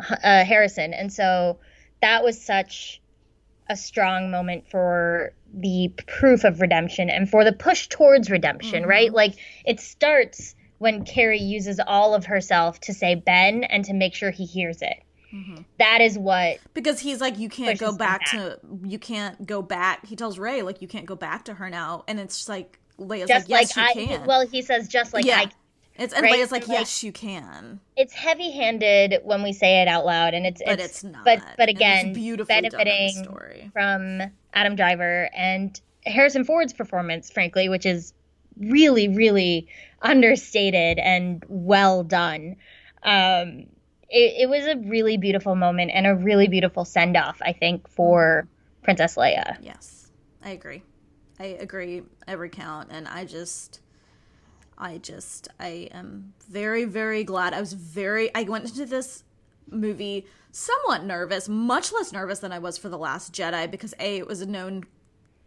uh, 0.00 0.44
harrison 0.44 0.92
and 0.92 1.12
so 1.12 1.58
that 2.02 2.24
was 2.24 2.40
such 2.44 3.00
a 3.68 3.76
strong 3.76 4.30
moment 4.30 4.68
for 4.68 5.32
the 5.54 5.90
proof 6.08 6.42
of 6.44 6.60
redemption 6.60 7.08
and 7.10 7.30
for 7.30 7.44
the 7.44 7.52
push 7.52 7.86
towards 7.88 8.28
redemption 8.30 8.80
Mm-hmm. 8.82 8.90
right 8.90 9.12
like 9.12 9.34
it 9.64 9.78
starts 9.80 10.54
when 10.78 11.04
carrie 11.04 11.38
uses 11.40 11.80
all 11.86 12.14
of 12.14 12.26
herself 12.26 12.80
to 12.80 12.92
say 12.92 13.14
ben 13.14 13.62
and 13.64 13.84
to 13.84 13.92
make 13.94 14.14
sure 14.14 14.30
he 14.32 14.44
hears 14.46 14.82
it 14.82 15.00
Mm-hmm. 15.34 15.62
That 15.78 16.00
is 16.00 16.16
what 16.18 16.58
because 16.74 17.00
he's 17.00 17.20
like 17.20 17.38
you 17.38 17.48
can't 17.48 17.78
go 17.78 17.96
back 17.96 18.20
back. 18.20 18.30
to 18.30 18.58
you 18.84 18.98
can't 18.98 19.44
go 19.46 19.62
back. 19.62 20.06
He 20.06 20.14
tells 20.16 20.38
Rey 20.38 20.62
like 20.62 20.80
you 20.80 20.86
can't 20.88 21.06
go 21.06 21.16
back 21.16 21.46
to 21.46 21.54
her 21.54 21.68
now 21.68 22.04
and 22.06 22.20
it's 22.20 22.36
just 22.36 22.48
like 22.48 22.78
Leia's 23.00 23.26
just 23.28 23.48
like 23.48 23.68
yes 23.68 23.76
like 23.76 23.96
you 23.96 24.02
I 24.02 24.06
can. 24.06 24.26
well 24.26 24.46
he 24.46 24.62
says 24.62 24.86
just 24.88 25.12
like 25.12 25.24
Yeah. 25.24 25.38
I 25.38 25.50
it's 25.96 26.12
and 26.14 26.22
right? 26.22 26.34
Leia's 26.34 26.52
like 26.52 26.68
like, 26.68 26.78
yes 26.78 27.02
you 27.02 27.10
can. 27.12 27.80
it's 27.96 28.12
heavy-handed 28.12 29.20
when 29.24 29.42
we 29.42 29.52
say 29.52 29.82
it 29.82 29.88
out 29.88 30.04
loud 30.06 30.34
and 30.34 30.46
it's 30.46 30.62
But 30.64 30.78
it's, 30.80 31.02
it's, 31.02 31.04
not. 31.04 31.24
but 31.24 31.40
but 31.56 31.68
again 31.68 32.12
beautifully 32.12 32.54
done 32.54 32.64
in 32.64 32.70
the 32.70 32.76
benefiting 32.76 33.24
story. 33.24 33.70
from 33.72 34.20
Adam 34.52 34.76
Driver 34.76 35.28
and 35.36 35.80
Harrison 36.06 36.44
Ford's 36.44 36.72
performance 36.72 37.30
frankly 37.30 37.68
which 37.68 37.86
is 37.86 38.12
really 38.56 39.08
really 39.08 39.66
understated 40.02 40.98
and 41.00 41.44
well 41.48 42.04
done 42.04 42.54
um 43.02 43.66
it, 44.10 44.42
it 44.42 44.48
was 44.48 44.66
a 44.66 44.76
really 44.88 45.16
beautiful 45.16 45.54
moment 45.54 45.90
and 45.94 46.06
a 46.06 46.14
really 46.14 46.48
beautiful 46.48 46.84
send-off 46.84 47.40
I 47.42 47.52
think 47.52 47.88
for 47.88 48.46
Princess 48.82 49.16
Leia. 49.16 49.56
Yes, 49.60 50.10
I 50.42 50.50
agree. 50.50 50.82
I 51.40 51.44
agree 51.44 52.02
every 52.28 52.48
count, 52.48 52.90
and 52.92 53.08
I 53.08 53.24
just, 53.24 53.80
I 54.78 54.98
just, 54.98 55.48
I 55.58 55.88
am 55.92 56.32
very, 56.48 56.84
very 56.84 57.24
glad. 57.24 57.54
I 57.54 57.60
was 57.60 57.72
very. 57.72 58.32
I 58.34 58.44
went 58.44 58.66
into 58.66 58.86
this 58.86 59.24
movie 59.68 60.26
somewhat 60.52 61.02
nervous, 61.02 61.48
much 61.48 61.92
less 61.92 62.12
nervous 62.12 62.38
than 62.38 62.52
I 62.52 62.60
was 62.60 62.78
for 62.78 62.88
the 62.88 62.98
Last 62.98 63.32
Jedi 63.32 63.68
because 63.68 63.94
a 63.98 64.18
it 64.18 64.28
was 64.28 64.40
a 64.40 64.46
known 64.46 64.84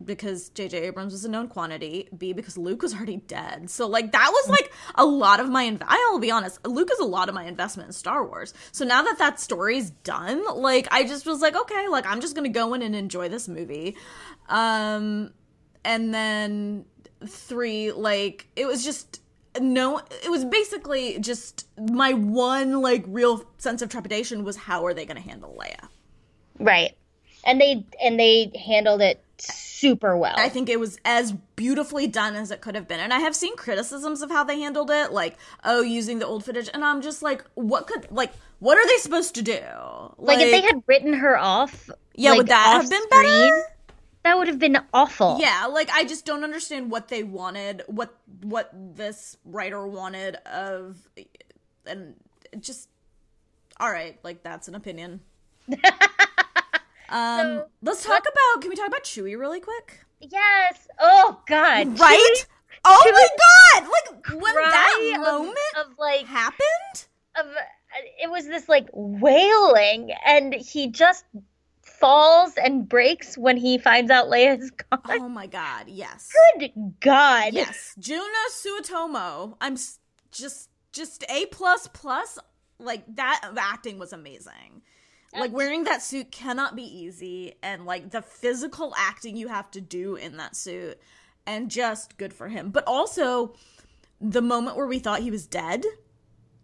because 0.04 0.50
J.J. 0.50 0.78
Abrams 0.80 1.14
was 1.14 1.26
a 1.26 1.30
known 1.30 1.48
quantity. 1.48 2.08
B 2.16 2.34
because 2.34 2.58
Luke 2.58 2.82
was 2.82 2.94
already 2.94 3.18
dead. 3.18 3.70
So 3.70 3.88
like 3.88 4.12
that 4.12 4.30
was 4.32 4.50
like 4.50 4.72
a 4.96 5.06
lot 5.06 5.40
of 5.40 5.50
my. 5.50 5.70
Inv- 5.70 5.84
I'll 5.86 6.20
be 6.20 6.32
honest, 6.32 6.66
Luke 6.66 6.90
is 6.92 7.00
a 7.00 7.06
lot 7.06 7.30
of 7.30 7.36
my 7.36 7.46
investment 7.46 7.88
in 7.88 7.94
Star 7.94 8.26
Wars. 8.26 8.54
So 8.72 8.86
now 8.86 9.02
that 9.02 9.18
that 9.18 9.40
story's 9.40 9.90
done, 9.90 10.44
like 10.56 10.88
I 10.92 11.04
just 11.04 11.26
was 11.26 11.42
like, 11.42 11.56
okay, 11.56 11.88
like 11.88 12.06
I'm 12.06 12.22
just 12.22 12.36
gonna 12.36 12.50
go 12.50 12.74
in 12.74 12.82
and 12.82 12.96
enjoy 12.96 13.30
this 13.30 13.48
movie. 13.48 13.96
Um, 14.50 15.32
and 15.84 16.14
then 16.14 16.86
three, 17.26 17.92
like 17.92 18.48
it 18.56 18.66
was 18.66 18.84
just 18.84 19.22
no 19.60 20.00
it 20.24 20.30
was 20.30 20.46
basically 20.46 21.20
just 21.20 21.68
my 21.90 22.14
one 22.14 22.82
like 22.82 23.04
real 23.08 23.44
sense 23.58 23.82
of 23.82 23.90
trepidation 23.90 24.44
was 24.44 24.56
how 24.56 24.86
are 24.86 24.94
they 24.94 25.06
going 25.06 25.22
to 25.22 25.28
handle 25.28 25.58
leia 25.60 25.88
right 26.60 26.96
and 27.46 27.60
they 27.60 27.84
and 28.04 28.20
they 28.20 28.52
handled 28.66 29.02
it 29.02 29.24
super 29.40 30.18
well. 30.18 30.36
I 30.38 30.50
think 30.50 30.70
it 30.70 30.80
was 30.80 31.00
as 31.06 31.34
beautifully 31.56 32.08
done 32.08 32.36
as 32.36 32.52
it 32.52 32.62
could 32.62 32.76
have 32.76 32.88
been. 32.88 33.00
And 33.00 33.14
i 33.14 33.20
have 33.20 33.36
seen 33.36 33.56
criticisms 33.56 34.22
of 34.22 34.30
how 34.32 34.44
they 34.44 34.60
handled 34.60 34.92
it 34.92 35.12
like 35.12 35.38
oh 35.64 35.82
using 35.82 36.20
the 36.20 36.26
old 36.26 36.44
footage. 36.46 36.70
And 36.74 36.84
i'm 36.84 37.02
just 37.02 37.22
like 37.22 37.44
what 37.56 37.88
could 37.88 38.08
like 38.12 38.34
what 38.60 38.78
are 38.78 38.88
they 38.88 38.98
supposed 38.98 39.36
to 39.36 39.42
do? 39.44 39.60
Like, 40.18 40.38
like 40.38 40.40
if 40.40 40.52
they 40.52 40.62
had 40.62 40.82
written 40.88 41.14
her 41.14 41.38
off 41.38 41.90
yeah 42.16 42.32
like, 42.32 42.38
would 42.40 42.48
that 42.48 42.82
have 42.82 42.90
been 42.90 43.10
better? 43.10 43.64
that 44.28 44.38
would 44.38 44.50
have 44.50 44.60
been 44.60 44.78
awful. 44.94 45.38
Yeah, 45.40 45.68
like 45.68 45.90
I 45.90 46.04
just 46.04 46.26
don't 46.26 46.44
understand 46.44 46.92
what 46.92 47.08
they 47.08 47.24
wanted, 47.24 47.84
what 47.88 48.14
what 48.42 48.70
this 48.74 49.38
writer 49.46 49.88
wanted 49.88 50.36
of 50.46 50.98
and 51.86 52.16
just 52.60 52.90
all 53.80 53.90
right, 53.90 54.20
like 54.24 54.44
that's 54.44 54.68
an 54.68 54.76
opinion. 54.76 55.22
um 57.10 57.40
so, 57.40 57.68
let's 57.82 58.04
talk 58.04 58.12
what? 58.12 58.22
about 58.22 58.62
can 58.62 58.70
we 58.70 58.76
talk 58.76 58.88
about 58.88 59.04
Chewie 59.04 59.38
really 59.38 59.60
quick? 59.60 60.02
Yes. 60.20 60.88
Oh 61.00 61.42
god. 61.48 62.00
Right? 62.00 62.34
Chewie, 62.34 62.46
oh 62.86 63.04
Chewie 63.06 63.12
my 63.14 63.82
god. 63.82 63.90
Like 63.92 64.44
when 64.44 64.56
that 64.56 65.18
moment 65.20 65.58
of, 65.80 65.92
of 65.92 66.00
like 66.00 66.26
happened 66.26 67.08
of 67.36 67.46
it 68.22 68.30
was 68.30 68.46
this 68.48 68.68
like 68.68 68.90
wailing 68.94 70.12
and 70.26 70.54
he 70.54 70.88
just 70.88 71.26
falls 71.82 72.54
and 72.64 72.88
breaks 72.88 73.38
when 73.38 73.58
he 73.58 73.78
finds 73.78 74.12
out 74.12 74.28
Leia's 74.28 74.72
gone. 74.72 75.02
Oh 75.06 75.30
my 75.30 75.48
god, 75.48 75.86
yes. 75.88 76.30
Good 76.60 76.72
god. 77.00 77.54
Yes. 77.54 77.96
Joona 78.00 78.46
Suotamo. 78.52 79.56
I'm 79.62 79.78
just 80.32 80.70
just 80.92 81.24
A 81.30 81.46
plus 81.48 81.88
plus. 81.88 82.38
Like 82.80 83.04
that 83.16 83.42
acting 83.58 83.98
was 83.98 84.14
amazing. 84.14 84.82
Like 85.34 85.52
wearing 85.52 85.84
that 85.84 86.02
suit 86.02 86.32
cannot 86.32 86.76
be 86.76 86.84
easy 86.84 87.56
and 87.62 87.86
like 87.86 88.12
the 88.12 88.22
physical 88.22 88.94
acting 88.98 89.36
you 89.36 89.50
have 89.50 89.70
to 89.72 89.82
do 89.82 90.16
in 90.16 90.38
that 90.38 90.56
suit 90.56 91.00
and 91.46 91.70
just 91.70 92.18
good 92.18 92.34
for 92.34 92.48
him. 92.48 92.70
But 92.70 92.86
also 92.88 93.54
the 94.20 94.42
moment 94.42 94.78
where 94.78 94.88
we 94.88 95.00
thought 95.00 95.22
he 95.22 95.32
was 95.32 95.46
dead. 95.46 95.86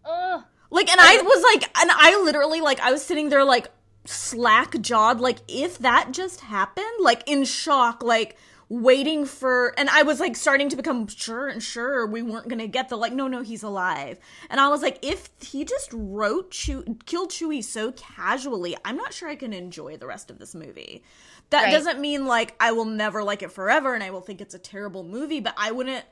Oh. 0.06 0.44
Like 0.70 0.90
and 0.90 1.00
I 1.00 1.22
was 1.22 1.44
like 1.54 1.78
and 1.78 1.92
I 1.94 2.20
literally 2.24 2.62
like 2.62 2.80
I 2.80 2.92
was 2.92 3.06
sitting 3.06 3.30
there 3.30 3.44
like 3.44 3.68
slack 4.06 4.82
jawed 4.82 5.22
like 5.22 5.40
if 5.48 5.78
that 5.78 6.12
just 6.12 6.42
happened 6.42 6.86
like 7.00 7.24
in 7.26 7.46
shock 7.46 8.04
like 8.04 8.38
waiting 8.74 9.24
for 9.24 9.72
and 9.78 9.88
i 9.92 10.02
was 10.02 10.20
like 10.20 10.36
starting 10.36 10.68
to 10.68 10.76
become 10.76 11.06
sure 11.06 11.48
and 11.48 11.62
sure 11.62 12.08
we 12.08 12.24
weren't 12.24 12.48
gonna 12.48 12.66
get 12.66 12.90
the 12.90 12.96
like 12.96 13.14
no 13.14 13.28
no 13.28 13.44
he's 13.44 13.62
alive 13.62 14.18
and 14.50 14.60
i 14.60 14.68
was 14.68 14.82
like 14.82 14.98
if 15.04 15.30
he 15.40 15.64
just 15.64 15.92
wrote 15.94 16.50
Chew- 16.50 16.98
killed 17.06 17.30
chewie 17.30 17.64
so 17.64 17.92
casually 17.92 18.76
i'm 18.84 18.98
not 18.98 19.14
sure 19.14 19.30
i 19.30 19.36
can 19.36 19.54
enjoy 19.54 19.96
the 19.96 20.08
rest 20.08 20.32
of 20.32 20.40
this 20.40 20.56
movie 20.56 21.04
that 21.52 21.66
right. 21.66 21.72
doesn't 21.72 22.00
mean 22.00 22.26
like 22.26 22.56
i 22.60 22.72
will 22.72 22.86
never 22.86 23.24
like 23.24 23.44
it 23.44 23.52
forever 23.52 23.94
and 23.94 24.04
i 24.04 24.10
will 24.10 24.22
think 24.22 24.42
it's 24.42 24.56
a 24.56 24.60
terrible 24.60 25.04
movie 25.04 25.40
but 25.40 25.54
i 25.56 25.72
wouldn't 25.72 26.06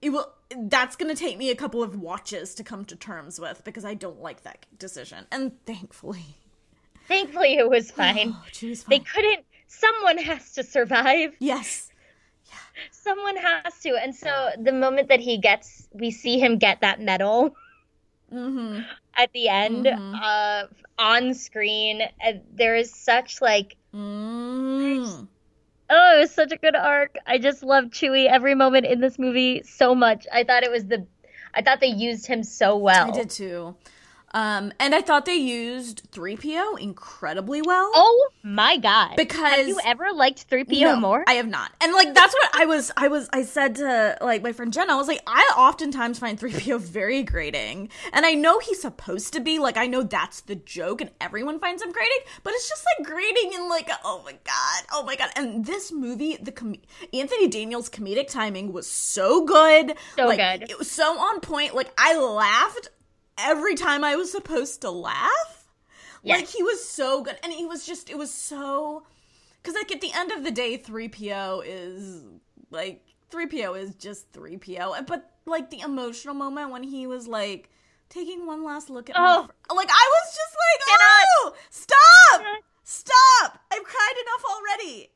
it 0.00 0.08
will 0.08 0.32
that's 0.56 0.96
gonna 0.96 1.14
take 1.14 1.36
me 1.36 1.50
a 1.50 1.54
couple 1.54 1.82
of 1.82 2.00
watches 2.00 2.54
to 2.54 2.64
come 2.64 2.86
to 2.86 2.96
terms 2.96 3.38
with 3.38 3.62
because 3.64 3.84
i 3.84 3.92
don't 3.92 4.22
like 4.22 4.44
that 4.44 4.64
decision 4.78 5.26
and 5.30 5.52
thankfully 5.66 6.36
Thankfully, 7.08 7.56
it 7.56 7.68
was 7.68 7.90
fine. 7.90 8.34
Oh, 8.64 8.74
fine. 8.74 8.76
They 8.88 8.98
couldn't. 9.00 9.44
Someone 9.72 10.18
has 10.18 10.52
to 10.52 10.62
survive. 10.62 11.34
Yes. 11.38 11.90
Yeah. 12.46 12.54
Someone 12.90 13.36
has 13.36 13.78
to. 13.80 13.96
And 13.96 14.14
so 14.14 14.50
the 14.60 14.72
moment 14.72 15.08
that 15.08 15.20
he 15.20 15.38
gets, 15.38 15.88
we 15.92 16.10
see 16.10 16.38
him 16.38 16.58
get 16.58 16.82
that 16.82 17.00
medal 17.00 17.56
mm-hmm. 18.32 18.80
at 19.16 19.32
the 19.32 19.48
end 19.48 19.86
mm-hmm. 19.86 20.14
uh, 20.14 20.64
on 20.98 21.34
screen. 21.34 22.02
And 22.20 22.42
there 22.54 22.76
is 22.76 22.92
such 22.94 23.40
like. 23.40 23.76
Mm. 23.94 25.26
Oh, 25.90 26.16
it 26.16 26.20
was 26.20 26.30
such 26.30 26.52
a 26.52 26.56
good 26.56 26.76
arc. 26.76 27.16
I 27.26 27.38
just 27.38 27.62
love 27.62 27.86
Chewie 27.86 28.26
every 28.26 28.54
moment 28.54 28.86
in 28.86 29.00
this 29.00 29.18
movie 29.18 29.62
so 29.64 29.94
much. 29.94 30.26
I 30.32 30.44
thought 30.44 30.62
it 30.62 30.70
was 30.70 30.84
the. 30.86 31.06
I 31.54 31.62
thought 31.62 31.80
they 31.80 31.88
used 31.88 32.26
him 32.26 32.42
so 32.42 32.76
well. 32.76 33.08
I 33.08 33.10
did 33.10 33.30
too. 33.30 33.74
Um, 34.34 34.72
and 34.80 34.94
I 34.94 35.02
thought 35.02 35.26
they 35.26 35.36
used 35.36 36.10
3PO 36.12 36.80
incredibly 36.80 37.60
well. 37.60 37.90
Oh 37.94 38.28
my 38.42 38.76
god. 38.78 39.16
Because 39.16 39.56
Have 39.56 39.68
you 39.68 39.78
ever 39.84 40.12
liked 40.12 40.48
3PO 40.48 40.80
no, 40.80 40.96
more? 40.96 41.24
I 41.26 41.34
have 41.34 41.48
not. 41.48 41.70
And 41.80 41.92
like 41.92 42.14
that's 42.14 42.32
what 42.32 42.50
I 42.54 42.64
was 42.64 42.90
I 42.96 43.08
was 43.08 43.28
I 43.32 43.42
said 43.42 43.76
to 43.76 44.16
like 44.20 44.42
my 44.42 44.52
friend 44.52 44.72
Jenna, 44.72 44.94
I 44.94 44.96
was 44.96 45.08
like, 45.08 45.22
I 45.26 45.52
oftentimes 45.56 46.18
find 46.18 46.38
3PO 46.38 46.80
very 46.80 47.22
grating. 47.22 47.90
And 48.12 48.24
I 48.24 48.32
know 48.34 48.58
he's 48.58 48.80
supposed 48.80 49.32
to 49.34 49.40
be, 49.40 49.58
like 49.58 49.76
I 49.76 49.86
know 49.86 50.02
that's 50.02 50.40
the 50.42 50.54
joke 50.54 51.00
and 51.00 51.10
everyone 51.20 51.58
finds 51.58 51.82
him 51.82 51.92
grating, 51.92 52.18
but 52.42 52.54
it's 52.54 52.68
just 52.68 52.84
like 52.98 53.06
grating 53.06 53.52
and 53.54 53.68
like 53.68 53.90
oh 54.04 54.22
my 54.24 54.32
god, 54.32 54.84
oh 54.92 55.02
my 55.04 55.16
god. 55.16 55.30
And 55.36 55.66
this 55.66 55.92
movie, 55.92 56.36
the 56.36 56.52
com- 56.52 56.76
Anthony 57.12 57.48
Daniels 57.48 57.90
comedic 57.90 58.28
timing 58.28 58.72
was 58.72 58.86
so 58.86 59.44
good. 59.44 59.94
So 60.16 60.26
like, 60.26 60.38
good. 60.38 60.70
It 60.70 60.78
was 60.78 60.90
so 60.90 61.18
on 61.18 61.40
point. 61.40 61.74
Like 61.74 61.92
I 61.98 62.16
laughed 62.18 62.88
every 63.38 63.74
time 63.74 64.04
I 64.04 64.16
was 64.16 64.30
supposed 64.30 64.80
to 64.82 64.90
laugh. 64.90 65.68
Yes. 66.22 66.40
Like 66.40 66.48
he 66.48 66.62
was 66.62 66.88
so 66.88 67.22
good, 67.22 67.36
and 67.42 67.52
he 67.52 67.66
was 67.66 67.84
just 67.84 68.08
it 68.08 68.16
was 68.16 68.32
so 68.32 69.04
because 69.60 69.74
like 69.74 69.92
at 69.92 70.00
the 70.00 70.12
end 70.14 70.32
of 70.32 70.44
the 70.44 70.50
day, 70.50 70.76
three 70.76 71.08
PO 71.08 71.62
is 71.66 72.22
like 72.70 73.04
three 73.30 73.46
PO 73.46 73.74
is 73.74 73.94
just 73.94 74.30
three 74.32 74.56
PO, 74.56 75.02
but 75.06 75.30
like 75.46 75.70
the 75.70 75.80
emotional 75.80 76.34
moment 76.34 76.70
when 76.70 76.82
he 76.82 77.06
was 77.06 77.26
like 77.26 77.70
taking 78.08 78.46
one 78.46 78.62
last 78.62 78.90
look 78.90 79.08
at 79.08 79.16
oh. 79.18 79.44
Fr- 79.46 79.74
like 79.74 79.88
I 79.90 80.10
was 80.10 80.34
just 80.34 80.56
like, 80.62 80.98
oh, 81.00 81.54
stop, 81.70 82.40
uh-huh. 82.40 82.60
stop! 82.84 83.58
I've 83.72 83.84
cried 83.84 84.14
enough 84.22 84.44
already. 84.50 85.10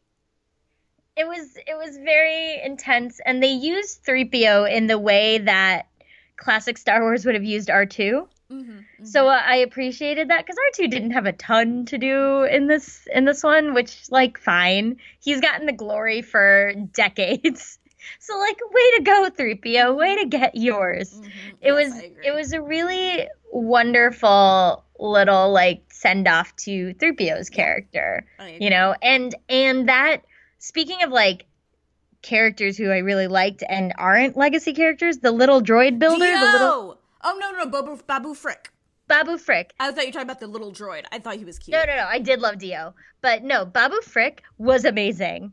It 1.17 1.27
was 1.27 1.57
it 1.57 1.77
was 1.77 1.99
very 1.99 2.61
intense, 2.63 3.21
and 3.25 3.43
they 3.43 3.53
used 3.53 4.03
three 4.03 4.25
PO 4.25 4.65
in 4.65 4.87
the 4.87 4.99
way 4.99 5.39
that 5.39 5.87
classic 6.37 6.79
Star 6.79 7.03
Wars 7.03 7.25
would 7.25 7.35
have 7.35 7.45
used 7.45 7.69
R2. 7.69 8.29
Mm-hmm, 8.51 8.71
mm-hmm. 8.71 9.05
So 9.05 9.29
uh, 9.29 9.41
I 9.45 9.57
appreciated 9.57 10.31
that 10.31 10.47
because 10.47 10.57
R2 10.73 10.91
didn't 10.91 11.11
have 11.13 11.27
a 11.27 11.33
ton 11.33 11.85
to 11.87 11.99
do 11.99 12.45
in 12.45 12.69
this 12.69 13.07
in 13.13 13.25
this 13.25 13.43
one, 13.43 13.75
which 13.75 14.11
like 14.11 14.39
fine. 14.39 14.99
He's 15.21 15.41
gotten 15.41 15.67
the 15.67 15.73
glory 15.73 16.23
for 16.23 16.73
decades. 16.93 17.79
So 18.21 18.39
like 18.39 18.61
way 18.71 18.91
to 18.99 19.03
go 19.03 19.31
3PO, 19.37 19.97
way 19.97 20.23
to 20.23 20.27
get 20.27 20.55
yours. 20.55 21.13
Mm-hmm. 21.13 21.29
It 21.61 21.73
yes, 21.73 21.75
was 21.75 22.03
it 22.25 22.31
was 22.33 22.53
a 22.53 22.63
really 22.63 23.27
wonderful 23.51 24.85
little 25.01 25.53
like 25.53 25.83
send 25.91 26.29
off 26.29 26.55
to 26.57 26.95
3PO's 26.95 27.51
character. 27.51 28.25
You 28.61 28.71
know, 28.71 28.95
and 29.03 29.35
and 29.49 29.89
that 29.89 30.19
speaking 30.59 31.03
of 31.03 31.11
like 31.11 31.47
characters 32.27 32.77
who 32.77 32.91
I 32.91 32.99
really 32.99 33.29
liked 33.29 33.63
and 33.69 33.95
aren't 33.97 34.37
legacy 34.37 34.73
characters. 34.73 35.19
The 35.19 35.31
little 35.31 35.63
droid 35.63 35.99
builder. 35.99 36.25
D-O! 36.25 36.41
The 36.41 36.53
little 36.53 36.99
oh 37.23 37.39
no 37.41 37.53
no 37.53 37.65
no 37.65 37.71
Babu 37.71 38.03
Babu 38.07 38.35
Frick. 38.35 38.73
Babu 39.07 39.39
Frick. 39.39 39.73
I 39.79 39.93
thought 39.93 40.01
you 40.01 40.09
were 40.09 40.13
talking 40.13 40.27
about 40.27 40.41
the 40.41 40.49
little 40.49 40.73
droid. 40.73 41.05
I 41.13 41.21
thought 41.21 41.37
he 41.37 41.45
was 41.45 41.59
cute. 41.59 41.73
No 41.73 41.85
no 41.85 41.97
no. 41.97 42.05
I 42.05 42.19
did 42.19 42.41
love 42.41 42.59
D-O, 42.59 42.93
but 43.23 43.45
no, 43.45 43.65
Babu 43.65 44.01
Frick 44.03 44.43
was 44.59 44.85
amazing. 44.85 45.53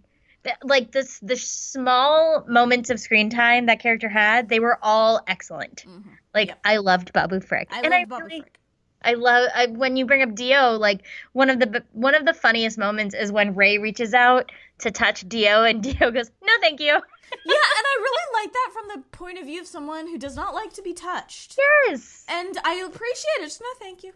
Like 0.63 0.91
this, 0.91 1.19
the 1.19 1.38
small 1.38 2.43
moments 2.49 2.89
of 2.89 2.99
screen 2.99 3.29
time 3.29 3.67
that 3.67 3.79
character 3.79 4.09
had, 4.09 4.49
they 4.49 4.59
were 4.59 4.77
all 4.81 5.21
excellent. 5.27 5.86
Mm-hmm. 5.88 6.09
Like 6.33 6.49
yep. 6.49 6.59
I 6.65 6.77
loved 6.77 7.13
Babu 7.13 7.39
Frick, 7.39 7.69
I 7.71 7.81
and 7.81 7.93
I 7.93 8.05
Babu 8.05 8.23
really, 8.23 8.41
Frick. 8.41 8.59
I 9.05 9.13
love 9.13 9.49
I, 9.53 9.67
when 9.67 9.95
you 9.95 10.05
bring 10.05 10.21
up 10.21 10.33
D-O. 10.33 10.77
Like 10.77 11.01
one 11.33 11.49
of 11.49 11.59
the 11.59 11.83
one 11.93 12.15
of 12.15 12.25
the 12.25 12.33
funniest 12.33 12.77
moments 12.77 13.13
is 13.13 13.31
when 13.31 13.53
Rey 13.53 13.77
reaches 13.77 14.13
out 14.13 14.51
to 14.79 14.91
touch 14.91 15.27
D-O, 15.27 15.63
and 15.63 15.81
D-O 15.88 16.12
goes, 16.12 16.31
"No, 16.43 16.53
thank 16.62 16.79
you." 16.79 16.88
yeah, 17.45 17.65
and 17.77 17.86
I 17.86 17.95
really 17.99 18.43
like 18.43 18.53
that 18.53 18.69
from 18.73 18.88
the 18.89 19.07
point 19.17 19.39
of 19.39 19.45
view 19.45 19.62
of 19.62 19.67
someone 19.67 20.07
who 20.07 20.17
does 20.17 20.36
not 20.36 20.53
like 20.53 20.73
to 20.73 20.81
be 20.81 20.93
touched. 20.93 21.57
Yes, 21.88 22.25
and 22.29 22.57
I 22.63 22.75
appreciate 22.75 23.39
it. 23.39 23.43
Just 23.43 23.62
no, 23.62 23.67
thank 23.79 24.03
you. 24.03 24.13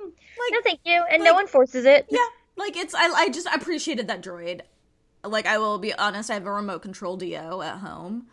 Like, 0.00 0.52
no, 0.52 0.60
thank 0.62 0.80
you, 0.84 1.02
and 1.10 1.22
like, 1.22 1.30
no 1.30 1.34
one 1.34 1.46
forces 1.46 1.84
it. 1.84 2.06
Yeah, 2.10 2.18
Like 2.56 2.76
it's 2.76 2.94
I 2.94 3.06
I 3.08 3.28
just 3.28 3.46
appreciated 3.52 4.08
that 4.08 4.22
droid. 4.22 4.62
Like 5.24 5.46
I 5.46 5.58
will 5.58 5.78
be 5.78 5.92
honest, 5.94 6.30
I 6.30 6.34
have 6.34 6.46
a 6.46 6.52
remote 6.52 6.82
control 6.82 7.16
D-O 7.16 7.60
at 7.60 7.78
home. 7.78 8.26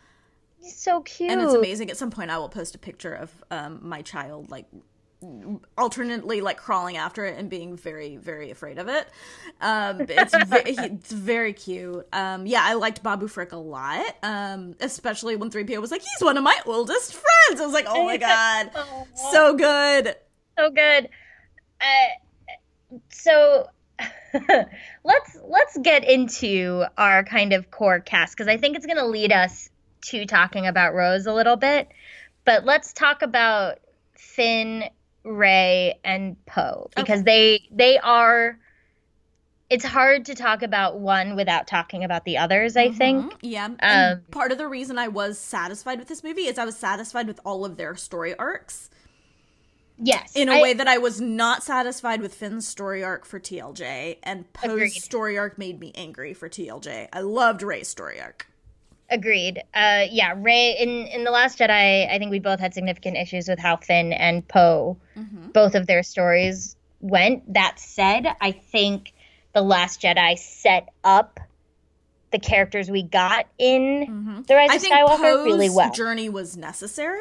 He's 0.60 0.76
so 0.76 1.02
cute. 1.02 1.30
And 1.30 1.40
it's 1.40 1.54
amazing. 1.54 1.90
At 1.90 1.96
some 1.96 2.10
point 2.10 2.30
I 2.30 2.38
will 2.38 2.48
post 2.48 2.74
a 2.74 2.78
picture 2.78 3.12
of 3.12 3.30
um 3.50 3.80
my 3.82 4.02
child 4.02 4.50
like 4.50 4.66
alternately 5.76 6.40
like 6.40 6.56
crawling 6.56 6.96
after 6.96 7.24
it 7.26 7.36
and 7.38 7.50
being 7.50 7.76
very 7.76 8.16
very 8.16 8.50
afraid 8.50 8.78
of 8.78 8.88
it. 8.88 9.08
Um 9.60 10.02
it's 10.08 10.34
ve- 10.34 10.62
it's 10.66 11.12
very 11.12 11.52
cute. 11.52 12.06
Um 12.12 12.46
yeah 12.46 12.60
i 12.62 12.74
liked 12.74 13.02
babu 13.02 13.26
frick 13.26 13.52
a 13.52 13.56
lot 13.56 14.16
um 14.22 14.74
especially 14.80 15.36
when 15.36 15.50
3po 15.50 15.80
was 15.80 15.90
like 15.90 16.02
he's 16.02 16.22
one 16.24 16.36
of 16.36 16.44
my 16.44 16.56
oldest 16.66 17.14
friends. 17.14 17.60
I 17.60 17.64
was 17.64 17.74
like 17.74 17.86
oh 17.88 18.04
my 18.04 18.16
god. 18.16 18.70
So 19.32 19.54
good. 19.54 20.14
So 20.56 20.70
good. 20.70 21.08
Uh, 21.80 22.96
so 23.10 23.68
let's 25.04 25.38
let's 25.44 25.78
get 25.78 26.04
into 26.08 26.84
our 26.96 27.24
kind 27.24 27.52
of 27.52 27.70
core 27.70 28.00
cast 28.00 28.36
because 28.36 28.48
i 28.48 28.56
think 28.56 28.76
it's 28.76 28.86
going 28.86 28.98
to 28.98 29.06
lead 29.06 29.32
us 29.32 29.70
to 30.02 30.26
talking 30.26 30.66
about 30.66 30.94
rose 30.94 31.26
a 31.26 31.32
little 31.32 31.56
bit. 31.56 31.88
But 32.44 32.64
let's 32.64 32.92
talk 32.92 33.22
about 33.22 33.78
finn 34.14 34.84
Rey 35.24 35.98
and 36.04 36.36
Poe 36.46 36.90
because 36.96 37.20
okay. 37.20 37.24
they 37.24 37.68
they 37.70 37.98
are 37.98 38.58
it's 39.70 39.84
hard 39.84 40.24
to 40.26 40.34
talk 40.34 40.62
about 40.62 40.98
one 40.98 41.36
without 41.36 41.66
talking 41.66 42.02
about 42.02 42.24
the 42.24 42.38
others, 42.38 42.76
I 42.76 42.88
mm-hmm. 42.88 42.96
think. 42.96 43.34
Yeah. 43.42 43.68
Um, 43.80 44.22
part 44.30 44.50
of 44.50 44.58
the 44.58 44.66
reason 44.66 44.98
I 44.98 45.08
was 45.08 45.38
satisfied 45.38 45.98
with 45.98 46.08
this 46.08 46.24
movie 46.24 46.46
is 46.46 46.58
I 46.58 46.64
was 46.64 46.76
satisfied 46.76 47.26
with 47.26 47.38
all 47.44 47.64
of 47.64 47.76
their 47.76 47.94
story 47.94 48.34
arcs. 48.38 48.88
Yes. 49.98 50.34
In 50.34 50.48
a 50.48 50.58
I, 50.58 50.62
way 50.62 50.72
that 50.74 50.88
I 50.88 50.98
was 50.98 51.20
not 51.20 51.62
satisfied 51.62 52.22
with 52.22 52.32
Finn's 52.32 52.66
story 52.66 53.02
arc 53.02 53.26
for 53.26 53.40
TLJ, 53.40 54.18
and 54.22 54.50
Poe's 54.52 54.72
agreed. 54.72 54.90
story 54.90 55.36
arc 55.36 55.58
made 55.58 55.80
me 55.80 55.92
angry 55.94 56.34
for 56.34 56.48
TLJ. 56.48 57.08
I 57.12 57.20
loved 57.20 57.62
Rey's 57.62 57.88
story 57.88 58.20
arc. 58.20 58.46
Agreed. 59.10 59.62
Uh, 59.74 60.04
yeah, 60.10 60.34
Rey 60.36 60.76
in 60.78 61.06
in 61.06 61.24
the 61.24 61.30
Last 61.30 61.58
Jedi, 61.58 62.10
I 62.10 62.18
think 62.18 62.30
we 62.30 62.40
both 62.40 62.60
had 62.60 62.74
significant 62.74 63.16
issues 63.16 63.48
with 63.48 63.58
how 63.58 63.76
Finn 63.76 64.12
and 64.12 64.46
Poe, 64.46 64.98
mm-hmm. 65.16 65.48
both 65.48 65.74
of 65.74 65.86
their 65.86 66.02
stories 66.02 66.76
went. 67.00 67.52
That 67.54 67.78
said, 67.78 68.26
I 68.40 68.52
think 68.52 69.14
the 69.54 69.62
Last 69.62 70.02
Jedi 70.02 70.38
set 70.38 70.88
up 71.04 71.40
the 72.30 72.38
characters 72.38 72.90
we 72.90 73.02
got 73.02 73.46
in 73.56 74.06
mm-hmm. 74.06 74.42
the 74.42 74.54
Rise 74.54 74.70
I 74.70 74.74
of 74.74 74.82
Skywalker 74.82 75.16
Poe's 75.16 75.44
really 75.44 75.70
well. 75.70 75.90
Journey 75.92 76.28
was 76.28 76.56
necessary. 76.56 77.18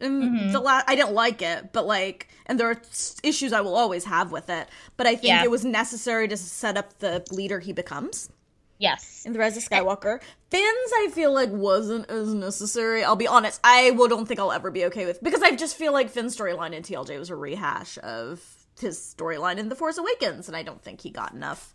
Mm-hmm. 0.00 0.52
The 0.52 0.60
last, 0.60 0.84
I 0.88 0.94
didn't 0.94 1.12
like 1.14 1.42
it, 1.42 1.72
but 1.72 1.86
like, 1.86 2.28
and 2.46 2.60
there 2.60 2.70
are 2.70 2.80
issues 3.22 3.52
I 3.52 3.62
will 3.62 3.74
always 3.74 4.04
have 4.04 4.30
with 4.30 4.48
it. 4.48 4.68
But 4.96 5.06
I 5.06 5.14
think 5.14 5.28
yeah. 5.28 5.42
it 5.42 5.50
was 5.50 5.64
necessary 5.64 6.28
to 6.28 6.36
set 6.36 6.76
up 6.76 6.98
the 6.98 7.24
leader 7.32 7.58
he 7.58 7.72
becomes. 7.72 8.30
Yes. 8.78 9.24
In 9.26 9.32
The 9.32 9.38
Rise 9.38 9.56
of 9.56 9.64
Skywalker. 9.64 10.20
Finn's, 10.50 10.92
I 10.94 11.10
feel 11.12 11.32
like, 11.32 11.50
wasn't 11.50 12.08
as 12.10 12.32
necessary. 12.32 13.02
I'll 13.02 13.16
be 13.16 13.26
honest, 13.26 13.60
I 13.64 13.90
will, 13.90 14.08
don't 14.08 14.26
think 14.26 14.38
I'll 14.40 14.52
ever 14.52 14.70
be 14.70 14.84
okay 14.86 15.04
with 15.04 15.22
because 15.22 15.42
I 15.42 15.56
just 15.56 15.76
feel 15.76 15.92
like 15.92 16.10
Finn's 16.10 16.36
storyline 16.36 16.72
in 16.72 16.82
TLJ 16.82 17.18
was 17.18 17.30
a 17.30 17.36
rehash 17.36 17.98
of 18.02 18.40
his 18.80 18.98
storyline 18.98 19.58
in 19.58 19.68
The 19.68 19.74
Force 19.74 19.98
Awakens, 19.98 20.48
and 20.48 20.56
I 20.56 20.62
don't 20.62 20.80
think 20.80 21.00
he 21.00 21.10
got 21.10 21.32
enough 21.32 21.74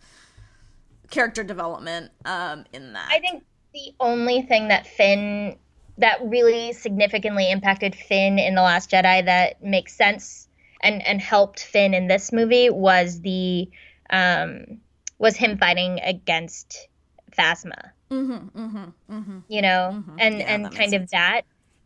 character 1.09 1.43
development 1.43 2.11
um, 2.25 2.65
in 2.73 2.93
that. 2.93 3.09
I 3.11 3.19
think 3.19 3.43
the 3.73 3.93
only 3.99 4.41
thing 4.41 4.69
that 4.69 4.87
Finn 4.87 5.57
that 5.99 6.19
really 6.23 6.73
significantly 6.73 7.51
impacted 7.51 7.95
Finn 7.95 8.39
in 8.39 8.55
The 8.55 8.61
Last 8.61 8.89
Jedi 8.89 9.25
that 9.25 9.63
makes 9.63 9.93
sense 9.93 10.47
and 10.81 11.05
and 11.05 11.21
helped 11.21 11.63
Finn 11.63 11.93
in 11.93 12.07
this 12.07 12.31
movie 12.31 12.69
was 12.69 13.21
the 13.21 13.69
um 14.09 14.79
was 15.19 15.35
him 15.37 15.57
fighting 15.57 15.99
against 16.03 16.87
Phasma. 17.35 17.91
Mm-hmm, 18.11 18.59
mm-hmm, 18.59 19.13
mm-hmm. 19.13 19.39
You 19.47 19.61
know, 19.61 19.91
mm-hmm. 19.93 20.15
and 20.19 20.39
yeah, 20.39 20.53
and 20.53 20.75
kind 20.75 20.93
of 20.93 21.09
that 21.11 21.41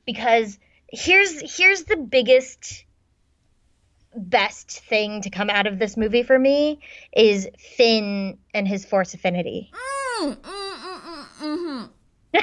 because 0.06 0.60
here's 0.92 1.58
here's 1.58 1.84
the 1.84 1.98
biggest 1.98 2.86
best 4.16 4.72
thing 4.86 5.22
to 5.22 5.30
come 5.30 5.50
out 5.50 5.68
of 5.68 5.80
this 5.80 5.96
movie 5.96 6.24
for 6.24 6.38
me 6.38 6.80
is 7.16 7.48
Finn 7.60 8.38
and 8.54 8.68
his 8.68 8.86
force 8.86 9.14
affinity. 9.14 9.72
Mm, 10.22 10.36
mm, 10.36 10.42
mm, 10.42 11.26
mm-hmm. 11.40 11.86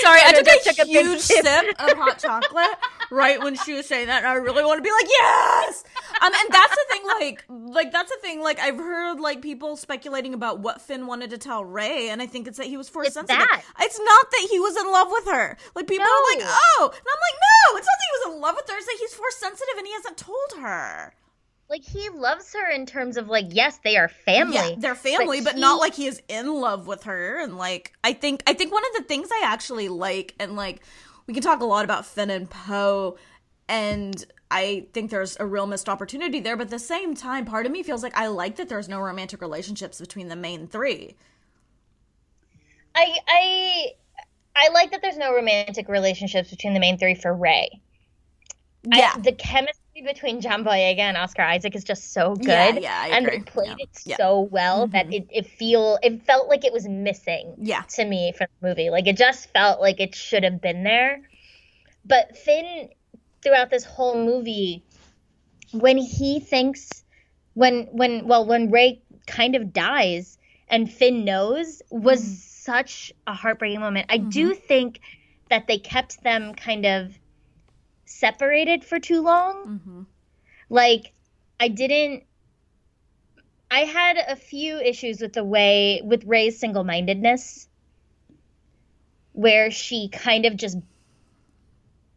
Sorry, 0.00 0.20
I, 0.20 0.28
I 0.28 0.32
took, 0.32 0.46
a, 0.46 0.74
took 0.74 0.78
a 0.78 0.88
huge 0.88 1.20
sip 1.20 1.44
of 1.78 1.96
hot 1.96 2.18
chocolate 2.22 2.78
right 3.10 3.42
when 3.42 3.56
she 3.56 3.74
was 3.74 3.86
saying 3.86 4.06
that, 4.06 4.18
and 4.18 4.26
I 4.26 4.34
really 4.34 4.64
want 4.64 4.78
to 4.78 4.82
be 4.82 4.90
like, 4.90 5.06
yes. 5.08 5.84
Um, 6.20 6.32
and 6.34 6.52
that's 6.52 6.74
the 6.74 6.84
thing, 6.90 7.02
like, 7.06 7.44
like 7.48 7.92
that's 7.92 8.10
the 8.10 8.18
thing. 8.20 8.40
Like, 8.40 8.58
I've 8.58 8.76
heard 8.76 9.20
like 9.20 9.42
people 9.42 9.76
speculating 9.76 10.34
about 10.34 10.60
what 10.60 10.80
Finn 10.80 11.06
wanted 11.06 11.30
to 11.30 11.38
tell 11.38 11.64
Rey, 11.64 12.08
and 12.10 12.20
I 12.20 12.26
think 12.26 12.46
it's 12.46 12.58
that 12.58 12.66
he 12.66 12.76
was 12.76 12.88
force 12.88 13.14
sensitive. 13.14 13.38
That. 13.38 13.62
It's 13.80 13.98
not 13.98 14.30
that 14.30 14.48
he 14.50 14.58
was 14.58 14.76
in 14.76 14.90
love 14.90 15.08
with 15.10 15.26
her. 15.26 15.56
Like 15.74 15.86
people 15.86 16.06
no. 16.06 16.10
are 16.10 16.36
like, 16.36 16.46
oh, 16.46 16.90
and 16.92 17.00
I'm 17.00 17.20
like, 17.20 17.40
no, 17.40 17.78
it's 17.78 17.86
not 17.86 17.98
that 17.98 18.08
he 18.08 18.28
was 18.28 18.34
in 18.34 18.40
love 18.40 18.56
with 18.56 18.68
her. 18.68 18.76
It's 18.76 18.86
that 18.86 18.96
he's 18.98 19.14
force 19.14 19.36
sensitive, 19.36 19.74
and 19.76 19.86
he 19.86 19.92
hasn't 19.92 20.16
told 20.16 20.62
her 20.64 21.14
like 21.68 21.84
he 21.84 22.08
loves 22.08 22.54
her 22.54 22.70
in 22.70 22.86
terms 22.86 23.16
of 23.16 23.28
like 23.28 23.46
yes 23.50 23.78
they 23.84 23.96
are 23.96 24.08
family 24.08 24.54
yeah, 24.54 24.74
they're 24.78 24.94
family 24.94 25.40
but, 25.40 25.52
but 25.52 25.54
he... 25.54 25.60
not 25.60 25.78
like 25.78 25.94
he 25.94 26.06
is 26.06 26.22
in 26.28 26.52
love 26.54 26.86
with 26.86 27.04
her 27.04 27.38
and 27.38 27.56
like 27.56 27.92
i 28.02 28.12
think 28.12 28.42
i 28.46 28.52
think 28.52 28.72
one 28.72 28.82
of 28.86 29.02
the 29.02 29.08
things 29.08 29.28
i 29.30 29.42
actually 29.44 29.88
like 29.88 30.34
and 30.38 30.56
like 30.56 30.80
we 31.28 31.34
can 31.34 31.42
talk 31.42 31.60
a 31.60 31.64
lot 31.64 31.84
about 31.84 32.04
finn 32.04 32.30
and 32.30 32.50
poe 32.50 33.16
and 33.68 34.24
i 34.50 34.84
think 34.92 35.10
there's 35.10 35.36
a 35.38 35.46
real 35.46 35.66
missed 35.66 35.88
opportunity 35.88 36.40
there 36.40 36.56
but 36.56 36.64
at 36.64 36.70
the 36.70 36.78
same 36.78 37.14
time 37.14 37.44
part 37.44 37.66
of 37.66 37.70
me 37.70 37.84
feels 37.84 38.02
like 38.02 38.16
i 38.16 38.26
like 38.26 38.56
that 38.56 38.68
there's 38.68 38.88
no 38.88 38.98
romantic 38.98 39.40
relationships 39.40 40.00
between 40.00 40.26
the 40.26 40.36
main 40.36 40.66
three. 40.66 41.14
I 42.96 43.16
i 43.28 43.86
i 44.56 44.68
like 44.72 44.90
that 44.90 45.02
there's 45.02 45.18
no 45.18 45.32
romantic 45.32 45.88
relationships 45.88 46.50
between 46.50 46.74
the 46.74 46.80
main 46.80 46.98
three 46.98 47.14
for 47.14 47.32
rey. 47.32 47.68
Yeah. 48.84 49.12
I, 49.14 49.20
the 49.20 49.32
chemistry 49.32 49.82
between 50.02 50.40
John 50.40 50.64
Boyega 50.64 50.98
and 50.98 51.16
Oscar 51.16 51.42
Isaac 51.42 51.74
is 51.74 51.84
just 51.84 52.12
so 52.12 52.34
good. 52.34 52.46
Yeah, 52.46 53.06
yeah 53.06 53.16
and 53.16 53.26
they 53.26 53.40
played 53.40 53.76
yeah. 53.78 54.14
it 54.14 54.16
so 54.16 54.40
well 54.40 54.84
mm-hmm. 54.84 54.92
that 54.92 55.12
it, 55.12 55.26
it 55.30 55.46
feel 55.46 55.98
it 56.02 56.22
felt 56.24 56.48
like 56.48 56.64
it 56.64 56.72
was 56.72 56.88
missing. 56.88 57.54
Yeah. 57.58 57.82
To 57.82 58.04
me 58.04 58.32
from 58.36 58.48
the 58.60 58.68
movie, 58.68 58.90
like 58.90 59.06
it 59.06 59.16
just 59.16 59.50
felt 59.52 59.80
like 59.80 60.00
it 60.00 60.14
should 60.14 60.44
have 60.44 60.60
been 60.60 60.82
there. 60.84 61.20
But 62.04 62.36
Finn, 62.36 62.88
throughout 63.42 63.70
this 63.70 63.84
whole 63.84 64.24
movie, 64.24 64.84
when 65.72 65.98
he 65.98 66.40
thinks, 66.40 67.04
when 67.54 67.88
when 67.92 68.26
well 68.26 68.46
when 68.46 68.70
Rey 68.70 69.02
kind 69.26 69.54
of 69.54 69.72
dies 69.72 70.38
and 70.68 70.90
Finn 70.90 71.24
knows 71.24 71.82
was 71.90 72.22
mm-hmm. 72.22 72.32
such 72.32 73.12
a 73.26 73.34
heartbreaking 73.34 73.80
moment. 73.80 74.06
I 74.10 74.18
mm-hmm. 74.18 74.28
do 74.30 74.54
think 74.54 75.00
that 75.50 75.66
they 75.66 75.78
kept 75.78 76.22
them 76.22 76.54
kind 76.54 76.84
of 76.84 77.18
separated 78.08 78.84
for 78.84 78.98
too 78.98 79.22
long. 79.22 79.54
Mm-hmm. 79.66 80.02
Like, 80.68 81.12
I 81.60 81.68
didn't. 81.68 82.24
I 83.70 83.80
had 83.80 84.16
a 84.16 84.36
few 84.36 84.78
issues 84.78 85.20
with 85.20 85.34
the 85.34 85.44
way, 85.44 86.00
with 86.02 86.24
Rey's 86.24 86.58
single 86.58 86.84
mindedness, 86.84 87.68
where 89.32 89.70
she 89.70 90.08
kind 90.08 90.46
of 90.46 90.56
just 90.56 90.78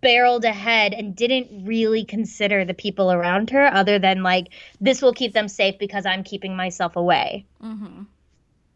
barreled 0.02 0.44
ahead 0.44 0.94
and 0.94 1.16
didn't 1.16 1.66
really 1.66 2.04
consider 2.04 2.66
the 2.66 2.74
people 2.74 3.12
around 3.12 3.52
her 3.52 3.68
other 3.68 4.00
than 4.00 4.24
like 4.24 4.48
this 4.82 5.02
will 5.02 5.14
keep 5.14 5.32
them 5.32 5.48
safe 5.48 5.78
because 5.78 6.06
i'm 6.06 6.24
keeping 6.24 6.56
myself 6.56 6.96
away 6.96 7.46
mm-hmm. 7.64 8.02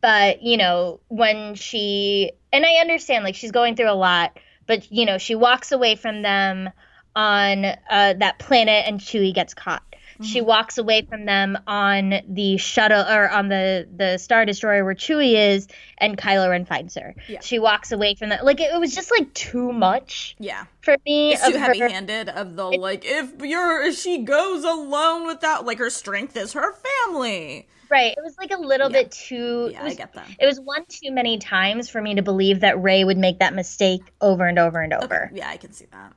but 0.02 0.44
you 0.44 0.56
know 0.56 1.00
when 1.08 1.56
she 1.56 2.32
and 2.54 2.64
i 2.64 2.76
understand 2.76 3.24
like 3.24 3.36
she's 3.36 3.52
going 3.52 3.76
through 3.76 3.90
a 3.90 3.94
lot 3.94 4.38
but 4.68 4.92
you 4.92 5.06
know 5.06 5.18
she 5.18 5.34
walks 5.34 5.72
away 5.72 5.96
from 5.96 6.22
them 6.22 6.70
on 7.16 7.66
uh, 7.66 7.76
that 7.90 8.40
planet 8.40 8.86
and 8.88 9.00
Chewie 9.00 9.34
gets 9.34 9.54
caught. 9.54 9.84
Mm-hmm. 10.16 10.24
She 10.24 10.42
walks 10.42 10.78
away 10.78 11.02
from 11.02 11.26
them 11.26 11.58
on 11.68 12.22
the 12.30 12.56
shuttle 12.56 13.02
or 13.02 13.30
on 13.30 13.50
the 13.50 13.86
the 13.94 14.18
star 14.18 14.46
destroyer 14.46 14.86
where 14.86 14.96
Chewie 14.96 15.34
is, 15.34 15.68
and 15.98 16.18
Kylo 16.18 16.50
Ren 16.50 16.64
finds 16.64 16.96
her. 16.96 17.16
Yeah. 17.28 17.42
She 17.42 17.60
walks 17.60 17.92
away 17.92 18.16
from 18.16 18.30
that. 18.30 18.46
Like 18.46 18.62
it, 18.62 18.74
it, 18.74 18.80
was 18.80 18.96
just 18.96 19.12
like 19.12 19.34
too 19.34 19.74
much. 19.74 20.38
Yeah, 20.40 20.66
for 20.80 20.96
me, 21.06 21.34
it's 21.34 21.46
too 21.46 21.58
heavy 21.58 21.80
handed. 21.80 22.30
Of 22.30 22.56
the 22.56 22.70
it, 22.70 22.80
like, 22.80 23.04
if 23.04 23.42
you're 23.42 23.84
if 23.84 23.98
she 23.98 24.20
goes 24.20 24.64
alone 24.64 25.28
without 25.28 25.66
like 25.66 25.80
her 25.80 25.90
strength 25.90 26.38
is 26.38 26.54
her 26.54 26.74
family. 26.74 27.68
Right. 27.90 28.14
It 28.18 28.24
was 28.24 28.38
like 28.38 28.52
a 28.52 28.58
little 28.58 28.90
yeah. 28.90 29.04
bit 29.04 29.12
too. 29.12 29.70
Yeah, 29.72 29.84
was, 29.84 29.94
I 29.94 29.96
get 29.96 30.14
that. 30.14 30.28
It 30.40 30.46
was 30.46 30.60
one 30.60 30.86
too 30.88 31.12
many 31.12 31.38
times 31.38 31.90
for 31.90 32.02
me 32.02 32.16
to 32.16 32.24
believe 32.24 32.62
that 32.62 32.82
Rey 32.82 33.04
would 33.04 33.18
make 33.18 33.40
that 33.40 33.54
mistake 33.54 34.02
over 34.22 34.48
and 34.48 34.58
over 34.58 34.82
and 34.82 34.94
over. 34.94 35.26
Okay. 35.26 35.38
Yeah, 35.38 35.50
I 35.50 35.58
can 35.58 35.72
see 35.72 35.86
that. 35.92 36.14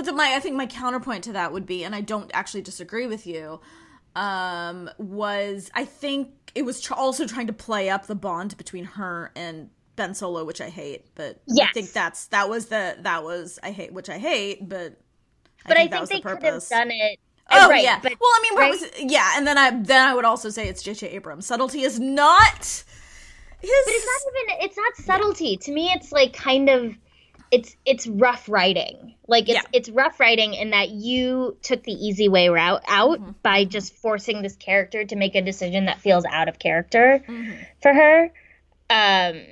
But 0.00 0.06
the, 0.06 0.12
my 0.14 0.32
I 0.34 0.40
think 0.40 0.56
my 0.56 0.64
counterpoint 0.64 1.24
to 1.24 1.34
that 1.34 1.52
would 1.52 1.66
be, 1.66 1.84
and 1.84 1.94
I 1.94 2.00
don't 2.00 2.30
actually 2.32 2.62
disagree 2.62 3.06
with 3.06 3.26
you, 3.26 3.60
um, 4.16 4.88
was 4.96 5.70
I 5.74 5.84
think 5.84 6.30
it 6.54 6.62
was 6.62 6.80
tr- 6.80 6.94
also 6.94 7.26
trying 7.26 7.48
to 7.48 7.52
play 7.52 7.90
up 7.90 8.06
the 8.06 8.14
bond 8.14 8.56
between 8.56 8.86
her 8.86 9.30
and 9.36 9.68
Ben 9.96 10.14
Solo, 10.14 10.46
which 10.46 10.62
I 10.62 10.70
hate. 10.70 11.04
But 11.14 11.42
yes. 11.46 11.68
I 11.68 11.72
think 11.74 11.92
that's 11.92 12.28
that 12.28 12.48
was 12.48 12.68
the 12.68 12.96
that 13.00 13.24
was 13.24 13.58
I 13.62 13.72
hate 13.72 13.92
which 13.92 14.08
I 14.08 14.16
hate, 14.16 14.66
but 14.66 14.98
but 15.68 15.76
I 15.76 15.80
think, 15.80 15.92
I 15.92 16.06
think 16.06 16.24
they 16.24 16.30
could 16.30 16.42
have 16.44 16.66
done 16.66 16.90
it 16.90 17.18
Oh 17.50 17.68
right, 17.68 17.84
yeah. 17.84 18.00
but- 18.02 18.14
well, 18.18 18.30
I 18.30 18.48
mean, 18.48 18.58
right? 18.58 18.70
was 18.70 18.90
yeah, 19.00 19.34
and 19.36 19.46
then 19.46 19.58
I 19.58 19.82
then 19.82 20.08
I 20.08 20.14
would 20.14 20.24
also 20.24 20.48
say 20.48 20.66
it's 20.66 20.82
J.J. 20.82 21.08
Abrams. 21.08 21.44
Subtlety 21.44 21.82
is 21.82 22.00
not 22.00 22.58
his. 22.58 22.84
But 23.60 23.94
it's 23.94 24.06
not 24.06 24.32
even 24.32 24.64
it's 24.64 24.76
not 24.78 24.96
subtlety. 24.96 25.58
To 25.58 25.72
me 25.72 25.90
it's 25.94 26.10
like 26.10 26.32
kind 26.32 26.70
of 26.70 26.96
it's 27.50 27.76
it's 27.84 28.06
rough 28.06 28.48
writing. 28.48 29.14
Like 29.26 29.48
it's 29.48 29.54
Yeah. 29.54 29.62
it's 29.72 29.88
rough 29.88 30.20
writing 30.20 30.54
in 30.54 30.70
that 30.70 30.90
you 30.90 31.56
took 31.62 31.82
the 31.82 31.92
easy 31.92 32.28
way 32.28 32.48
route 32.48 32.82
out 32.86 33.20
Mm-hmm. 33.20 33.30
by 33.42 33.64
just 33.64 33.92
forcing 33.94 34.42
this 34.42 34.56
character 34.56 35.04
to 35.04 35.16
make 35.16 35.34
a 35.34 35.42
decision 35.42 35.86
that 35.86 36.00
feels 36.00 36.24
out 36.26 36.48
of 36.48 36.58
character 36.58 37.24
Mhm. 37.26 37.66
for 37.82 37.92
her. 37.92 38.32
Um 38.88 39.42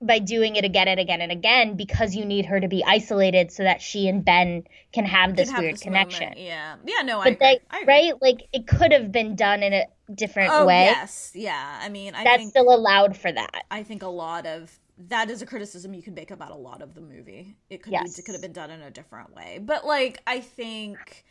by 0.00 0.20
doing 0.20 0.54
it 0.54 0.64
again 0.64 0.86
and 0.86 1.00
again 1.00 1.20
and 1.20 1.32
again 1.32 1.74
because 1.74 2.14
you 2.14 2.24
need 2.24 2.46
her 2.46 2.60
to 2.60 2.68
be 2.68 2.84
isolated 2.86 3.50
so 3.50 3.64
that 3.64 3.82
she 3.82 4.06
and 4.06 4.24
Ben 4.24 4.62
can 4.92 5.04
have 5.04 5.34
this 5.34 5.48
Could 5.48 5.54
have 5.56 5.62
weird 5.62 5.74
this 5.74 5.82
connection. 5.82 6.20
moment. 6.28 6.40
Yeah. 6.40 6.76
Yeah. 6.86 7.02
No, 7.02 7.18
I 7.18 7.24
But 7.24 7.32
agree. 7.32 7.46
they, 7.46 7.60
I 7.70 7.80
agree. 7.80 7.94
right? 7.94 8.22
Like 8.22 8.48
it 8.52 8.66
could 8.68 8.92
have 8.92 9.10
been 9.10 9.34
done 9.34 9.64
in 9.64 9.72
a 9.72 9.86
different 10.14 10.52
Oh 10.52 10.66
way. 10.66 10.84
yes. 10.84 11.32
Yeah. 11.34 11.78
I 11.82 11.88
mean, 11.88 12.14
I 12.14 12.22
That's 12.22 12.38
think 12.42 12.50
still 12.50 12.72
allowed 12.72 13.16
for 13.16 13.32
that. 13.32 13.64
I 13.72 13.82
think 13.82 14.02
a 14.04 14.08
lot 14.08 14.46
of 14.46 14.78
that 15.06 15.30
is 15.30 15.42
a 15.42 15.46
criticism 15.46 15.94
you 15.94 16.02
can 16.02 16.14
make 16.14 16.30
about 16.30 16.50
a 16.50 16.56
lot 16.56 16.82
of 16.82 16.94
the 16.94 17.00
movie. 17.00 17.56
It 17.70 17.82
could 17.82 17.92
Yes. 17.92 18.16
be, 18.16 18.20
it 18.20 18.24
could 18.24 18.34
have 18.34 18.42
been 18.42 18.52
done 18.52 18.70
in 18.70 18.82
a 18.82 18.90
different 18.90 19.34
way. 19.34 19.60
But 19.62 19.86
like 19.86 20.20
I 20.26 20.40
think 20.40 21.24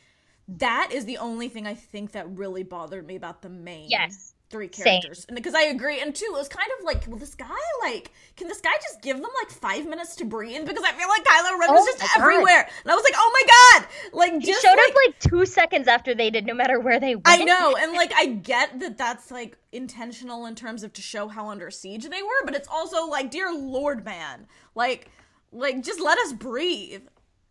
that 0.47 0.89
is 0.93 1.05
the 1.05 1.17
only 1.17 1.49
thing 1.49 1.67
I 1.67 1.73
think 1.73 2.13
that 2.13 2.29
really 2.37 2.63
bothered 2.63 3.05
me 3.05 3.15
about 3.15 3.41
the 3.41 3.49
main 3.49 3.89
Yes. 3.89 4.33
Three 4.49 4.69
characters. 4.69 5.25
Because 5.33 5.53
I 5.53 5.63
agree 5.63 5.99
and 5.99 6.15
two, 6.15 6.25
it 6.25 6.31
was 6.31 6.47
kind 6.47 6.69
of 6.79 6.85
like, 6.85 7.05
well 7.07 7.17
this 7.17 7.35
guy 7.35 7.45
like 7.81 8.11
can 8.37 8.47
this 8.47 8.61
guy 8.61 8.71
just 8.81 9.01
give 9.01 9.17
them 9.17 9.29
like 9.41 9.51
5 9.51 9.85
minutes 9.87 10.15
to 10.17 10.25
breathe 10.25 10.65
because 10.65 10.83
I 10.85 10.93
feel 10.93 11.09
like 11.09 11.25
Kylo 11.25 11.59
Ren 11.59 11.71
was 11.73 11.81
Oh 11.81 11.85
just 11.85 11.99
my 11.99 12.07
God. 12.15 12.21
everywhere. 12.31 12.69
And 12.83 12.91
I 12.91 12.95
was 12.95 13.03
like, 13.03 13.13
"Oh 13.17 13.31
my 13.33 13.79
god." 13.81 13.87
Like 14.17 14.41
He 14.41 14.53
showed 14.53 14.69
like, 14.77 14.89
up 14.89 14.95
like 15.05 15.19
two 15.19 15.45
seconds 15.45 15.87
after 15.89 16.15
they 16.15 16.29
did, 16.29 16.45
no 16.45 16.53
matter 16.53 16.79
where 16.79 16.97
they 16.99 17.15
went. 17.15 17.27
I 17.27 17.37
know, 17.43 17.75
and 17.77 17.91
like 18.01 18.13
I 18.15 18.27
get 18.27 18.79
that 18.79 18.97
that's 18.97 19.31
like 19.31 19.57
intentional 19.73 20.45
in 20.45 20.55
terms 20.55 20.83
of 20.83 20.93
to 20.93 21.01
show 21.01 21.27
how 21.27 21.49
under 21.49 21.69
siege 21.69 22.03
they 22.07 22.23
were, 22.23 22.45
but 22.45 22.55
it's 22.55 22.69
also 22.69 23.05
like, 23.07 23.29
dear 23.29 23.53
Lord, 23.53 24.05
man, 24.05 24.47
like, 24.75 25.09
like 25.51 25.83
just 25.83 25.99
let 25.99 26.17
us 26.19 26.31
breathe. 26.31 27.03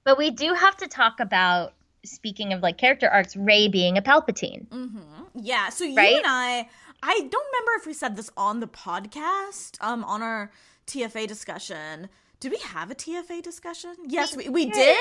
But 0.05 0.17
we 0.17 0.31
do 0.31 0.55
have 0.55 0.77
to 0.79 0.89
talk 0.89 1.21
about 1.21 1.75
speaking 2.05 2.53
of 2.53 2.63
like 2.63 2.79
character 2.79 3.09
arcs, 3.09 3.37
Rey 3.37 3.69
being 3.69 3.99
a 3.99 4.03
Palpatine. 4.03 4.67
Mm-hmm. 4.69 4.99
Yeah. 5.35 5.69
So 5.69 5.85
you 5.85 5.97
Right? 5.97 6.17
and 6.17 6.25
I, 6.27 6.69
I 7.07 7.21
don't 7.21 7.47
remember 7.53 7.71
if 7.79 7.87
we 7.87 7.93
said 7.93 8.17
this 8.17 8.31
on 8.37 8.59
the 8.59 8.67
podcast, 8.67 9.81
um, 9.81 10.03
on 10.05 10.23
our 10.23 10.51
TFA 10.89 11.29
discussion. 11.29 12.09
Did 12.41 12.51
we 12.51 12.59
have 12.59 12.91
a 12.91 12.97
TFA 12.97 13.43
discussion? 13.43 13.95
Yes, 14.09 14.37
we, 14.37 14.49
we 14.49 14.67
did. 14.67 14.99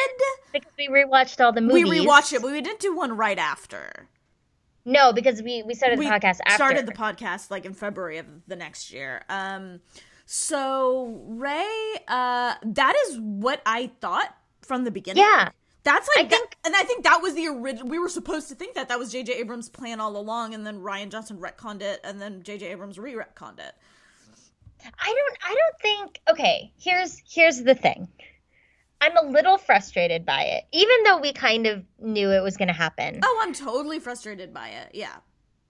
Because 0.53 0.71
we 0.77 0.87
rewatched 0.87 1.43
all 1.43 1.51
the 1.51 1.61
movies. 1.61 1.89
We 1.89 2.05
rewatched 2.05 2.33
it, 2.33 2.43
but 2.43 2.51
we 2.51 2.61
didn't 2.61 2.79
do 2.79 2.95
one 2.95 3.17
right 3.17 3.39
after. 3.39 4.07
No, 4.85 5.13
because 5.13 5.41
we, 5.41 5.63
we 5.63 5.73
started 5.73 5.97
we 5.97 6.05
the 6.05 6.11
podcast 6.11 6.37
after. 6.45 6.53
started 6.53 6.85
the 6.85 6.91
podcast 6.91 7.49
like 7.49 7.65
in 7.65 7.73
February 7.73 8.19
of 8.19 8.27
the 8.47 8.55
next 8.55 8.93
year. 8.93 9.23
Um, 9.27 9.81
so 10.27 11.23
Rey, 11.25 11.95
uh, 12.07 12.53
that 12.63 12.95
is 13.07 13.19
what 13.19 13.63
I 13.65 13.89
thought 13.99 14.37
from 14.61 14.83
the 14.83 14.91
beginning. 14.91 15.23
Yeah. 15.23 15.49
That's 15.85 16.09
like, 16.17 16.25
I 16.25 16.29
think- 16.29 16.49
that- 16.49 16.57
and 16.65 16.75
I 16.75 16.83
think 16.83 17.03
that 17.05 17.21
was 17.21 17.35
the 17.35 17.47
original. 17.47 17.87
We 17.87 17.99
were 17.99 18.09
supposed 18.09 18.49
to 18.49 18.55
think 18.55 18.75
that 18.75 18.89
that 18.89 18.99
was 18.99 19.11
J.J. 19.11 19.33
Abrams' 19.35 19.69
plan 19.69 20.01
all 20.01 20.17
along, 20.17 20.53
and 20.53 20.65
then 20.67 20.79
Rian 20.79 21.09
Johnson 21.09 21.37
retconned 21.37 21.81
it, 21.81 22.01
and 22.03 22.21
then 22.21 22.41
J.J. 22.43 22.65
Abrams 22.67 22.99
re-retconned 22.99 23.59
it. 23.59 23.73
I 24.99 25.05
don't 25.13 25.37
I 25.43 25.55
don't 25.55 25.81
think 25.81 26.21
okay, 26.29 26.71
here's 26.79 27.21
here's 27.27 27.63
the 27.63 27.73
thing. 27.75 28.07
I'm 29.01 29.15
a 29.17 29.23
little 29.29 29.57
frustrated 29.57 30.25
by 30.25 30.43
it. 30.43 30.65
Even 30.71 30.95
though 31.05 31.17
we 31.19 31.33
kind 31.33 31.65
of 31.67 31.83
knew 31.99 32.31
it 32.31 32.41
was 32.43 32.57
gonna 32.57 32.73
happen. 32.73 33.19
Oh, 33.23 33.39
I'm 33.41 33.53
totally 33.53 33.99
frustrated 33.99 34.53
by 34.53 34.69
it. 34.69 34.91
Yeah. 34.93 35.15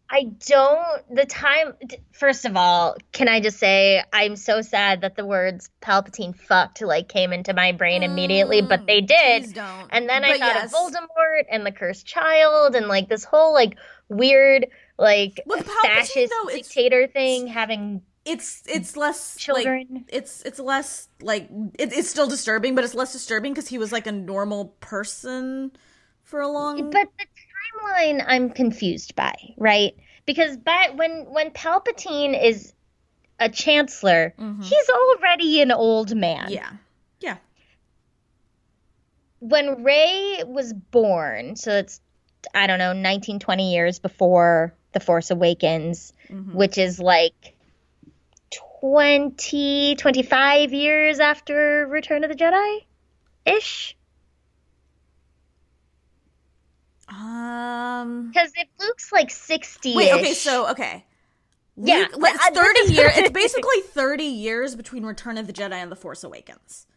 I 0.10 0.26
don't. 0.48 1.16
The 1.16 1.26
time. 1.26 1.74
First 2.12 2.46
of 2.46 2.56
all, 2.56 2.96
can 3.12 3.28
I 3.28 3.40
just 3.40 3.58
say 3.58 4.04
I'm 4.14 4.36
so 4.36 4.62
sad 4.62 5.02
that 5.02 5.16
the 5.16 5.26
words 5.26 5.70
Palpatine 5.82 6.36
fucked 6.36 6.82
like 6.82 7.10
came 7.10 7.34
into 7.34 7.54
my 7.54 7.72
brain 7.72 8.04
immediately, 8.04 8.62
but 8.62 8.82
mm, 8.82 8.88
they 8.88 9.02
did. 9.02 9.44
Please 9.44 9.54
don't. 9.54 9.92
And 9.92 10.08
then 10.10 10.24
I 10.24 10.34
But 10.34 10.40
thought 10.40 10.56
yes. 10.56 10.66
of 10.66 10.72
Voldemort 10.72 11.44
and 11.52 11.66
the 11.66 11.72
cursed 11.72 12.06
child 12.06 12.76
and 12.76 12.88
like 12.88 13.10
this 13.10 13.24
whole 13.24 13.54
like 13.54 13.78
weird 14.10 14.68
like 14.98 15.42
With 15.46 15.68
fascist 15.82 16.32
though, 16.32 16.50
dictator 16.50 17.08
thing 17.08 17.48
having 17.48 18.02
It's 18.26 18.64
it's 18.66 18.98
less 18.98 19.38
children. 19.38 19.88
Like, 19.92 20.04
it's 20.08 20.42
it's 20.44 20.60
less 20.60 21.10
like 21.22 21.50
it, 21.78 21.94
it's 21.94 22.10
still 22.10 22.28
disturbing, 22.28 22.74
but 22.76 22.84
it's 22.84 22.96
less 22.96 23.14
disturbing 23.14 23.54
because 23.54 23.68
he 23.68 23.78
was 23.78 23.92
like 23.92 24.08
a 24.08 24.12
normal 24.12 24.76
person 24.80 25.72
for 26.24 26.42
a 26.42 26.48
long. 26.48 26.90
but 26.92 27.08
the 27.20 27.26
timeline 27.84 28.24
I'm 28.26 28.50
confused 28.50 29.16
by, 29.16 29.36
right? 29.58 29.96
Because 30.26 30.58
by, 30.58 30.92
when 30.96 31.26
when 31.32 31.52
Palpatine 31.52 32.42
is 32.42 32.74
a 33.40 33.50
chancellor, 33.50 34.34
he's 34.62 34.90
already 34.90 35.62
an 35.62 35.72
old 35.72 36.16
man. 36.16 36.46
Mm-hmm. 36.46 36.54
yeah, 36.54 36.72
yeah. 37.20 37.38
when 39.40 39.84
Ray 39.84 40.44
was 40.46 40.74
born, 40.74 41.56
so 41.56 41.72
it's 41.72 42.02
I 42.54 42.68
don't 42.68 42.80
know, 42.80 42.94
19 42.94 43.40
20 43.40 43.74
years 43.74 44.00
before 44.00 44.74
The 44.94 45.00
Force 45.00 45.32
Awakens, 45.32 46.14
Mm-hmm. 46.30 46.56
which 46.58 46.78
is 46.78 47.00
like 47.00 47.56
20 48.82 49.96
25 49.96 50.74
years 50.74 51.20
after 51.20 51.86
Return 51.88 52.24
of 52.24 52.30
the 52.30 52.36
Jedi 52.36 52.80
ish. 53.46 53.95
Um. 57.16 58.32
Cuz 58.34 58.52
if 58.56 58.68
Luke's 58.80 59.12
like 59.12 59.30
60 59.32 59.96
Wait. 59.96 60.14
Okay. 60.14 60.34
So 60.34 60.70
okay. 60.72 61.06
Yeah, 61.78 61.98
Luke, 61.98 62.12
but 62.14 62.22
let's 62.22 62.50
thirty 62.50 62.94
years. 62.94 63.12
It's 63.18 63.32
basically 63.32 63.82
thirty 63.82 64.24
years 64.26 64.76
between 64.76 65.06
Return 65.06 65.38
of 65.38 65.48
the 65.48 65.54
Jedi 65.54 65.74
and 65.74 65.92
The 65.92 65.96
Force 65.96 66.24
Awakens. 66.24 66.88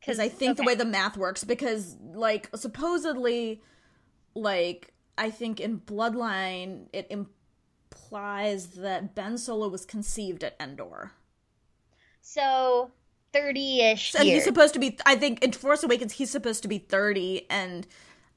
Because 0.00 0.18
I 0.18 0.28
think 0.28 0.56
the 0.56 0.62
way 0.62 0.74
the 0.74 0.84
math 0.84 1.16
works, 1.16 1.44
because 1.44 1.96
like 2.14 2.48
supposedly, 2.56 3.62
like 4.34 4.92
I 5.16 5.30
think 5.30 5.60
in 5.60 5.80
Bloodline, 5.80 6.86
it 6.92 7.06
implies 7.10 8.68
that 8.68 9.14
Ben 9.14 9.36
Solo 9.38 9.68
was 9.68 9.84
conceived 9.84 10.42
at 10.44 10.56
Endor. 10.60 11.12
so 12.20 12.90
30ish 13.34 14.14
And 14.14 14.24
he's 14.28 14.44
supposed 14.44 14.74
to 14.74 14.80
be. 14.80 14.98
I 15.06 15.16
think 15.16 15.42
in 15.44 15.52
Force 15.52 15.82
Awakens, 15.82 16.12
he's 16.14 16.30
supposed 16.30 16.62
to 16.62 16.68
be 16.68 16.78
thirty, 16.78 17.46
and 17.50 17.86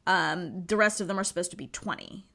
um, 0.08 0.66
the 0.66 0.76
rest 0.78 1.00
of 1.02 1.08
them 1.08 1.20
are 1.20 1.24
supposed 1.24 1.52
to 1.52 1.58
be 1.58 1.68
twenty. 1.68 2.26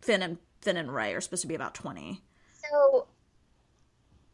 Finn 0.00 0.22
and 0.22 0.38
Finn 0.60 0.76
and 0.76 0.94
Rey 0.94 1.14
are 1.14 1.20
supposed 1.20 1.42
to 1.42 1.48
be 1.48 1.54
about 1.54 1.74
twenty. 1.74 2.22
so 2.54 3.06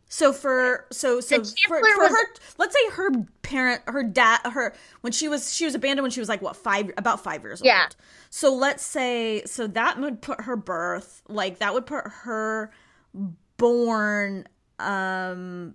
So 0.09 0.33
for 0.33 0.87
so 0.93 1.21
so 1.21 1.43
for, 1.67 1.81
for 1.81 2.09
her, 2.09 2.25
let's 2.59 2.75
say 2.75 2.91
her 2.93 3.11
parent, 3.43 3.83
her 3.87 4.03
dad, 4.03 4.41
her 4.45 4.75
when 5.03 5.13
she 5.13 5.29
was 5.29 5.53
she 5.55 5.65
was 5.65 5.75
abandoned 5.75 6.03
when 6.05 6.11
she 6.11 6.21
was 6.21 6.29
like 6.29 6.41
what 6.41 6.57
five 6.57 6.91
about 6.97 7.23
five 7.23 7.43
years 7.43 7.61
Yeah. 7.65 7.83
old. 7.85 7.97
So 8.31 8.55
let's 8.55 8.85
say 8.85 9.43
so 9.45 9.67
that 9.67 9.99
would 10.01 10.23
put 10.23 10.43
her 10.43 10.57
birth 10.57 11.23
like 11.29 11.59
that 11.59 11.75
would 11.75 11.87
put 11.87 12.05
her 12.07 12.71
born 13.59 14.47
um 14.79 15.75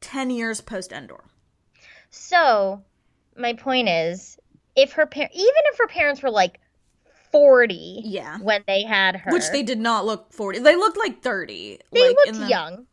ten 0.00 0.30
years 0.30 0.60
post 0.60 0.92
Endor. 0.92 1.24
So, 2.10 2.82
my 3.36 3.52
point 3.54 3.88
is, 3.88 4.38
if 4.76 4.92
her 4.92 5.06
par- 5.06 5.28
even 5.32 5.54
if 5.72 5.78
her 5.78 5.86
parents 5.86 6.22
were 6.22 6.30
like 6.30 6.60
forty, 7.30 8.02
Yeah. 8.04 8.38
when 8.38 8.64
they 8.66 8.82
had 8.82 9.16
her, 9.16 9.30
Which 9.32 9.50
they 9.50 9.62
did 9.62 9.78
not 9.78 10.04
look 10.06 10.32
forty. 10.32 10.58
They 10.58 10.76
looked 10.76 10.98
like 10.98 11.22
thirty. 11.22 11.78
they 11.92 12.08
like, 12.08 12.16
looked 12.16 12.38
the- 12.40 12.46
young. 12.48 12.86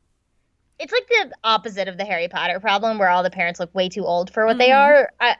It's 0.79 0.93
like 0.93 1.07
the 1.07 1.31
opposite 1.43 1.87
of 1.87 1.97
the 1.97 2.05
Harry 2.05 2.27
Potter 2.27 2.59
problem, 2.59 2.99
where 2.99 3.09
all 3.09 3.23
the 3.23 3.31
parents 3.31 3.59
look 3.59 3.73
way 3.73 3.89
too 3.89 4.05
old 4.05 4.31
for 4.31 4.45
what 4.45 4.59
they 4.59 4.69
Mhm. 4.69 4.77
are. 4.77 5.11
I, 5.19 5.35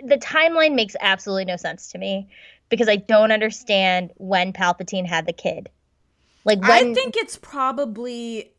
the 0.00 0.18
timeline 0.18 0.74
makes 0.74 0.94
absolutely 1.00 1.46
no 1.46 1.56
sense 1.56 1.92
to 1.92 1.98
me 1.98 2.28
because 2.68 2.86
I 2.88 2.96
don't 2.96 3.32
understand 3.32 4.10
when 4.16 4.52
Palpatine 4.52 5.06
had 5.06 5.24
the 5.24 5.32
kid. 5.32 5.70
Like 6.44 6.60
when 6.60 6.70
I 6.90 6.94
think 6.94 7.16
it's 7.16 7.38
probably. 7.38 8.52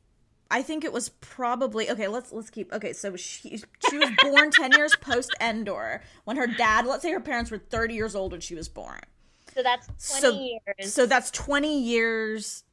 I 0.49 0.61
think 0.61 0.83
it 0.83 0.93
was 0.93 1.09
probably 1.09 1.89
okay. 1.89 2.07
Let's 2.07 2.31
let's 2.31 2.49
keep 2.49 2.71
okay. 2.73 2.93
So 2.93 3.15
she 3.15 3.61
she 3.89 3.97
was 3.97 4.09
born 4.21 4.51
ten 4.51 4.71
years 4.73 4.95
post 5.01 5.33
Endor 5.41 6.01
when 6.23 6.37
her 6.37 6.47
dad. 6.47 6.85
Let's 6.85 7.01
say 7.03 7.11
her 7.11 7.19
parents 7.19 7.51
were 7.51 7.57
thirty 7.57 7.93
years 7.95 8.15
old 8.15 8.31
when 8.31 8.41
she 8.41 8.55
was 8.55 8.69
born. 8.69 8.99
so. 9.53 9.63
That's 9.63 9.87
So- 9.97 10.31
twenty 10.31 10.59
years. 10.77 10.93
So 10.93 11.05
that's 11.05 11.31
twenty 11.31 11.81
years. 11.81 12.63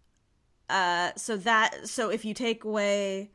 Uh, 0.71 1.11
so 1.17 1.37
that 1.37 1.89
so 1.89 2.09
if 2.11 2.25
you 2.25 2.33
take 2.33 2.65
away 2.65 3.31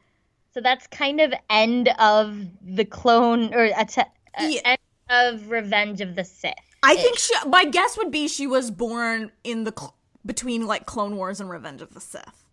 So 0.53 0.61
that's 0.61 0.87
kind 0.87 1.21
of 1.21 1.31
end 1.49 1.89
of 1.99 2.35
the 2.61 2.85
clone 2.85 3.53
or 3.53 3.65
a 3.65 3.85
te- 3.85 4.01
uh, 4.01 4.47
Yeah. 4.47 4.61
end 4.65 4.79
of 5.11 5.49
Revenge 5.51 6.01
of 6.01 6.15
the 6.15 6.23
Sith. 6.23 6.53
I 6.81 6.95
think 6.95 7.19
she. 7.19 7.33
My 7.47 7.65
guess 7.65 7.97
would 7.97 8.09
be 8.09 8.27
she 8.27 8.47
was 8.47 8.71
born 8.71 9.31
in 9.43 9.63
the 9.65 9.73
cl- 9.77 9.95
between 10.25 10.65
like 10.65 10.85
Clone 10.87 11.17
Wars 11.17 11.39
and 11.39 11.49
Revenge 11.49 11.81
of 11.81 11.93
the 11.93 11.99
Sith, 12.01 12.45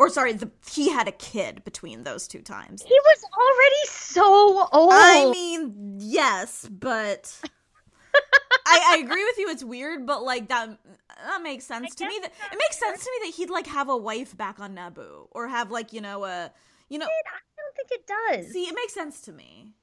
or 0.00 0.08
sorry, 0.08 0.32
the 0.32 0.50
he 0.66 0.88
had 0.88 1.06
a 1.08 1.12
kid 1.12 1.62
between 1.62 2.04
those 2.04 2.26
two 2.26 2.40
times. 2.40 2.82
He 2.82 2.98
was 3.04 3.22
already 3.36 3.86
so 3.86 4.66
old. 4.72 4.92
I 4.94 5.30
mean, 5.30 5.98
yes, 5.98 6.66
but 6.70 7.38
I, 8.66 8.80
I 8.92 9.02
agree 9.04 9.22
with 9.22 9.36
you. 9.36 9.50
It's 9.50 9.62
weird, 9.62 10.06
but 10.06 10.22
like 10.22 10.48
that 10.48 10.70
that 11.22 11.42
makes 11.42 11.66
sense 11.66 11.94
to 11.96 12.06
me. 12.06 12.18
That 12.22 12.32
it 12.50 12.58
makes 12.58 12.78
sense 12.78 13.04
to 13.04 13.10
me 13.10 13.28
that 13.28 13.36
he'd 13.36 13.50
like 13.50 13.66
have 13.66 13.90
a 13.90 13.96
wife 13.96 14.34
back 14.34 14.58
on 14.58 14.74
Naboo 14.74 15.28
or 15.32 15.48
have 15.48 15.70
like 15.70 15.92
you 15.92 16.00
know 16.00 16.24
a 16.24 16.50
you 16.88 16.98
know. 16.98 17.04
I 17.04 17.40
don't 17.58 17.76
think 17.76 17.90
it 17.90 18.06
does. 18.06 18.52
See, 18.54 18.62
it 18.62 18.74
makes 18.74 18.94
sense 18.94 19.20
to 19.22 19.32
me. 19.32 19.74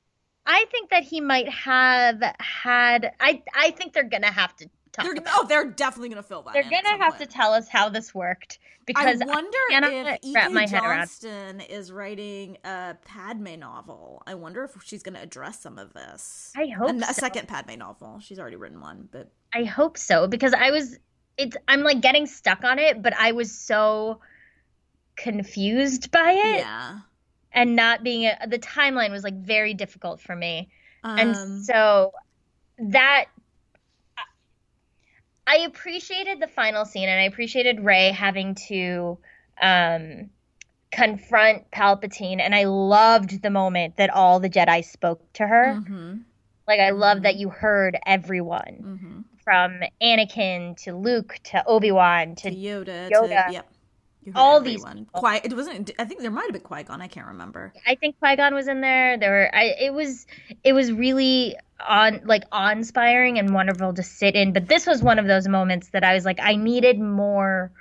I 0.47 0.65
think 0.71 0.89
that 0.89 1.03
he 1.03 1.21
might 1.21 1.49
have 1.49 2.23
had. 2.39 3.11
I 3.19 3.43
I 3.53 3.69
think 3.69 3.93
they're 3.93 4.03
gonna 4.03 4.31
have 4.31 4.55
to. 4.55 4.69
They're, 5.01 5.15
oh, 5.27 5.45
they're 5.47 5.65
definitely 5.65 6.09
gonna 6.09 6.23
fill 6.23 6.41
that. 6.43 6.53
They're 6.53 6.63
gonna 6.63 7.03
have 7.03 7.17
point. 7.17 7.19
to 7.19 7.25
tell 7.27 7.53
us 7.53 7.67
how 7.67 7.89
this 7.89 8.13
worked 8.15 8.59
because 8.87 9.21
I 9.21 9.25
wonder 9.25 9.57
cannot 9.69 9.91
if 10.23 10.33
wrap 10.33 10.51
my. 10.51 10.65
Johnston 10.65 11.59
is 11.59 11.91
writing 11.91 12.57
a 12.63 12.95
Padme 13.05 13.59
novel. 13.59 14.23
I 14.25 14.33
wonder 14.33 14.63
if 14.63 14.81
she's 14.83 15.03
going 15.03 15.15
to 15.15 15.21
address 15.21 15.61
some 15.61 15.77
of 15.77 15.93
this. 15.93 16.53
I 16.55 16.67
hope 16.67 16.89
And 16.89 17.03
a 17.03 17.07
so. 17.07 17.19
second 17.19 17.47
Padme 17.49 17.77
novel. 17.77 18.19
She's 18.19 18.39
already 18.39 18.55
written 18.55 18.79
one, 18.79 19.09
but 19.11 19.29
I 19.53 19.65
hope 19.65 19.97
so 19.97 20.27
because 20.27 20.53
I 20.53 20.71
was. 20.71 20.97
It's. 21.37 21.55
I'm 21.67 21.83
like 21.83 22.01
getting 22.01 22.25
stuck 22.25 22.63
on 22.63 22.79
it, 22.79 23.03
but 23.03 23.13
I 23.15 23.33
was 23.33 23.51
so 23.51 24.21
confused 25.17 26.09
by 26.09 26.31
it 26.31 26.59
yeah. 26.59 26.99
and 27.51 27.75
not 27.75 28.03
being 28.03 28.25
a, 28.25 28.47
the 28.47 28.59
timeline 28.59 29.11
was 29.11 29.23
like 29.23 29.35
very 29.35 29.73
difficult 29.73 30.21
for 30.21 30.35
me. 30.35 30.69
Um, 31.03 31.19
and 31.19 31.65
so 31.65 32.13
that 32.77 33.25
I 35.47 35.57
appreciated 35.59 36.39
the 36.41 36.47
final 36.47 36.85
scene 36.85 37.09
and 37.09 37.19
I 37.19 37.23
appreciated 37.23 37.79
Rey 37.83 38.11
having 38.11 38.55
to 38.67 39.17
um 39.61 40.29
confront 40.91 41.69
Palpatine 41.71 42.39
and 42.39 42.55
I 42.55 42.65
loved 42.65 43.41
the 43.41 43.49
moment 43.49 43.97
that 43.97 44.09
all 44.09 44.39
the 44.39 44.49
Jedi 44.49 44.83
spoke 44.85 45.21
to 45.33 45.47
her. 45.47 45.81
mhm, 45.81 46.23
Like 46.67 46.79
I 46.79 46.91
love 46.91 47.23
that 47.23 47.35
you 47.37 47.49
heard 47.49 47.97
everyone 48.05 48.77
mhm. 48.81 49.23
from 49.43 49.81
Anakin 50.01 50.75
to 50.83 50.95
Luke 50.95 51.39
to 51.45 51.63
Obi-Wan 51.65 52.35
To 52.35 52.49
to 52.49 52.55
Yoda, 52.55 53.09
Yoda. 53.09 53.47
To, 53.47 53.53
yep. 53.53 53.73
All 54.35 54.61
these 54.61 54.83
everyone. 54.83 55.05
people. 55.05 55.19
Quiet. 55.19 55.45
It 55.45 55.55
wasn't. 55.55 55.91
I 55.99 56.05
think 56.05 56.21
there 56.21 56.31
might 56.31 56.43
have 56.43 56.53
been 56.53 56.61
Qui 56.61 56.83
Gon. 56.83 57.01
I 57.01 57.07
can't 57.07 57.27
remember. 57.27 57.73
I 57.85 57.95
think 57.95 58.19
Qui-Gon 58.19 58.53
was 58.53 58.67
in 58.67 58.81
there. 58.81 59.17
There 59.17 59.31
were 59.31 59.55
I 59.55 59.75
it 59.79 59.93
was 59.93 60.25
it 60.63 60.73
was 60.73 60.91
really 60.91 61.55
on 61.85 62.21
like 62.25 62.43
awe-inspiring 62.51 63.37
and 63.39 63.53
wonderful 63.53 63.93
to 63.93 64.03
sit 64.03 64.35
in. 64.35 64.53
But 64.53 64.67
this 64.67 64.87
was 64.87 65.01
one 65.01 65.19
of 65.19 65.27
those 65.27 65.47
moments 65.47 65.89
that 65.89 66.03
I 66.03 66.13
was 66.13 66.25
like, 66.25 66.39
I 66.41 66.55
needed 66.55 66.99
more 66.99 67.71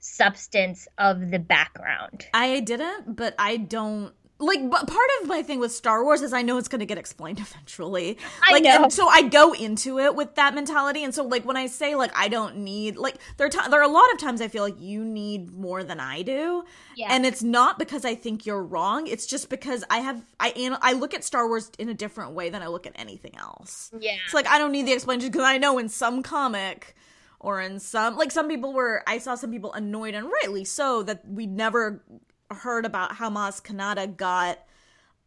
substance 0.00 0.86
of 0.96 1.30
the 1.30 1.38
background. 1.38 2.26
I 2.32 2.60
didn't, 2.60 3.16
but 3.16 3.34
I 3.38 3.56
don't 3.56 4.12
like. 4.38 4.70
But 4.70 4.86
part 4.86 5.08
of 5.20 5.28
my 5.28 5.42
thing 5.42 5.58
with 5.60 5.72
Star 5.72 6.02
Wars 6.04 6.22
is 6.22 6.32
I 6.32 6.42
know 6.42 6.58
it's 6.58 6.68
going 6.68 6.80
to 6.80 6.86
get 6.86 6.98
explained 6.98 7.38
eventually. 7.40 8.18
I 8.48 8.60
know. 8.60 8.84
and 8.84 8.92
so 8.92 9.08
I 9.08 9.22
go 9.22 9.52
into 9.52 9.98
it 9.98 10.14
with 10.14 10.34
that 10.36 10.54
mentality, 10.54 11.04
and 11.04 11.14
so 11.14 11.24
like 11.24 11.44
when 11.44 11.56
I 11.56 11.66
say 11.66 11.94
like 11.94 12.10
I 12.16 12.28
don't 12.28 12.58
need 12.58 12.96
like 12.96 13.16
there 13.36 13.46
are 13.46 13.50
ti 13.50 13.58
there 13.70 13.80
are 13.80 13.88
a 13.88 13.92
lot 13.92 14.10
of 14.12 14.18
times 14.18 14.40
I 14.40 14.48
feel 14.48 14.62
like 14.62 14.80
you 14.80 15.04
need 15.04 15.52
more 15.52 15.82
than 15.84 16.00
I 16.00 16.22
do, 16.22 16.64
Yeah. 16.96 17.08
and 17.10 17.24
it's 17.26 17.42
not 17.42 17.78
because 17.78 18.04
I 18.04 18.14
think 18.14 18.46
you're 18.46 18.62
wrong. 18.62 19.06
It's 19.06 19.26
just 19.26 19.48
because 19.50 19.84
I 19.90 19.98
have 19.98 20.24
I 20.38 20.50
an- 20.50 20.78
I 20.82 20.92
look 20.92 21.14
at 21.14 21.24
Star 21.24 21.46
Wars 21.48 21.70
in 21.78 21.88
a 21.88 21.94
different 21.94 22.32
way 22.32 22.50
than 22.50 22.62
I 22.62 22.66
look 22.68 22.86
at 22.86 22.92
anything 22.96 23.36
else. 23.36 23.90
Yeah. 23.98 24.16
It's 24.24 24.34
like 24.34 24.46
I 24.46 24.58
don't 24.58 24.72
need 24.72 24.86
the 24.86 24.92
explanation 24.92 25.30
because 25.30 25.44
I 25.44 25.58
know 25.58 25.78
in 25.78 25.88
some 25.88 26.22
comic 26.22 26.94
or 27.40 27.60
in 27.60 27.78
some 27.78 28.16
like 28.16 28.30
some 28.32 28.48
people 28.48 28.72
were 28.72 29.02
I 29.06 29.18
saw 29.18 29.34
some 29.36 29.50
people 29.52 29.72
annoyed 29.72 30.14
and 30.14 30.28
rightly 30.42 30.64
so 30.64 31.02
that 31.04 31.26
we 31.28 31.46
never 31.46 32.02
heard 32.50 32.86
about 32.86 33.12
how 33.12 33.30
Maz 33.30 33.62
Kanata 33.62 34.16
got 34.16 34.58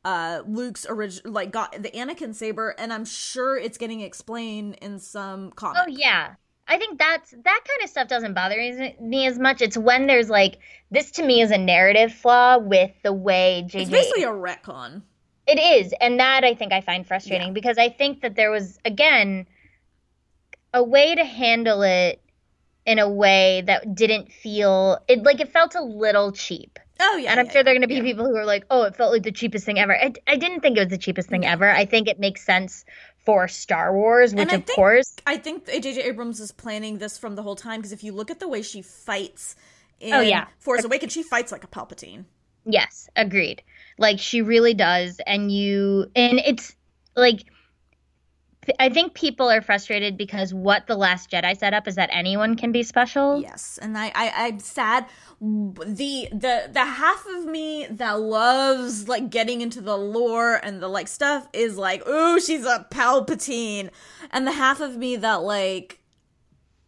uh 0.04 0.42
Luke's 0.48 0.86
original 0.90 1.32
like 1.32 1.52
got 1.52 1.72
the 1.74 1.92
Anakin 1.92 2.34
saber 2.34 2.74
and 2.80 2.92
I'm 2.92 3.06
sure 3.06 3.58
it's 3.58 3.78
getting 3.78 4.02
explained 4.02 4.78
in 4.82 5.00
some 5.00 5.52
comic. 5.52 5.84
Oh 5.86 5.88
yeah. 5.88 6.36
I 6.68 6.78
think 6.78 6.98
that's 6.98 7.32
that 7.32 7.44
kind 7.68 7.84
of 7.84 7.90
stuff 7.90 8.08
doesn't 8.08 8.34
bother 8.34 8.56
me- 8.56 8.96
me 9.00 9.28
as 9.28 9.38
much. 9.38 9.62
It's 9.62 9.78
when 9.78 10.08
there's 10.08 10.30
like 10.30 10.58
this 10.90 11.12
to 11.12 11.26
me 11.26 11.42
is 11.42 11.52
a 11.52 11.58
narrative 11.58 12.14
flaw 12.14 12.58
with 12.58 12.92
the 13.04 13.14
way 13.14 13.64
JJ 13.68 13.82
It's 13.82 13.90
basically 13.92 14.24
a 14.24 14.30
retcon. 14.30 15.02
It 15.48 15.60
is, 15.60 15.94
and 16.00 16.20
that 16.20 16.44
I 16.44 16.54
think 16.54 16.72
I 16.72 16.82
find 16.82 17.06
frustrating 17.06 17.52
because 17.52 17.78
I 17.78 17.90
think 17.90 18.22
that 18.22 18.36
there 18.36 18.52
was 18.52 18.80
again 18.86 19.48
a 20.74 20.84
way 20.84 21.14
to 21.14 21.26
handle 21.26 21.82
it 21.82 22.22
in 22.86 23.00
a 23.00 23.10
way 23.10 23.64
that 23.66 23.94
didn't 23.94 24.32
feel 24.32 24.98
it 25.08 25.24
like 25.24 25.42
it 25.42 25.52
felt 25.52 25.76
a 25.76 25.82
little 25.82 26.32
cheap. 26.32 26.80
Oh 27.04 27.18
yeah. 27.18 27.32
and 27.32 27.40
I'm 27.40 27.48
yeah, 27.48 27.52
sure 27.52 27.64
there 27.64 27.72
are 27.74 27.76
going 27.76 27.82
to 27.82 27.88
be 27.88 27.96
yeah. 27.96 28.02
people 28.04 28.26
who 28.28 28.36
are 28.36 28.46
like, 28.46 28.66
"Oh, 28.70 28.84
it 28.84 28.96
felt 28.96 29.12
like 29.12 29.24
the 29.24 29.32
cheapest 29.32 29.66
thing 29.66 29.80
ever." 29.80 29.96
I, 29.96 30.14
I 30.28 30.36
didn't 30.38 30.62
think 30.62 30.78
it 30.78 30.82
was 30.82 30.90
the 30.90 30.98
cheapest 30.98 31.30
thing 31.30 31.46
ever. 31.46 31.70
I 31.70 31.86
think 31.86 32.08
it 32.08 32.20
makes 32.20 32.46
sense 32.46 32.86
for 33.26 33.48
Star 33.48 33.94
Wars, 33.96 34.34
which 34.36 34.46
of 34.52 34.66
think- 34.66 34.76
course, 34.76 35.16
I 35.26 35.38
think 35.38 35.66
J.J. 35.66 36.02
Abrams 36.04 36.40
is 36.40 36.52
planning 36.52 36.98
this 37.00 37.18
from 37.18 37.36
the 37.36 37.44
whole 37.44 37.56
time 37.56 37.80
because 37.80 37.92
if 37.92 38.04
you 38.04 38.12
look 38.12 38.30
at 38.32 38.40
the 38.40 38.48
way 38.48 38.62
she 38.62 38.82
fights 38.82 39.56
oh, 40.02 40.06
in 40.06 40.14
Oh, 40.14 40.22
yeah. 40.22 40.48
Force 40.60 40.84
Awakens, 40.84 41.12
she 41.12 41.24
fights 41.24 41.52
like 41.52 41.64
a 41.64 41.68
Palpatine. 41.68 42.26
yes, 42.66 43.10
agreed. 43.16 43.64
Like 43.98 44.20
she 44.20 44.42
really 44.42 44.74
does, 44.74 45.20
and 45.26 45.52
you 45.52 46.06
and 46.16 46.40
it's 46.40 46.76
like 47.16 47.44
I 48.78 48.90
think 48.90 49.16
people 49.16 49.50
are 49.50 49.62
frustrated 49.62 50.18
because 50.18 50.54
what 50.54 50.86
the 50.86 50.96
Last 50.96 51.32
Jedi 51.32 51.58
set 51.58 51.74
up 51.74 51.88
is 51.88 51.96
that 51.96 52.10
anyone 52.12 52.56
can 52.56 52.72
be 52.72 52.84
special. 52.84 53.42
Yes, 53.42 53.80
and 53.82 53.98
I, 53.98 54.12
I 54.14 54.32
I'm 54.36 54.60
sad. 54.60 55.08
The 55.40 56.28
the 56.32 56.70
the 56.72 56.86
half 56.86 57.26
of 57.38 57.46
me 57.46 57.88
that 57.90 58.20
loves 58.20 59.08
like 59.08 59.32
getting 59.32 59.62
into 59.62 59.82
the 59.82 59.98
lore 59.98 60.56
and 60.56 60.80
the 60.80 60.88
like 60.88 61.08
stuff 61.08 61.48
is 61.54 61.76
like, 61.76 62.08
ooh, 62.08 62.40
she's 62.40 62.64
a 62.64 62.86
Palpatine, 62.92 63.90
and 64.30 64.46
the 64.46 64.52
half 64.52 64.80
of 64.80 64.96
me 64.96 65.16
that 65.16 65.42
like 65.42 66.00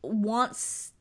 wants 0.03 0.91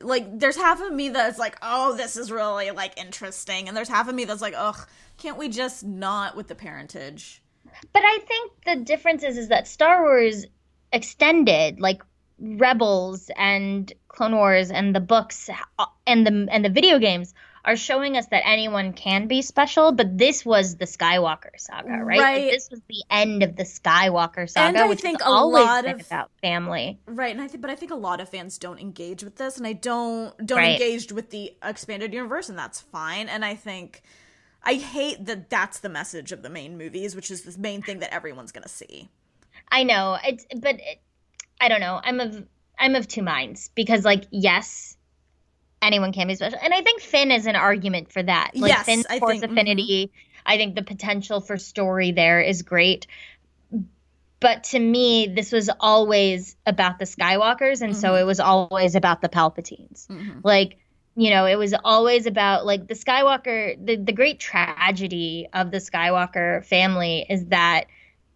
like 0.00 0.38
there's 0.38 0.56
half 0.56 0.80
of 0.80 0.92
me 0.92 1.08
that's 1.08 1.40
like, 1.40 1.58
oh, 1.60 1.96
this 1.96 2.16
is 2.16 2.30
really 2.30 2.70
like 2.70 2.96
interesting, 2.96 3.66
and 3.66 3.76
there's 3.76 3.88
half 3.88 4.08
of 4.08 4.14
me 4.14 4.24
that's 4.24 4.42
like, 4.42 4.54
ugh, 4.56 4.86
can't 5.16 5.36
we 5.36 5.48
just 5.48 5.84
not 5.84 6.36
with 6.36 6.46
the 6.46 6.54
parentage? 6.54 7.42
But 7.92 8.02
I 8.04 8.18
think 8.26 8.52
the 8.64 8.76
difference 8.76 9.22
is 9.22 9.38
is 9.38 9.48
that 9.48 9.66
Star 9.66 10.02
Wars 10.02 10.46
extended 10.92 11.80
like 11.80 12.02
Rebels 12.40 13.30
and 13.36 13.92
Clone 14.08 14.34
Wars 14.36 14.70
and 14.70 14.94
the 14.94 15.00
books 15.00 15.50
uh, 15.78 15.86
and 16.06 16.26
the 16.26 16.48
and 16.50 16.64
the 16.64 16.70
video 16.70 16.98
games 16.98 17.34
are 17.64 17.76
showing 17.76 18.16
us 18.16 18.26
that 18.28 18.42
anyone 18.46 18.92
can 18.94 19.26
be 19.26 19.42
special, 19.42 19.92
but 19.92 20.16
this 20.16 20.46
was 20.46 20.76
the 20.76 20.86
Skywalker 20.86 21.50
saga, 21.58 22.02
right? 22.02 22.18
Like, 22.18 22.50
this 22.50 22.70
was 22.70 22.80
the 22.88 23.02
end 23.10 23.42
of 23.42 23.56
the 23.56 23.64
Skywalker 23.64 24.48
saga, 24.48 24.68
And 24.68 24.78
I 24.78 24.86
which 24.88 25.00
think 25.00 25.18
a 25.22 25.30
lot 25.44 25.84
of- 25.84 26.00
about 26.00 26.30
family. 26.40 26.98
Right, 27.06 27.32
and 27.34 27.42
I 27.42 27.48
think, 27.48 27.60
but 27.60 27.70
I 27.70 27.74
think 27.74 27.90
a 27.90 27.96
lot 27.96 28.20
of 28.20 28.28
fans 28.30 28.56
don't 28.56 28.78
engage 28.80 29.22
with 29.22 29.36
this, 29.36 29.58
and 29.58 29.66
I 29.66 29.74
don't 29.74 30.34
don't 30.46 30.58
Right. 30.58 30.80
engage 30.80 31.12
with 31.12 31.28
the 31.30 31.54
expanded 31.62 32.14
universe, 32.14 32.48
and 32.48 32.58
that's 32.58 32.80
fine. 32.80 33.28
And 33.28 33.44
I 33.44 33.54
think 33.54 34.02
I 34.68 34.74
hate 34.74 35.24
that 35.26 35.48
that's 35.50 35.78
the 35.80 35.88
message 35.88 36.30
of 36.32 36.42
the 36.42 36.50
main 36.50 36.76
movies, 36.76 37.16
which 37.16 37.30
is 37.30 37.42
the 37.42 37.58
main 37.58 37.80
thing 37.82 38.00
that 38.00 38.12
everyone's 38.12 38.52
gonna 38.52 38.68
see. 38.68 39.08
I 39.70 39.82
know 39.84 40.18
it's, 40.24 40.44
but 40.54 40.76
it, 40.76 41.00
I 41.60 41.68
don't 41.68 41.80
know. 41.80 42.00
I'm 42.02 42.20
of 42.20 42.46
I'm 42.78 42.94
of 42.94 43.08
two 43.08 43.22
minds 43.22 43.70
because, 43.74 44.04
like, 44.04 44.24
yes, 44.30 44.96
anyone 45.80 46.12
can 46.12 46.28
be 46.28 46.34
special, 46.34 46.58
and 46.62 46.74
I 46.74 46.82
think 46.82 47.00
Finn 47.00 47.30
is 47.30 47.46
an 47.46 47.56
argument 47.56 48.12
for 48.12 48.22
that. 48.22 48.50
Like 48.54 48.70
Yes, 48.70 48.84
Finn's 48.86 49.06
I 49.08 49.18
Force 49.18 49.40
think- 49.40 49.52
affinity. 49.52 50.12
I 50.46 50.56
think 50.56 50.74
the 50.76 50.82
potential 50.82 51.40
for 51.40 51.56
story 51.58 52.12
there 52.12 52.40
is 52.40 52.62
great. 52.62 53.06
But 54.40 54.64
to 54.64 54.78
me, 54.78 55.26
this 55.26 55.50
was 55.50 55.68
always 55.80 56.56
about 56.64 56.98
the 56.98 57.04
Skywalkers, 57.06 57.82
and 57.82 57.96
so 57.96 58.10
Mhm. 58.12 58.20
it 58.20 58.24
was 58.24 58.38
always 58.40 58.94
about 58.94 59.20
the 59.20 59.28
Palpatines. 59.28 60.06
Mhm. 60.06 60.40
Like, 60.44 60.78
you 61.18 61.30
know, 61.30 61.46
it 61.46 61.56
was 61.56 61.74
always 61.84 62.26
about 62.26 62.64
like 62.64 62.86
the 62.86 62.94
Skywalker. 62.94 63.76
The 63.84 63.96
the 63.96 64.12
great 64.12 64.38
tragedy 64.38 65.48
of 65.52 65.72
the 65.72 65.78
Skywalker 65.78 66.64
family 66.64 67.26
is 67.28 67.46
that 67.46 67.86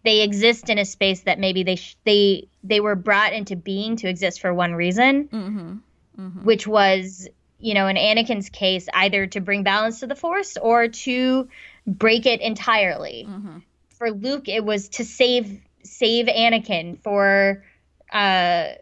they 0.03 0.19
exist 0.21 0.69
in 0.69 0.77
a 0.77 0.83
space 0.83 1.21
that 1.21 1.39
maybe 1.39 1.63
they 1.63 1.77
sh- 1.77 1.95
they 2.03 2.49
they 2.61 2.81
were 2.81 2.95
brought 2.95 3.31
into 3.31 3.55
being 3.55 3.95
to 3.95 4.09
exist 4.09 4.41
for 4.41 4.53
one 4.53 4.73
reason, 4.73 5.29
Mm-hmm. 5.29 5.73
Mm-hmm. 6.19 6.43
which 6.43 6.67
was 6.67 7.29
you 7.57 7.73
know 7.73 7.87
in 7.87 7.95
Anakin's 7.95 8.49
case 8.49 8.89
either 8.93 9.27
to 9.27 9.39
bring 9.39 9.63
balance 9.63 10.01
to 10.01 10.07
the 10.07 10.15
Force 10.15 10.57
or 10.57 10.89
to 10.89 11.47
break 11.87 12.25
it 12.25 12.41
entirely. 12.41 13.25
Mm-hmm. 13.29 13.57
For 13.97 14.11
Luke, 14.11 14.49
it 14.49 14.65
was 14.65 14.89
to 14.89 15.05
save 15.05 15.61
save 15.83 16.25
Anakin. 16.25 16.99
For 16.99 17.63
uh, 18.11 18.73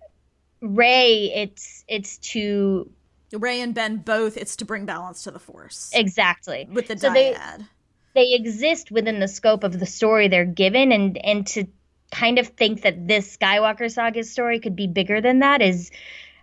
Rey, 0.60 1.32
it's 1.36 1.86
it's 1.88 2.18
to 2.34 2.90
Rey 3.34 3.62
and 3.62 3.74
Ben 3.74 3.98
both. 3.98 4.38
It's 4.38 4.56
to 4.58 4.66
bring 4.66 4.86
balance 4.86 5.24
to 5.24 5.32
the 5.32 5.40
Force 5.40 5.92
exactly 5.94 6.68
with 6.72 6.88
the 6.88 6.98
So 6.98 7.12
they- 7.14 7.34
dyad. 7.34 7.68
they 8.14 8.34
exist 8.34 8.92
within 8.92 9.20
the 9.20 9.28
scope 9.28 9.64
of 9.64 9.80
the 9.80 9.86
story 9.86 10.28
they're 10.28 10.46
given 10.46 10.92
and 10.92 11.18
and 11.18 11.48
to 11.48 11.66
kind 12.12 12.40
of 12.40 12.48
think 12.48 12.82
that 12.82 13.08
this 13.08 13.38
skywalker 13.38 13.90
saga 13.90 14.24
story 14.24 14.60
could 14.60 14.76
be 14.76 14.86
bigger 14.88 15.22
than 15.22 15.40
that 15.40 15.62
is 15.62 15.92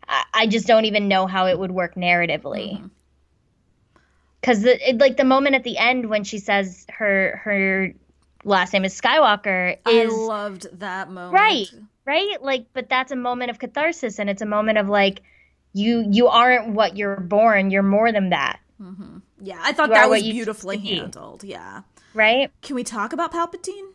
i, 0.09 0.25
I 0.33 0.47
just 0.47 0.67
don't 0.67 0.87
even 0.87 1.09
know 1.09 1.27
how 1.27 1.47
it 1.47 1.59
would 1.59 1.71
work 1.73 1.95
narratively 1.95 2.81
Mhm. 2.81 2.91
because 4.41 4.67
like 4.95 5.19
the 5.19 5.25
moment 5.25 5.57
at 5.57 5.65
the 5.65 5.77
end 5.77 6.09
when 6.09 6.25
she 6.25 6.39
says 6.39 6.87
her 6.91 7.39
her 7.45 7.93
last 8.45 8.73
name 8.73 8.87
is 8.87 8.99
skywalker 8.99 9.77
I 9.85 10.05
loved 10.05 10.69
that 10.79 11.11
moment. 11.11 11.35
Right. 11.35 11.67
right? 12.07 12.41
Like, 12.43 12.67
but 12.73 12.89
that's 12.89 13.13
a 13.13 13.17
moment 13.17 13.51
of 13.51 13.59
catharsis, 13.59 14.19
and 14.19 14.31
it's 14.31 14.41
a 14.41 14.47
moment 14.47 14.79
of 14.79 14.89
like, 14.89 15.21
you 15.79 16.05
you 16.11 16.27
aren't 16.29 16.69
what 16.75 16.97
you're 16.97 17.21
born. 17.21 17.71
You're 17.71 17.83
more 17.83 18.11
than 18.13 18.31
that, 18.31 18.59
Mm-hmm. 18.81 19.19
Yeah, 19.41 19.59
I 19.61 19.73
thought 19.73 19.89
You 19.89 19.95
that 19.95 20.11
was 20.11 20.23
beautifully 20.23 20.79
handled. 20.79 21.45
Yeah. 21.45 21.83
right? 22.15 22.51
Can 22.63 22.75
we 22.77 22.85
talk 22.85 23.13
about 23.13 23.33
Palpatine? 23.33 23.89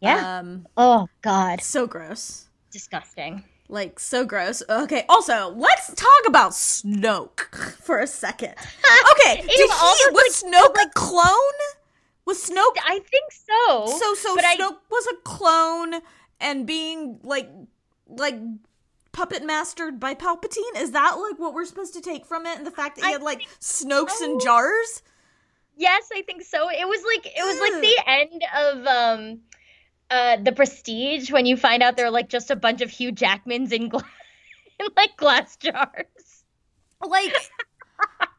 Yeah. 0.00 0.38
Um, 0.38 0.66
oh 0.76 1.08
God, 1.22 1.60
so 1.62 1.86
gross. 1.86 2.46
disgusting. 2.70 3.44
Like 3.68 4.00
so 4.00 4.24
gross. 4.24 4.62
Okay. 4.68 5.04
Also, 5.08 5.50
let's 5.54 5.92
talk 5.94 6.22
about 6.26 6.52
Snoke 6.52 7.40
for 7.82 7.98
a 7.98 8.06
second. 8.06 8.54
Okay. 9.12 9.40
Did 9.42 9.50
he 9.50 9.62
Ew, 9.62 9.70
all 9.82 9.94
those, 10.06 10.14
was 10.14 10.42
Snoke 10.44 10.76
a 10.86 10.88
clone? 10.94 11.58
Was 12.24 12.38
Snoke 12.48 12.78
I 12.84 13.00
think 13.00 13.32
so. 13.32 13.86
so 13.98 14.14
so 14.14 14.34
but 14.36 14.44
I- 14.44 14.56
Snoke 14.56 14.78
was 14.90 15.06
a 15.12 15.16
clone 15.24 16.00
and 16.40 16.66
being 16.66 17.18
like 17.22 17.50
like 18.08 18.36
puppet 19.18 19.44
mastered 19.44 19.98
by 19.98 20.14
Palpatine? 20.14 20.76
Is 20.76 20.92
that 20.92 21.14
like 21.14 21.40
what 21.40 21.52
we're 21.52 21.64
supposed 21.64 21.92
to 21.94 22.00
take 22.00 22.24
from 22.24 22.46
it? 22.46 22.56
And 22.56 22.64
the 22.64 22.70
fact 22.70 22.94
that 22.96 23.02
he 23.02 23.08
I 23.08 23.12
had 23.12 23.22
like 23.22 23.48
Snokes 23.60 24.22
in 24.22 24.38
so. 24.38 24.44
jars? 24.44 25.02
Yes, 25.76 26.08
I 26.14 26.22
think 26.22 26.42
so. 26.42 26.70
It 26.70 26.86
was 26.86 27.02
like 27.02 27.26
it 27.26 27.42
was 27.44 27.56
Ugh. 27.56 27.72
like 27.72 27.82
the 27.82 27.98
end 28.06 28.44
of 28.56 28.86
um 28.86 29.40
uh 30.08 30.36
the 30.36 30.52
prestige 30.52 31.32
when 31.32 31.46
you 31.46 31.56
find 31.56 31.82
out 31.82 31.96
they're 31.96 32.12
like 32.12 32.28
just 32.28 32.52
a 32.52 32.56
bunch 32.56 32.80
of 32.80 32.90
Hugh 32.90 33.10
Jackmans 33.10 33.72
in 33.72 33.88
glass 33.88 34.04
in 34.78 34.86
like 34.96 35.16
glass 35.16 35.56
jars. 35.56 36.44
Like 37.04 37.34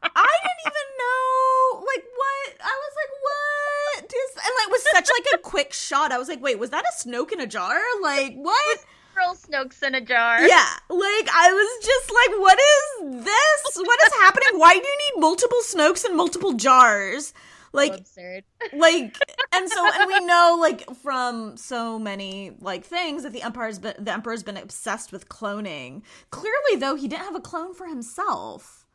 I 0.02 0.28
didn't 0.42 0.62
even 0.64 0.88
know 0.98 1.84
like 1.86 2.04
what 2.16 2.54
I 2.64 2.72
was 2.72 2.94
like 2.96 3.12
what 3.22 4.04
and 4.12 4.54
like 4.56 4.66
it 4.66 4.70
was 4.70 4.84
such 4.92 5.10
like 5.10 5.26
a 5.34 5.42
quick 5.42 5.74
shot. 5.74 6.10
I 6.10 6.16
was 6.16 6.28
like, 6.28 6.42
wait, 6.42 6.58
was 6.58 6.70
that 6.70 6.84
a 6.84 7.06
Snoke 7.06 7.32
in 7.32 7.40
a 7.40 7.46
jar? 7.46 7.78
Like 8.00 8.34
what? 8.36 8.78
Girl 9.14 9.34
Snokes 9.34 9.82
in 9.82 9.94
a 9.94 10.00
jar. 10.00 10.40
Yeah, 10.46 10.66
like 10.88 11.28
I 11.34 11.52
was 11.52 11.84
just 11.84 12.10
like, 12.10 12.40
what 12.40 12.58
is 12.58 13.24
this? 13.24 13.76
What 13.76 14.00
is 14.06 14.12
happening? 14.14 14.48
Why 14.58 14.72
do 14.74 14.78
you 14.78 14.98
need 15.14 15.20
multiple 15.20 15.58
Snokes 15.64 16.04
in 16.04 16.16
multiple 16.16 16.52
jars? 16.54 17.26
So 17.28 17.34
Like, 17.76 17.98
absurd. 17.98 18.42
like, 18.72 19.16
and 19.52 19.70
so, 19.70 19.88
and 19.94 20.08
we 20.08 20.18
know, 20.26 20.56
like, 20.60 20.92
from 20.96 21.56
so 21.56 22.00
many 22.00 22.50
like 22.60 22.84
things 22.84 23.22
that 23.22 23.32
the 23.32 23.42
empire's 23.42 23.78
been 23.78 23.94
the 23.98 24.12
emperor's 24.12 24.42
been 24.42 24.56
obsessed 24.56 25.12
with 25.12 25.28
cloning. 25.28 26.02
Clearly, 26.30 26.76
though, 26.78 26.96
he 26.96 27.06
didn't 27.06 27.24
have 27.26 27.36
a 27.36 27.40
clone 27.40 27.72
for 27.74 27.86
himself. 27.86 28.86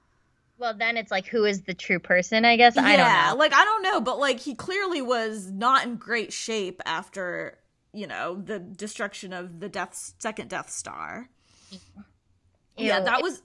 Well, 0.58 0.74
then 0.74 0.96
it's 0.98 1.12
like 1.12 1.26
who 1.28 1.44
is 1.46 1.62
the 1.64 1.74
true 1.74 2.00
person, 2.00 2.46
I 2.46 2.56
guess. 2.58 2.78
I 2.78 2.96
don't 2.96 3.30
know. 3.30 3.36
like 3.38 3.54
I 3.54 3.64
don't 3.64 3.82
know, 3.84 4.00
but 4.02 4.20
like 4.20 4.40
he 4.40 4.56
clearly 4.56 5.02
was 5.02 5.52
not 5.52 5.86
in 5.86 5.96
great 5.98 6.32
shape 6.34 6.82
after 6.86 7.58
you 7.96 8.08
know 8.08 8.36
the 8.36 8.60
destruction 8.60 9.34
of 9.34 9.60
the 9.60 9.70
Death 9.70 10.14
second 10.20 10.50
Death 10.50 10.70
Star. 10.70 11.30
yeah, 12.78 13.00
that 13.02 13.22
was 13.22 13.42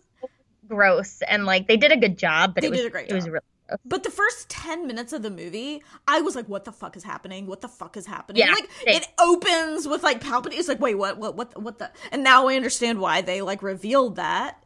gross 0.68 1.22
and 1.22 1.46
like 1.46 1.66
they 1.68 1.76
did 1.76 1.92
a 1.92 1.96
good 1.96 2.18
job, 2.18 2.54
but 2.54 2.62
They 2.62 2.68
it 2.68 2.70
was 2.70 2.80
did 2.80 2.86
a 2.86 2.90
great 2.90 3.08
it 3.08 3.14
was 3.14 3.24
job. 3.24 3.32
really 3.34 3.44
gross. 3.68 3.80
But 3.84 4.02
the 4.02 4.10
first 4.10 4.48
10 4.50 4.86
minutes 4.86 5.12
of 5.12 5.22
the 5.22 5.30
movie, 5.30 5.82
I 6.08 6.22
was 6.22 6.34
like, 6.34 6.48
what 6.48 6.64
the 6.64 6.72
fuck 6.72 6.96
is 6.96 7.04
happening? 7.04 7.46
What 7.46 7.60
the 7.60 7.68
fuck 7.68 7.96
is 7.96 8.06
happening? 8.06 8.46
Yeah, 8.46 8.52
like, 8.52 8.68
same. 8.84 8.96
it 8.96 9.08
opens 9.20 9.86
with 9.86 10.02
like 10.02 10.20
Palpatine. 10.20 10.58
It's 10.58 10.68
like, 10.68 10.80
wait, 10.80 10.96
what, 10.96 11.18
what, 11.18 11.36
what, 11.36 11.60
what 11.60 11.78
the? 11.78 11.90
And 12.10 12.24
now 12.24 12.48
I 12.48 12.56
understand 12.56 13.00
why 13.00 13.22
they 13.22 13.42
like 13.42 13.62
revealed 13.62 14.16
that. 14.16 14.64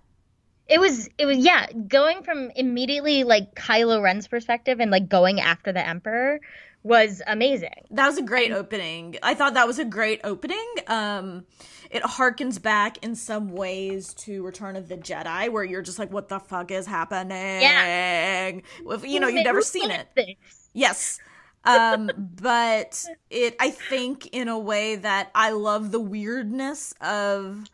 It 0.66 0.80
was 0.80 1.09
it 1.18 1.26
was 1.26 1.39
yeah, 1.39 1.66
going 1.72 2.22
from 2.22 2.51
immediately 2.57 3.24
like 3.24 3.55
Kylo 3.55 4.03
Ren's 4.03 4.26
perspective 4.28 4.80
and 4.80 4.91
like 4.91 5.09
going 5.09 5.41
after 5.41 5.72
the 5.72 5.87
Emperor 5.87 6.41
was 6.85 7.22
amazing. 7.26 7.74
That 7.91 8.07
was 8.07 8.18
a 8.18 8.22
great 8.22 8.53
opening. 8.53 9.16
I 9.22 9.35
thought 9.35 9.55
that 9.55 9.66
was 9.66 9.80
a 9.80 9.85
great 9.85 10.20
opening. 10.22 10.64
Um, 10.87 11.47
it 11.91 12.03
harkens 12.03 12.61
back 12.61 13.03
in 13.03 13.16
some 13.16 13.49
ways 13.49 14.14
to 14.14 14.45
Return 14.45 14.76
of 14.76 14.89
the 14.89 14.97
Jedi, 14.97 15.51
where 15.51 15.64
you're 15.64 15.82
just 15.82 15.99
like, 15.99 16.12
what 16.12 16.28
the 16.28 16.39
fuck 16.39 16.70
is 16.70 16.87
happening? 16.87 17.62
Yeah. 17.62 18.61
If, 18.87 19.05
you 19.05 19.18
know, 19.18 19.28
you've 19.28 19.45
never 19.45 19.62
seen 19.62 19.91
it. 19.91 20.09
this? 20.14 20.37
Yes. 20.74 21.18
Um, 21.64 22.11
but 22.16 23.03
it, 23.30 23.57
I 23.59 23.70
think, 23.70 24.26
in 24.35 24.49
a 24.49 24.59
way 24.59 24.97
that 24.97 25.30
I 25.35 25.53
love 25.53 25.91
the 25.91 26.01
weirdness 26.01 26.93
of 27.01 27.64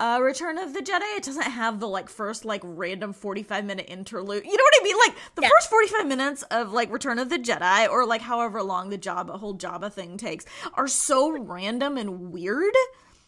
uh, 0.00 0.18
Return 0.20 0.58
of 0.58 0.74
the 0.74 0.80
Jedi. 0.80 1.16
It 1.16 1.22
doesn't 1.24 1.42
have 1.42 1.80
the 1.80 1.86
like 1.88 2.08
first 2.08 2.44
like 2.44 2.60
random 2.64 3.12
forty 3.12 3.42
five 3.42 3.64
minute 3.64 3.86
interlude. 3.88 4.44
You 4.44 4.56
know 4.56 4.64
what 4.64 4.74
I 4.80 4.84
mean? 4.84 4.96
Like 4.98 5.16
the 5.36 5.42
Yeah. 5.42 5.48
first 5.54 5.70
forty 5.70 5.88
five 5.88 6.06
minutes 6.06 6.42
of 6.50 6.72
like 6.72 6.92
Return 6.92 7.18
of 7.18 7.28
the 7.28 7.38
Jedi, 7.38 7.88
or 7.88 8.04
like 8.06 8.20
however 8.22 8.62
long 8.62 8.90
the 8.90 8.98
Jabba 8.98 9.38
whole 9.38 9.56
Jabba 9.56 9.92
thing 9.92 10.16
takes, 10.16 10.44
are 10.74 10.88
so 10.88 11.30
random 11.38 11.96
and 11.96 12.32
weird. 12.32 12.74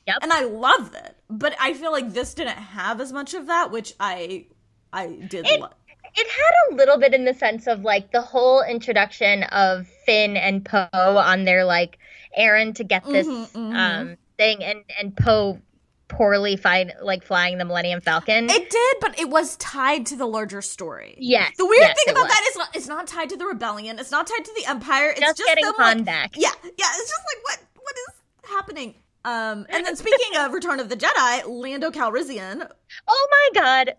Yep. 0.07 0.19
And 0.23 0.33
I 0.33 0.45
love 0.45 0.95
it, 0.95 1.17
but 1.29 1.55
I 1.61 1.75
feel 1.75 1.91
like 1.91 2.13
this 2.13 2.35
didn't 2.35 2.57
have 2.59 3.01
as 3.01 3.13
much 3.13 3.35
of 3.35 3.47
that, 3.47 3.71
which 3.71 3.95
I 4.01 4.47
I 4.93 5.07
did 5.09 5.47
It- 5.47 5.61
love. 5.61 5.73
It 6.19 6.27
had 6.29 6.73
a 6.73 6.77
little 6.77 6.97
bit 6.99 7.13
in 7.13 7.27
the 7.27 7.35
sense 7.35 7.67
of 7.67 7.83
like 7.83 8.11
the 8.11 8.23
whole 8.23 8.63
introduction 8.63 9.43
of 9.45 9.87
Finn 10.07 10.37
and 10.39 10.65
Poe 10.65 10.89
on 10.93 11.45
their 11.45 11.65
like 11.65 11.99
errand 12.35 12.77
to 12.77 12.85
get 12.85 13.05
this 13.05 13.27
Mhm, 13.27 13.49
mhm. 13.53 13.75
um 13.77 14.17
thing 14.39 14.65
and 14.65 14.83
and 14.99 15.15
Poe 15.17 15.61
poorly 16.09 16.57
find 16.57 16.93
like 17.03 17.25
flying 17.25 17.59
the 17.59 17.65
Millennium 17.65 18.01
Falcon. 18.01 18.49
It 18.49 18.71
did, 18.71 18.97
but 19.01 19.19
it 19.19 19.29
was 19.29 19.57
tied 19.57 20.07
to 20.07 20.17
the 20.17 20.27
larger 20.27 20.63
story. 20.63 21.17
yes. 21.19 21.53
The 21.57 21.67
weird 21.67 21.83
yes, 21.83 21.97
thing 22.05 22.13
about 22.13 22.25
was. 22.25 22.33
that 22.33 22.47
is 22.51 22.57
not, 22.57 22.77
it's 22.77 22.89
not 22.89 23.07
tied 23.07 23.31
to 23.31 23.37
the 23.37 23.47
rebellion. 23.47 23.99
It's 23.99 24.11
not 24.11 24.27
tied 24.27 24.45
to 24.45 24.53
the 24.57 24.67
empire. 24.67 25.11
It's 25.11 25.21
just, 25.21 25.39
just, 25.39 25.49
getting 25.49 25.65
them, 25.65 25.75
Han 25.77 25.97
like, 25.99 26.07
back. 26.07 26.37
Yeah, 26.37 26.51
yeah. 26.63 26.71
It's 26.71 27.11
just 27.11 27.23
like 27.35 27.43
what 27.43 27.59
what 27.83 27.95
is 27.97 28.51
happening? 28.51 28.95
Um, 29.25 29.67
and 29.69 29.85
then 29.85 29.97
speaking 29.97 30.39
of 30.39 30.53
Return 30.53 30.81
of 30.81 30.89
the 30.89 30.97
Jedi, 30.97 31.47
Lando 31.47 31.91
Calrissian, 31.91 32.69
Oh 33.09 33.29
my 33.31 33.61
god. 33.61 33.95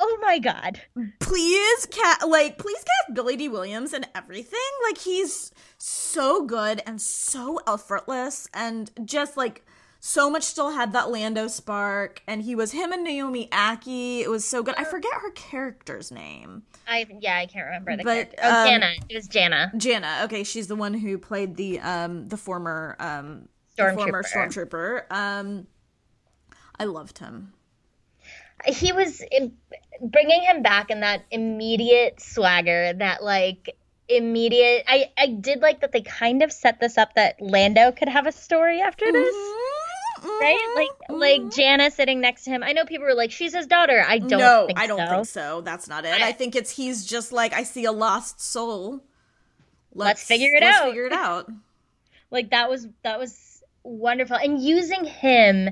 Oh 0.00 0.18
my 0.20 0.38
god. 0.38 0.80
please 1.18 1.86
cat 1.86 2.28
like 2.28 2.58
please 2.58 2.78
cast 2.78 3.14
Billy 3.14 3.36
Dee 3.36 3.48
Williams 3.48 3.92
and 3.92 4.06
everything. 4.14 4.58
Like 4.88 4.98
he's 4.98 5.52
so 5.78 6.44
good 6.44 6.82
and 6.86 7.00
so 7.00 7.60
effortless 7.66 8.48
and 8.54 8.90
just 9.04 9.36
like 9.36 9.64
so 10.00 10.30
much 10.30 10.44
still 10.44 10.70
had 10.70 10.92
that 10.92 11.10
Lando 11.10 11.48
spark 11.48 12.22
and 12.26 12.42
he 12.42 12.54
was 12.54 12.72
him 12.72 12.92
and 12.92 13.02
Naomi 13.02 13.48
Ackie. 13.50 14.20
It 14.20 14.30
was 14.30 14.44
so 14.44 14.62
good. 14.62 14.74
I 14.78 14.84
forget 14.84 15.12
her 15.14 15.30
character's 15.32 16.10
name. 16.12 16.62
I 16.86 17.06
yeah, 17.20 17.36
I 17.36 17.46
can't 17.46 17.66
remember 17.66 17.96
the 17.96 18.04
But, 18.04 18.36
character. 18.36 18.36
Oh, 18.42 18.62
um, 18.62 18.68
Jannah. 18.68 18.92
It 19.08 19.16
was 19.16 19.28
Jannah. 19.28 19.72
Jannah. 19.76 20.20
Okay, 20.24 20.44
she's 20.44 20.68
the 20.68 20.76
one 20.76 20.94
who 20.94 21.18
played 21.18 21.56
the 21.56 21.80
um 21.80 22.26
the 22.28 22.36
former 22.36 22.96
um 23.00 23.48
the 23.76 23.92
former 23.92 24.22
Stormtrooper. 24.22 25.08
stormtrooper. 25.08 25.12
Um 25.12 25.66
I 26.78 26.84
loved 26.84 27.18
him. 27.18 27.52
He 28.66 28.92
was 28.92 29.22
bringing 30.00 30.42
him 30.42 30.62
back 30.62 30.90
in 30.90 31.00
that 31.00 31.24
immediate 31.30 32.20
swagger, 32.20 32.92
that 32.92 33.22
like 33.22 33.76
immediate. 34.08 34.84
I 34.88 35.10
I 35.18 35.26
did 35.26 35.60
like 35.60 35.80
that 35.80 35.92
they 35.92 36.02
kind 36.02 36.42
of 36.42 36.52
set 36.52 36.80
this 36.80 36.98
up 36.98 37.14
that 37.14 37.40
Lando 37.40 37.92
could 37.92 38.08
have 38.08 38.26
a 38.26 38.32
story 38.32 38.80
after 38.80 39.10
this. 39.10 39.34
Mhm, 40.20 40.40
Right, 40.40 40.74
like 40.76 41.08
mhm, 41.10 41.20
like. 41.20 41.54
Jannah 41.54 41.90
sitting 41.90 42.20
next 42.20 42.44
to 42.44 42.50
him. 42.50 42.62
I 42.62 42.72
know 42.72 42.84
people 42.84 43.06
were 43.06 43.14
like, 43.14 43.30
"She's 43.30 43.54
his 43.54 43.66
daughter." 43.66 44.04
I 44.06 44.18
don't. 44.18 44.38
no, 44.40 44.64
think 44.66 44.78
I 44.78 44.86
don't 44.86 44.98
so. 44.98 45.06
think 45.14 45.26
so. 45.26 45.60
That's 45.62 45.88
not 45.88 46.04
it. 46.04 46.20
I, 46.20 46.28
I- 46.28 46.32
think 46.32 46.54
it's 46.56 46.70
he's 46.70 47.04
just 47.06 47.32
like 47.32 47.52
I 47.52 47.62
see 47.62 47.84
a 47.84 47.92
lost 47.92 48.40
soul. 48.40 49.02
Let's 49.94 50.22
figure 50.22 50.50
it 50.54 50.62
let's 50.62 50.78
out. 50.78 50.86
Figure 50.88 51.06
it 51.06 51.12
out. 51.12 51.50
Like 52.30 52.50
that 52.50 52.68
was 52.68 52.86
that 53.04 53.18
was 53.18 53.62
wonderful, 53.84 54.36
and 54.36 54.62
using 54.62 55.04
him 55.06 55.70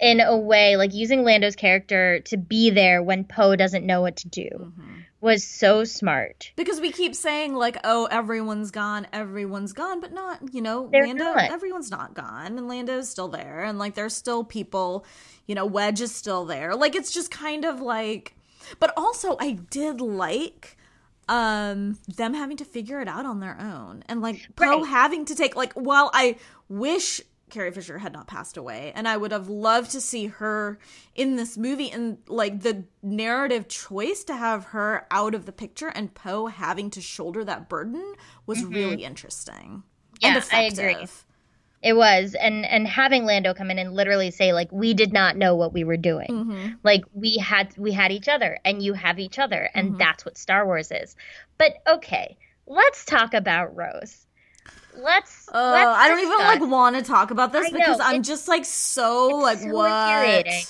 in 0.00 0.18
a 0.20 0.36
way, 0.36 0.74
like 0.76 0.92
using 0.92 1.22
Lando's 1.22 1.54
character 1.54 2.18
to 2.24 2.36
be 2.36 2.70
there 2.70 3.04
when 3.04 3.22
Poe 3.22 3.54
doesn't 3.54 3.86
know 3.86 4.00
what 4.00 4.16
to 4.16 4.28
do, 4.28 4.48
Mm-hmm. 4.52 4.94
Was 5.22 5.44
so 5.44 5.84
smart. 5.84 6.52
Because 6.56 6.80
we 6.80 6.92
keep 6.92 7.14
saying 7.14 7.54
like, 7.54 7.78
oh, 7.84 8.06
everyone's 8.10 8.70
gone, 8.70 9.06
everyone's 9.12 9.72
gone, 9.72 10.00
but 10.00 10.12
not, 10.12 10.40
you 10.52 10.60
know, 10.60 10.88
They're 10.92 11.06
Lando, 11.06 11.24
not. 11.24 11.50
everyone's 11.50 11.90
not 11.90 12.12
gone, 12.12 12.58
and 12.58 12.68
Lando's 12.68 13.08
still 13.08 13.28
there, 13.28 13.62
and 13.62 13.78
like 13.78 13.94
there's 13.94 14.14
still 14.14 14.44
people, 14.44 15.06
you 15.46 15.54
know, 15.54 15.64
Wedge 15.64 16.00
is 16.00 16.14
still 16.14 16.44
there. 16.44 16.74
Like 16.74 16.94
it's 16.94 17.12
just 17.12 17.30
kind 17.30 17.64
of 17.64 17.80
like, 17.80 18.34
but 18.80 18.92
also 18.96 19.36
I 19.40 19.52
did 19.52 20.00
like 20.02 20.76
um 21.28 21.98
them 22.16 22.34
having 22.34 22.56
to 22.56 22.64
figure 22.64 23.00
it 23.00 23.06
out 23.06 23.24
on 23.24 23.38
their 23.38 23.56
own 23.60 24.02
and 24.08 24.20
like 24.20 24.44
Poe 24.56 24.80
Right. 24.80 24.86
having 24.88 25.24
to 25.26 25.36
take 25.36 25.54
like 25.54 25.72
while 25.74 26.10
I 26.12 26.34
wish 26.68 27.20
Carrie 27.52 27.70
Fisher 27.70 27.98
had 27.98 28.12
not 28.12 28.26
passed 28.26 28.56
away 28.56 28.92
and 28.96 29.06
I 29.06 29.16
would 29.16 29.30
have 29.30 29.48
loved 29.48 29.90
to 29.92 30.00
see 30.00 30.26
her 30.26 30.78
in 31.14 31.36
this 31.36 31.56
movie 31.58 31.90
and 31.90 32.18
like 32.26 32.62
the 32.62 32.84
narrative 33.02 33.68
choice 33.68 34.24
to 34.24 34.34
have 34.34 34.64
her 34.66 35.06
out 35.10 35.34
of 35.34 35.46
the 35.46 35.52
picture 35.52 35.88
and 35.88 36.14
Poe 36.14 36.46
having 36.46 36.90
to 36.90 37.00
shoulder 37.02 37.44
that 37.44 37.68
burden 37.68 38.14
was 38.46 38.64
really 38.64 39.04
interesting 39.04 39.84
and 40.22 40.36
Mm-hmm. 40.36 40.54
Yeah, 40.54 40.58
I 40.58 40.62
agree. 40.62 41.06
It 41.82 41.96
was, 41.96 42.36
and 42.40 42.64
and 42.64 42.86
having 42.86 43.24
Lando 43.24 43.54
come 43.54 43.68
in 43.70 43.78
and 43.78 43.92
literally 43.92 44.30
say 44.30 44.52
like, 44.52 44.70
"We 44.70 44.94
did 44.94 45.12
not 45.12 45.36
know 45.36 45.56
what 45.56 45.72
we 45.72 45.82
were 45.82 45.96
doing. 45.96 46.28
Mhm. 46.30 46.78
Like 46.84 47.02
we 47.12 47.38
had 47.38 47.76
we 47.76 47.90
had 47.90 48.12
each 48.12 48.28
other, 48.28 48.60
and 48.64 48.80
you 48.80 48.92
have 48.92 49.18
each 49.18 49.40
other, 49.40 49.68
and 49.74 49.94
Mhm. 49.94 49.98
that's 49.98 50.24
what 50.24 50.38
Star 50.38 50.64
Wars 50.64 50.92
is." 50.92 51.16
But 51.58 51.74
okay, 51.88 52.36
let's 52.68 53.04
talk 53.04 53.34
about 53.34 53.74
Rose. 53.74 54.28
Let's. 54.96 55.48
Uh, 55.48 55.94
I 55.96 56.08
don't 56.08 56.20
even 56.20 56.38
like 56.38 56.60
want 56.70 56.96
to 56.96 57.02
talk 57.02 57.30
about 57.30 57.52
this 57.52 57.66
I 57.66 57.70
know, 57.70 57.78
because 57.78 58.00
I'm 58.00 58.22
just 58.22 58.48
like 58.48 58.64
so 58.64 59.28
like 59.28 59.58
so 59.58 59.68
what. 59.68 59.90
infuriating. 59.90 60.64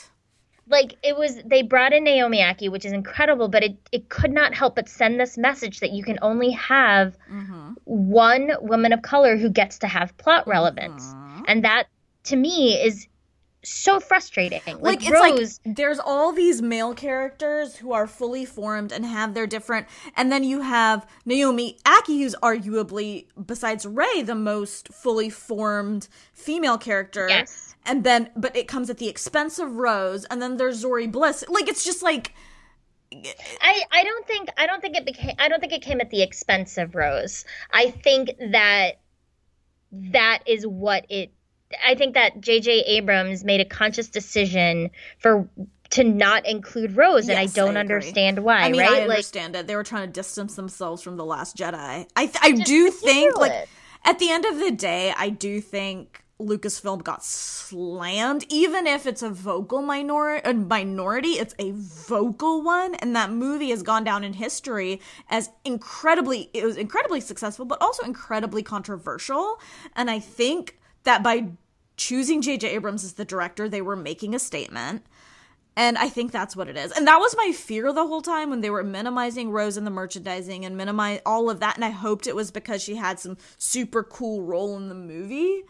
like 0.68 0.96
it 1.02 1.16
was 1.16 1.40
they 1.44 1.62
brought 1.62 1.92
in 1.92 2.04
Naomi 2.04 2.38
Ackie, 2.38 2.70
which 2.70 2.84
is 2.84 2.92
incredible, 2.92 3.48
but 3.48 3.62
it, 3.64 3.76
it 3.90 4.08
could 4.08 4.30
not 4.32 4.54
help 4.54 4.76
but 4.76 4.88
send 4.88 5.18
this 5.18 5.36
message 5.36 5.80
that 5.80 5.90
you 5.90 6.02
can 6.04 6.18
only 6.22 6.50
have 6.52 7.16
Mm-hmm. 7.30 7.70
one 7.84 8.52
woman 8.60 8.92
of 8.92 9.02
color 9.02 9.36
who 9.36 9.48
gets 9.50 9.78
to 9.80 9.86
have 9.88 10.16
plot 10.18 10.46
relevance. 10.46 11.02
Mhm. 11.02 11.44
And 11.48 11.64
that 11.64 11.88
to 12.24 12.36
me 12.36 12.74
is 12.82 13.06
so 13.64 14.00
frustrating. 14.00 14.60
Like, 14.66 14.80
like 14.80 15.02
it's 15.02 15.10
Rose 15.10 15.60
like 15.64 15.76
there's 15.76 15.98
all 15.98 16.32
these 16.32 16.60
male 16.60 16.94
characters 16.94 17.76
who 17.76 17.92
are 17.92 18.06
fully 18.06 18.44
formed 18.44 18.90
and 18.92 19.04
have 19.06 19.34
their 19.34 19.46
different 19.46 19.86
and 20.16 20.32
then 20.32 20.42
you 20.44 20.62
have 20.62 21.06
Naomi 21.24 21.78
Ackie 21.84 22.18
who's 22.22 22.34
arguably 22.42 23.26
besides 23.46 23.86
Rey 23.86 24.22
the 24.22 24.34
most 24.34 24.88
fully 24.88 25.30
formed 25.30 26.08
female 26.32 26.76
character 26.78 27.26
Yes. 27.28 27.74
and 27.86 28.02
then 28.04 28.30
but 28.36 28.56
it 28.56 28.66
comes 28.66 28.90
at 28.90 28.98
the 28.98 29.08
expense 29.08 29.58
of 29.58 29.76
Rose 29.76 30.24
and 30.24 30.42
then 30.42 30.56
there's 30.56 30.82
Zorii 30.84 31.10
Bliss 31.10 31.44
like 31.48 31.68
it's 31.68 31.84
just 31.84 32.02
like 32.02 32.34
I, 33.60 33.82
I 33.92 34.04
don't 34.04 34.26
think 34.26 34.48
I 34.56 34.66
don't 34.66 34.80
think 34.80 34.96
it 34.96 35.04
became 35.04 35.34
I 35.38 35.48
don't 35.48 35.60
think 35.60 35.72
it 35.72 35.82
came 35.82 36.00
at 36.00 36.10
the 36.10 36.22
expense 36.22 36.78
of 36.78 36.94
Rose. 36.94 37.44
I 37.72 37.90
think 37.90 38.30
that 38.38 38.92
that 39.92 40.40
is 40.46 40.66
what 40.66 41.04
it 41.10 41.30
I 41.84 41.94
think 41.94 42.14
that 42.14 42.40
JJ 42.40 42.84
Abrams 42.86 43.44
made 43.44 43.60
a 43.60 43.64
conscious 43.64 44.08
decision 44.08 44.90
for 45.18 45.48
to 45.90 46.04
not 46.04 46.46
include 46.46 46.96
Rose 46.96 47.28
and 47.28 47.38
I 47.38 47.46
don't 47.46 47.76
I 47.76 47.80
understand 47.80 48.38
why, 48.38 48.62
I 48.62 48.70
mean 48.70 48.80
right? 48.80 48.90
I 48.90 48.98
like 49.00 49.10
understand 49.10 49.56
it 49.56 49.66
they 49.66 49.76
were 49.76 49.84
trying 49.84 50.06
to 50.06 50.12
distance 50.12 50.56
themselves 50.56 51.02
from 51.02 51.16
the 51.16 51.24
last 51.24 51.56
Jedi 51.56 52.06
I 52.16 52.26
th- 52.26 52.38
I 52.40 52.52
do 52.52 52.90
think 52.90 53.36
like 53.36 53.50
ridiculous. 53.50 53.68
at 54.04 54.18
the 54.18 54.30
end 54.30 54.44
of 54.46 54.58
the 54.58 54.70
day, 54.70 55.12
I 55.16 55.28
do 55.28 55.60
think 55.60 56.22
Lucasfilm 56.42 57.02
got 57.04 57.24
slammed, 57.24 58.44
even 58.48 58.86
if 58.86 59.06
it's 59.06 59.22
a 59.22 59.30
vocal 59.30 59.82
minority. 59.82 60.48
A 60.48 60.54
minority, 60.54 61.30
it's 61.30 61.54
a 61.58 61.72
vocal 61.72 62.62
one, 62.62 62.94
and 62.96 63.14
that 63.16 63.30
movie 63.30 63.70
has 63.70 63.82
gone 63.82 64.04
down 64.04 64.24
in 64.24 64.34
history 64.34 65.00
as 65.30 65.50
incredibly. 65.64 66.50
It 66.52 66.64
was 66.64 66.76
incredibly 66.76 67.20
successful, 67.20 67.64
but 67.64 67.80
also 67.80 68.04
incredibly 68.04 68.62
controversial. 68.62 69.60
And 69.94 70.10
I 70.10 70.18
think 70.18 70.78
that 71.04 71.22
by 71.22 71.48
choosing 72.02 72.42
J.J. 72.42 72.68
Abrams 72.68 73.04
as 73.04 73.14
the 73.14 73.24
director, 73.24 73.68
they 73.68 73.82
were 73.82 73.96
making 73.96 74.34
a 74.34 74.38
statement. 74.38 75.04
And 75.74 75.96
I 75.96 76.08
think 76.08 76.32
that's 76.32 76.54
what 76.54 76.68
it 76.68 76.76
is. 76.76 76.92
And 76.92 77.06
that 77.06 77.18
was 77.18 77.34
my 77.36 77.52
fear 77.52 77.92
the 77.92 78.06
whole 78.06 78.20
time 78.20 78.50
when 78.50 78.60
they 78.60 78.68
were 78.68 78.82
minimizing 78.82 79.50
Rose 79.50 79.78
and 79.78 79.86
the 79.86 79.90
merchandising 79.90 80.66
and 80.66 80.76
minimize 80.76 81.20
all 81.24 81.48
of 81.48 81.60
that. 81.60 81.76
And 81.76 81.84
I 81.84 81.90
hoped 81.90 82.26
it 82.26 82.36
was 82.36 82.50
because 82.50 82.82
she 82.82 82.96
had 82.96 83.18
some 83.18 83.38
super 83.56 84.02
cool 84.02 84.42
role 84.42 84.76
in 84.76 84.88
the 84.90 84.94
movie. 84.94 85.62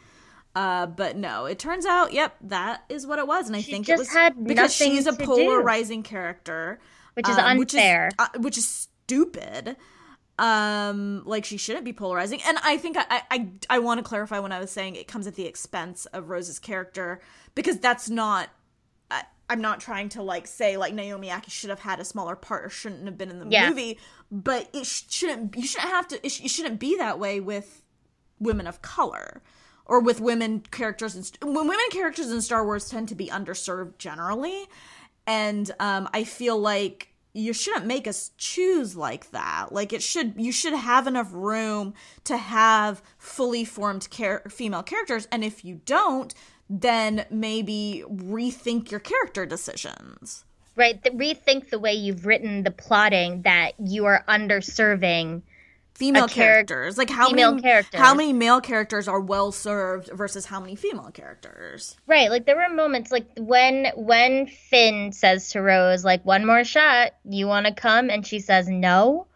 Uh, 0.56 0.86
but 0.86 1.16
no, 1.16 1.46
it 1.46 1.58
turns 1.58 1.86
out, 1.86 2.12
yep, 2.12 2.36
that 2.42 2.84
is 2.88 3.06
what 3.06 3.18
it 3.20 3.26
was. 3.26 3.46
And 3.46 3.54
I 3.54 3.62
think 3.62 3.88
it 3.88 3.98
was 3.98 4.08
because 4.42 4.74
she's 4.74 5.06
a 5.06 5.12
to 5.12 5.18
do. 5.18 5.24
polarizing 5.24 6.02
character, 6.02 6.80
which 7.14 7.28
is 7.28 7.38
um, 7.38 7.58
unfair. 7.58 8.06
which 8.06 8.12
is, 8.12 8.28
uh, 8.34 8.38
which 8.40 8.58
is 8.58 8.68
stupid. 8.68 9.76
Um, 10.42 11.22
like 11.24 11.44
she 11.44 11.56
shouldn't 11.56 11.84
be 11.84 11.92
polarizing. 11.92 12.40
And 12.44 12.58
I 12.64 12.76
think 12.76 12.96
I 12.98 13.22
I, 13.30 13.48
I, 13.70 13.78
want 13.78 13.98
to 13.98 14.02
clarify 14.02 14.40
when 14.40 14.50
I 14.50 14.58
was 14.58 14.72
saying 14.72 14.96
it 14.96 15.06
comes 15.06 15.28
at 15.28 15.36
the 15.36 15.46
expense 15.46 16.04
of 16.06 16.30
Rose's 16.30 16.58
character 16.58 17.20
because 17.54 17.78
that's 17.78 18.10
not 18.10 18.48
I, 19.08 19.22
I'm 19.48 19.60
not 19.60 19.78
trying 19.78 20.08
to 20.10 20.22
like 20.22 20.48
say 20.48 20.76
like 20.76 20.94
Naomi 20.94 21.28
Ackie 21.28 21.50
should 21.50 21.70
have 21.70 21.78
had 21.78 22.00
a 22.00 22.04
smaller 22.04 22.34
part 22.34 22.64
or 22.64 22.70
shouldn't 22.70 23.04
have 23.04 23.16
been 23.16 23.30
in 23.30 23.38
the 23.38 23.46
Yeah. 23.50 23.68
movie, 23.68 24.00
but 24.32 24.68
it 24.72 24.84
sh- 24.84 25.04
shouldn't. 25.08 25.56
You 25.56 25.64
shouldn't 25.64 25.90
have 25.92 26.08
to. 26.08 26.26
It, 26.26 26.30
sh- 26.30 26.40
it 26.44 26.48
shouldn't 26.50 26.80
be 26.80 26.96
that 26.96 27.20
way 27.20 27.38
with 27.38 27.82
women 28.40 28.66
of 28.66 28.82
color 28.82 29.42
or 29.86 30.00
with 30.00 30.20
women 30.20 30.64
characters. 30.72 31.14
In, 31.14 31.22
st- 31.22 31.44
when 31.44 31.68
women 31.68 31.86
characters 31.92 32.32
in 32.32 32.40
Star 32.42 32.64
Wars 32.64 32.88
tend 32.88 33.08
to 33.10 33.14
be 33.14 33.28
underserved 33.28 33.98
generally, 33.98 34.64
and 35.24 35.70
um, 35.78 36.08
I 36.12 36.24
feel 36.24 36.58
like 36.58 37.11
you 37.34 37.52
shouldn't 37.52 37.86
make 37.86 38.06
us 38.06 38.30
choose 38.36 38.94
like 38.96 39.30
that. 39.30 39.68
Like 39.72 39.92
it 39.92 40.02
should. 40.02 40.34
You 40.36 40.52
should 40.52 40.74
have 40.74 41.06
enough 41.06 41.30
room 41.32 41.94
to 42.24 42.36
have 42.36 43.02
fully 43.18 43.64
formed 43.64 44.10
char- 44.10 44.42
female 44.48 44.82
characters, 44.82 45.26
and 45.32 45.42
if 45.44 45.64
you 45.64 45.80
don't 45.86 46.34
then 46.74 47.26
maybe 47.30 48.02
rethink 48.08 48.90
your 48.90 49.00
character 49.00 49.44
decisions. 49.44 50.44
right? 50.74 51.02
Th- 51.02 51.14
rethink 51.14 51.68
the 51.68 51.78
way 51.78 51.92
you've 51.92 52.24
written 52.24 52.62
the 52.62 52.70
plotting 52.70 53.42
that 53.42 53.72
you 53.78 54.06
are 54.06 54.24
underserving 54.26 55.42
Female 55.94 56.24
A 56.24 56.26
charac- 56.26 56.32
characters, 56.32 56.98
like 56.98 57.10
how 57.10 57.28
many 57.30 57.60
characters. 57.60 58.00
how 58.00 58.14
many 58.14 58.32
male 58.32 58.60
characters 58.60 59.06
are 59.08 59.20
well 59.20 59.52
served 59.52 60.10
versus 60.12 60.46
how 60.46 60.58
many 60.58 60.74
female 60.74 61.10
characters. 61.12 61.96
Right, 62.06 62.30
like 62.30 62.46
there 62.46 62.56
were 62.56 62.74
moments 62.74 63.12
like 63.12 63.26
when 63.36 63.86
when 63.94 64.46
Finn 64.46 65.12
says 65.12 65.50
to 65.50 65.60
Rose 65.60 66.04
like 66.04 66.24
one 66.24 66.46
more 66.46 66.64
shot, 66.64 67.12
you 67.24 67.46
want 67.46 67.66
to 67.66 67.72
come 67.74 68.10
and 68.10 68.26
she 68.26 68.40
says 68.40 68.68
no. 68.68 69.26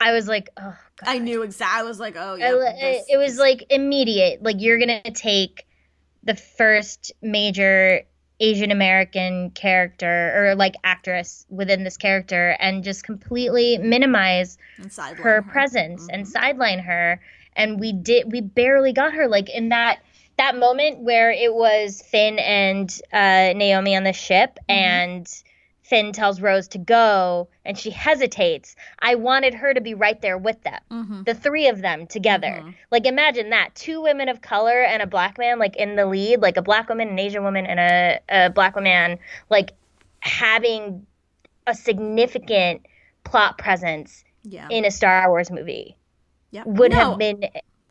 I 0.00 0.12
was 0.12 0.28
like, 0.28 0.50
oh 0.56 0.76
god. 0.96 1.08
I 1.08 1.18
knew 1.18 1.42
exactly. 1.42 1.80
I 1.80 1.82
was 1.82 1.98
like, 1.98 2.16
oh 2.16 2.34
yeah, 2.36 2.52
li- 2.52 2.78
this- 2.80 3.06
it 3.08 3.16
was 3.16 3.38
like 3.38 3.64
immediate. 3.70 4.42
Like 4.42 4.56
you're 4.60 4.78
going 4.78 5.02
to 5.02 5.10
take 5.10 5.66
the 6.22 6.34
first 6.36 7.12
major 7.22 8.02
Asian 8.40 8.70
American 8.70 9.50
character 9.50 10.32
or 10.36 10.54
like 10.54 10.74
actress 10.84 11.44
within 11.50 11.84
this 11.84 11.96
character 11.96 12.56
and 12.60 12.84
just 12.84 13.04
completely 13.04 13.78
minimize 13.78 14.58
sideline 14.88 15.22
her 15.22 15.42
presence 15.42 16.04
Mhm. 16.06 16.14
and 16.14 16.28
sideline 16.28 16.78
her 16.78 17.20
and 17.56 17.80
we 17.80 17.92
did 17.92 18.30
we 18.30 18.40
barely 18.40 18.92
got 18.92 19.12
her 19.14 19.26
like 19.28 19.48
in 19.50 19.70
that 19.70 19.98
that 20.36 20.56
moment 20.56 21.00
where 21.00 21.32
it 21.32 21.52
was 21.52 22.00
Finn 22.00 22.38
and 22.38 22.88
uh, 23.12 23.52
Naomi 23.56 23.96
on 23.96 24.04
the 24.04 24.12
ship 24.12 24.58
Mm-hmm. 24.68 24.78
and 24.78 25.42
Finn 25.88 26.12
tells 26.12 26.40
Rose 26.42 26.68
to 26.68 26.78
go 26.78 27.48
and 27.64 27.78
she 27.78 27.88
hesitates. 27.90 28.76
I 28.98 29.14
wanted 29.14 29.54
her 29.54 29.72
to 29.72 29.80
be 29.80 29.94
right 29.94 30.20
there 30.20 30.36
with 30.36 30.62
them. 30.62 30.80
Mhm. 30.90 31.24
The 31.24 31.34
three 31.34 31.68
of 31.68 31.80
them 31.80 32.06
together. 32.06 32.60
Mhm. 32.62 32.74
Like 32.90 33.06
imagine 33.06 33.50
that. 33.50 33.74
Two 33.74 34.02
women 34.02 34.28
of 34.28 34.42
color 34.42 34.82
and 34.82 35.00
a 35.00 35.06
black 35.06 35.38
man 35.38 35.58
like 35.58 35.76
in 35.76 35.96
the 35.96 36.04
lead, 36.04 36.42
like 36.42 36.58
a 36.58 36.62
black 36.62 36.90
woman, 36.90 37.08
an 37.08 37.18
Asian 37.18 37.42
woman, 37.42 37.64
and 37.64 37.80
a, 37.80 38.20
a 38.28 38.50
black 38.50 38.76
woman, 38.76 39.18
like 39.48 39.72
having 40.20 41.06
a 41.66 41.74
significant 41.74 42.84
plot 43.24 43.56
presence 43.56 44.24
yeah, 44.42 44.68
in 44.70 44.84
a 44.84 44.90
Star 44.90 45.28
Wars 45.28 45.50
movie 45.50 45.96
yeah. 46.50 46.64
would 46.66 46.92
No, 46.92 47.10
have 47.10 47.18
been 47.18 47.44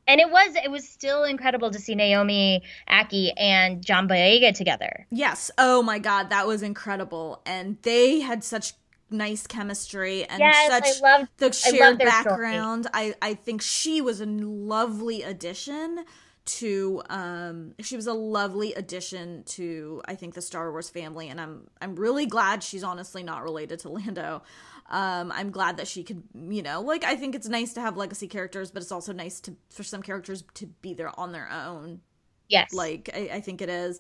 and 0.08 0.20
it 0.22 0.30
was 0.30 0.56
it 0.56 0.72
was 0.72 0.88
still 0.88 1.24
incredible 1.24 1.70
to 1.72 1.80
see 1.80 1.96
Naomi 1.96 2.64
Ackie 2.90 3.32
and 3.38 3.86
John 3.86 4.08
Boyega 4.08 4.54
together. 4.56 5.06
Yes. 5.12 5.52
Oh 5.58 5.82
my 5.84 6.00
god, 6.00 6.30
that 6.30 6.48
was 6.48 6.62
incredible, 6.64 7.42
and 7.46 7.78
they 7.84 8.22
had 8.22 8.44
such 8.44 8.74
nice 9.10 9.48
chemistry 9.48 10.26
and 10.26 10.40
Yes, 10.40 10.68
such 10.68 11.02
I 11.04 11.18
loved 11.18 11.30
the 11.38 11.46
I 11.48 11.50
shared 11.52 11.80
love 11.80 11.98
their 12.00 12.12
story. 12.12 12.24
background. 12.26 12.88
I 12.94 13.16
I 13.22 13.34
think 13.36 13.62
she 13.62 14.02
was 14.02 14.20
a 14.22 14.26
lovely 14.26 15.24
addition 15.24 16.04
to 16.46 17.02
um 17.10 17.74
she 17.82 17.98
was 17.98 18.08
a 18.08 18.14
lovely 18.14 18.74
addition 18.74 19.44
to 19.44 20.02
I 20.06 20.16
think 20.16 20.34
the 20.34 20.42
Star 20.42 20.72
Wars 20.72 20.90
family 20.90 21.28
and 21.28 21.42
I'm 21.42 21.68
I'm 21.82 21.96
really 21.96 22.26
glad 22.26 22.64
she's 22.64 22.84
honestly 22.84 23.22
not 23.24 23.44
related 23.44 23.80
to 23.80 23.90
Lando. 23.90 24.44
Um 24.90 25.32
I'm 25.34 25.52
glad 25.52 25.78
that 25.78 25.88
she 25.88 26.04
could, 26.04 26.24
you 26.34 26.62
know, 26.62 26.82
like 26.82 27.04
I 27.04 27.16
think 27.16 27.36
it's 27.36 27.48
nice 27.48 27.74
to 27.74 27.82
have 27.82 27.98
legacy 27.98 28.28
characters, 28.28 28.72
but 28.72 28.82
it's 28.82 28.92
also 28.92 29.12
nice 29.14 29.40
to 29.42 29.56
for 29.70 29.84
some 29.84 30.02
characters 30.02 30.44
to 30.56 30.68
be 30.82 30.94
there 30.94 31.18
on 31.20 31.32
their 31.32 31.50
own. 31.52 32.02
Yes. 32.48 32.74
like 32.74 33.10
I, 33.14 33.30
I 33.34 33.42
think 33.42 33.62
it 33.62 33.70
is. 33.70 34.00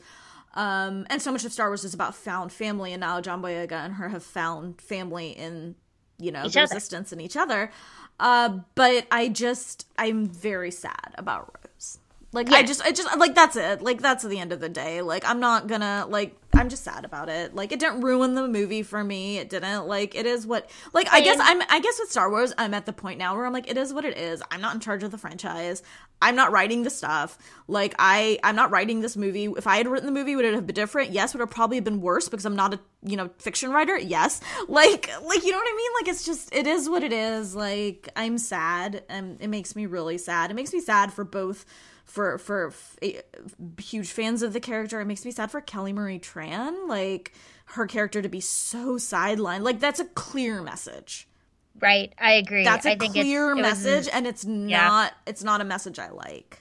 Um 0.55 1.05
and 1.09 1.21
so 1.21 1.31
much 1.31 1.43
of 1.45 1.51
star 1.51 1.67
wars 1.69 1.83
is 1.83 1.93
about 1.93 2.15
found 2.15 2.51
family 2.53 2.93
and 2.93 3.01
now 3.01 3.19
john 3.21 3.41
boyega 3.41 3.73
and 3.73 3.95
her 3.95 4.09
have 4.09 4.23
found 4.23 4.79
family 4.81 5.31
in 5.31 5.75
you 6.17 6.31
know 6.31 6.45
Each 6.45 6.53
the 6.53 6.61
other. 6.61 6.73
resistance 6.75 7.11
in 7.11 7.19
each 7.19 7.35
other. 7.35 7.69
Uh 8.19 8.59
but 8.75 9.05
i 9.11 9.27
just 9.27 9.85
i'm 9.97 10.27
very 10.27 10.71
sad 10.71 11.13
about 11.15 11.53
rose. 11.65 11.99
Like 12.31 12.49
i 12.51 12.63
just 12.63 12.81
i 12.83 12.91
just 12.91 13.17
like 13.17 13.35
that's 13.35 13.55
it. 13.57 13.81
Like 13.81 14.01
that's 14.01 14.23
the 14.23 14.39
end 14.39 14.51
of 14.53 14.59
the 14.61 14.69
day. 14.69 15.01
Like 15.01 15.23
i'm 15.27 15.39
not 15.41 15.67
gonna 15.67 16.05
like 16.07 16.46
i'm 16.57 16.69
just 16.69 16.83
sad 16.83 17.05
about 17.05 17.29
it. 17.29 17.55
Like 17.55 17.71
it 17.71 17.79
didn't 17.79 18.01
ruin 18.01 18.33
the 18.33 18.47
movie 18.47 18.81
for 18.83 19.03
me. 19.03 19.37
It 19.37 19.49
didn't 19.49 19.87
like 19.87 20.15
it 20.15 20.25
is 20.25 20.47
what 20.47 20.69
like 20.93 21.07
i 21.11 21.21
guess 21.21 21.37
i'm 21.39 21.61
i 21.69 21.79
guess 21.79 21.99
with 21.99 22.09
star 22.09 22.29
wars 22.29 22.53
i'm 22.57 22.73
at 22.73 22.85
the 22.85 22.93
point 22.93 23.19
now 23.19 23.35
where 23.35 23.45
i'm 23.45 23.53
like 23.53 23.69
it 23.69 23.77
is 23.77 23.93
what 23.93 24.05
it 24.05 24.17
is. 24.17 24.41
I'm 24.49 24.61
not 24.61 24.73
in 24.73 24.79
charge 24.79 25.03
of 25.03 25.11
the 25.11 25.17
franchise. 25.17 25.83
I'm 26.19 26.35
not 26.35 26.51
writing 26.51 26.81
the 26.83 26.89
stuff. 26.89 27.37
Like 27.67 27.93
i 27.99 28.39
i'm 28.43 28.55
not 28.55 28.71
writing 28.71 29.01
this 29.01 29.15
movie. 29.15 29.45
If 29.45 29.67
i 29.67 29.77
had 29.77 29.87
written 29.87 30.07
the 30.07 30.11
movie 30.11 30.35
would 30.35 30.45
it 30.45 30.55
have 30.55 30.65
been 30.65 30.73
different? 30.73 31.11
Yes 31.11 31.33
would 31.33 31.41
it 31.41 31.43
have 31.43 31.51
probably 31.51 31.79
been 31.79 32.01
worse 32.01 32.27
because 32.27 32.45
i'm 32.45 32.55
not 32.55 32.73
a 32.73 32.79
you 33.03 33.17
know 33.17 33.29
fiction 33.37 33.71
writer? 33.71 33.97
Yes. 33.97 34.41
Like 34.67 35.09
like 35.23 35.43
you 35.43 35.51
know 35.51 35.57
what 35.57 35.67
i 35.67 35.75
mean? 35.75 35.91
Like 36.01 36.07
it's 36.09 36.25
just 36.25 36.53
it 36.53 36.67
is 36.67 36.89
what 36.89 37.03
it 37.03 37.13
is. 37.13 37.55
Like 37.55 38.09
i'm 38.15 38.37
sad. 38.37 39.03
And 39.09 39.37
it 39.41 39.47
makes 39.47 39.75
me 39.75 39.85
really 39.85 40.17
sad. 40.17 40.51
It 40.51 40.55
makes 40.55 40.73
me 40.73 40.81
sad 40.81 41.13
for 41.13 41.23
both 41.23 41.65
for 42.07 42.37
for 42.39 42.67
f- 42.67 42.97
eh, 43.01 43.21
huge 43.79 44.09
fans 44.09 44.41
of 44.41 44.53
the 44.53 44.59
character. 44.59 44.99
It 44.99 45.05
makes 45.05 45.23
me 45.23 45.31
sad 45.31 45.51
for 45.51 45.61
Kelly 45.61 45.93
Marie 45.93 46.19
Tran, 46.19 46.87
like 46.87 47.33
her 47.71 47.85
character 47.85 48.21
to 48.21 48.29
be 48.29 48.39
so 48.41 48.95
sidelined. 48.95 49.61
Like 49.61 49.79
that's 49.79 49.99
a 49.99 50.05
clear 50.05 50.61
message 50.61 51.27
Right, 51.79 52.11
I 52.17 52.33
agree. 52.33 52.63
That's 52.63 52.87
a 52.87 52.91
I 52.93 52.95
think 52.95 53.13
clear 53.13 53.51
it 53.51 53.57
message, 53.57 54.05
Was, 54.05 54.07
and 54.07 54.25
it's 54.25 54.43
not. 54.45 55.13
It's 55.27 55.43
not 55.43 55.61
a 55.61 55.63
message 55.63 55.99
I 55.99 56.09
like. 56.09 56.59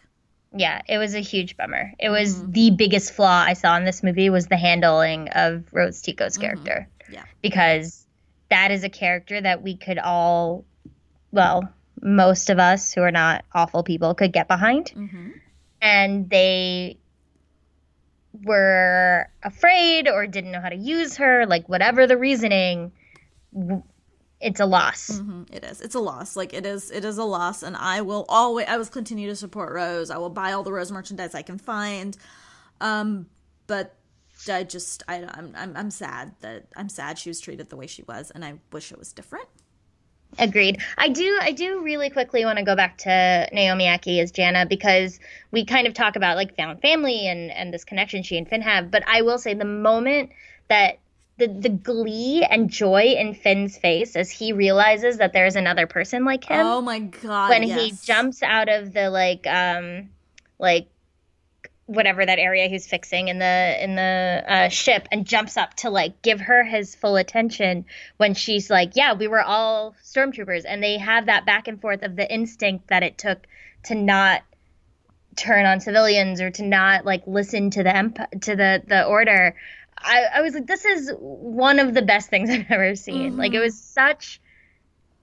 yeah, 0.55 0.83
it 0.89 0.99
was 0.99 1.15
a 1.15 1.21
huge 1.21 1.57
bummer. 1.57 1.93
It 1.99 2.11
was 2.11 2.47
the 2.51 2.71
biggest 2.71 3.15
flaw 3.15 3.43
I 3.47 3.55
saw 3.55 3.77
in 3.79 3.85
this 3.87 4.03
movie 4.03 4.29
was 4.29 4.49
the 4.49 4.59
handling 4.59 5.29
of 5.31 5.65
Rose 5.73 6.03
Tico's 6.03 6.37
character. 6.37 6.87
Yeah. 7.11 7.23
because 7.41 8.05
that 8.51 8.71
is 8.73 8.85
a 8.85 8.89
character 8.89 9.41
that 9.41 9.63
we 9.63 9.77
could 9.77 9.99
all, 9.99 10.65
well, 11.33 11.73
most 12.03 12.51
of 12.51 12.59
us 12.59 12.93
who 12.93 13.03
are 13.03 13.11
not 13.11 13.45
awful 13.53 13.83
people 13.83 14.15
could 14.15 14.33
get 14.33 14.49
behind. 14.49 14.93
Mm-hmm. 14.95 15.31
And 15.81 16.31
they 16.31 16.99
were 18.45 19.29
afraid 19.43 20.09
or 20.09 20.27
didn't 20.27 20.53
know 20.53 20.61
how 20.61 20.69
to 20.69 20.77
use 20.77 21.17
her, 21.17 21.47
like 21.47 21.69
whatever 21.69 22.07
the 22.07 22.17
reasoning, 22.17 22.93
w- 23.55 23.83
it's 24.41 24.61
a 24.61 24.67
loss. 24.67 25.19
hmm 25.19 25.45
It 25.51 25.65
is. 25.65 25.81
It's 25.81 25.95
a 25.95 26.01
loss. 26.01 26.37
Like 26.37 26.53
it 26.53 26.67
is. 26.67 26.91
It 26.91 27.05
is 27.05 27.19
a 27.19 27.25
loss, 27.25 27.63
and 27.63 27.77
I 27.77 28.03
will 28.03 28.27
always. 28.29 28.67
I 28.69 28.77
will 28.77 28.85
continue 28.87 29.29
to 29.29 29.37
support 29.37 29.73
Rose. 29.73 30.11
I 30.11 30.19
will 30.19 30.31
buy 30.31 30.53
all 30.53 30.63
the 30.63 30.73
Rose 30.73 30.93
merchandise 30.93 31.35
I 31.35 31.43
can 31.43 31.59
find. 31.59 32.17
Um, 32.81 33.27
but 33.67 33.95
I 34.51 34.65
just. 34.65 35.03
I. 35.09 35.25
I'm. 35.25 35.55
I'm. 35.57 35.77
I'm 35.77 35.91
sad 35.91 36.35
that 36.41 36.67
I'm 36.77 36.91
sad 36.91 37.19
she 37.19 37.31
was 37.31 37.41
treated 37.41 37.71
the 37.71 37.77
way 37.77 37.87
she 37.87 38.03
was, 38.03 38.31
and 38.31 38.45
I 38.45 38.55
wish 38.73 38.93
it 38.93 38.99
was 38.99 39.13
different. 39.13 39.49
Agreed. 40.39 40.81
I 40.99 41.09
do. 41.09 41.39
I 41.41 41.53
do 41.53 41.83
really 41.83 42.11
quickly 42.11 42.45
want 42.45 42.59
to 42.59 42.65
go 42.65 42.77
back 42.77 42.99
to 42.99 43.49
Naomi 43.53 43.85
Ackie 43.85 44.21
as 44.23 44.31
Jannah 44.31 44.67
because 44.67 45.19
we 45.51 45.65
kind 45.65 45.87
of 45.87 45.95
talk 45.95 46.17
about 46.17 46.37
like 46.37 46.57
found 46.57 46.81
family 46.81 47.27
and 47.27 47.51
and 47.51 47.73
this 47.73 47.85
connection 47.85 48.23
she 48.23 48.37
and 48.37 48.49
Finn 48.49 48.63
have. 48.63 48.91
But 48.91 49.03
I 49.07 49.23
will 49.23 49.39
say 49.39 49.55
the 49.55 49.65
moment 49.65 50.31
that 50.69 50.99
the 51.39 51.49
the 51.49 51.69
glee 51.69 52.47
and 52.49 52.71
joy 52.71 53.15
in 53.19 53.35
Finn's 53.35 53.77
face 53.77 54.17
as 54.17 54.31
he 54.31 54.53
realizes 54.53 55.19
that 55.19 55.33
there's 55.33 55.57
another 55.57 55.87
person 55.87 56.25
like 56.25 56.45
him 56.45 56.65
oh 56.65 56.81
my 56.81 56.99
god! 57.01 57.51
when 57.51 57.63
he 57.63 57.93
jumps 58.05 58.43
out 58.43 58.69
of 58.69 58.93
the 58.93 59.11
like 59.11 59.47
um 59.47 60.09
like 60.59 60.89
whatever 61.87 62.27
that 62.27 62.39
area 62.39 62.69
he's 62.69 62.87
fixing 62.87 63.29
in 63.29 63.39
the 63.39 63.77
in 63.81 63.95
the 63.95 64.45
uh, 64.47 64.69
ship 64.69 65.07
and 65.13 65.25
jumps 65.25 65.57
up 65.57 65.73
to 65.75 65.89
like 65.89 66.21
give 66.21 66.41
her 66.41 66.65
his 66.65 66.95
full 66.97 67.17
attention 67.17 67.85
when 68.17 68.35
she's 68.35 68.69
like 68.69 68.97
yeah 68.97 69.15
we 69.15 69.29
were 69.29 69.43
all 69.43 69.95
stormtroopers. 70.17 70.65
And 70.67 70.83
they 70.83 70.99
have 70.99 71.27
that 71.27 71.47
back 71.47 71.69
and 71.69 71.81
forth 71.81 72.03
of 72.03 72.17
the 72.17 72.33
instinct 72.33 72.89
that 72.89 73.03
it 73.03 73.19
took 73.19 73.47
to 73.85 73.95
not 73.95 74.43
turn 75.37 75.67
on 75.67 75.81
civilians 75.81 76.41
or 76.41 76.51
to 76.51 76.65
not 76.65 77.05
like 77.05 77.23
listen 77.27 77.71
to 77.71 77.83
the 77.83 77.95
emp- 77.95 78.31
to 78.43 78.57
the 78.57 78.83
the 78.87 79.05
order. 79.05 79.55
I, 79.99 80.25
I 80.35 80.41
was 80.43 80.55
like 80.55 80.67
this 80.67 80.85
is 80.85 81.13
one 81.19 81.79
of 81.79 81.95
the 81.95 82.03
best 82.03 82.29
things 82.31 82.51
i've 82.51 82.71
ever 82.71 82.95
seen. 82.97 83.37
Like 83.37 83.55
it 83.55 83.61
was 83.61 83.79
such 83.79 84.41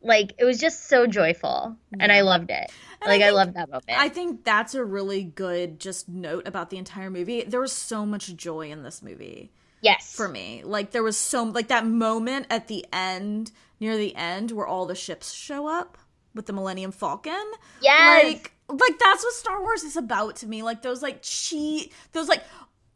like 0.04 0.34
it 0.38 0.44
was 0.46 0.60
just 0.60 0.88
so 0.88 1.08
joyful 1.08 1.76
and 2.00 2.12
i 2.12 2.22
loved 2.22 2.50
it 2.52 2.70
And 3.02 3.10
like 3.10 3.22
I, 3.22 3.26
think- 3.26 3.36
loved 3.36 3.54
that 3.56 3.70
moment 3.70 3.86
I 3.90 4.10
think 4.10 4.44
that's 4.44 4.76
a 4.76 4.84
really 4.84 5.24
good 5.24 5.80
just 5.80 6.08
note 6.10 6.48
about 6.48 6.70
the 6.70 6.78
entire 6.78 7.10
movie. 7.10 7.44
There 7.44 7.60
was 7.62 7.72
so 7.72 8.06
much 8.06 8.36
joy 8.36 8.70
in 8.72 8.84
this 8.84 9.02
movie. 9.02 9.52
yes 9.82 10.14
for 10.16 10.28
me. 10.28 10.62
Like 10.64 10.92
there 10.92 11.04
was 11.04 11.18
so 11.18 11.44
like 11.44 11.68
that 11.70 11.86
moment 11.86 12.48
at 12.50 12.68
the 12.68 12.86
end, 12.94 13.52
near 13.80 13.98
the 13.98 14.16
end, 14.16 14.52
where 14.52 14.66
all 14.68 14.86
the 14.86 14.96
ships 14.96 15.34
show 15.34 15.68
up 15.68 15.98
with 16.34 16.46
the 16.46 16.54
Millennium 16.54 16.92
Falcon. 16.92 17.44
Yes. 17.82 18.24
Like 18.24 18.52
like 18.70 18.98
that's 18.98 19.24
what 19.24 19.34
Star 19.34 19.62
Wars 19.62 19.84
is 19.84 19.98
about 19.98 20.38
to 20.38 20.48
me. 20.48 20.64
Like 20.64 20.82
those 20.82 21.02
like 21.02 21.22
che 21.22 21.92
those 22.14 22.30
like 22.30 22.44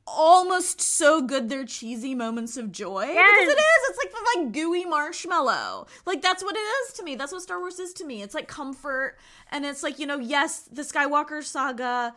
almost 0.08 0.82
so 0.82 1.22
good 1.22 1.50
they're 1.50 1.66
cheesy 1.66 2.16
moments 2.16 2.58
of 2.58 2.72
joy. 2.72 3.06
Because 3.06 3.48
it 3.48 3.60
is 3.60 3.90
it's 3.90 3.98
like 3.98 4.12
the 4.12 4.40
like 4.40 4.52
gooey 4.54 4.86
marshmallow. 4.86 5.88
Like 6.06 6.22
that's 6.22 6.44
what 6.44 6.56
it 6.56 6.60
is 6.60 6.94
to 6.94 7.04
me. 7.04 7.16
That's 7.16 7.32
what 7.32 7.42
star 7.42 7.60
wars 7.60 7.80
is 7.80 7.94
to 7.94 8.06
me. 8.06 8.22
It's 8.22 8.34
like 8.34 8.48
comfort 8.48 9.18
and 9.52 9.66
it's 9.66 9.84
like 9.84 10.00
you 10.00 10.08
know 10.08 10.20
yes 10.20 10.62
the 10.72 10.82
skywalker 10.82 11.44
saga 11.44 12.16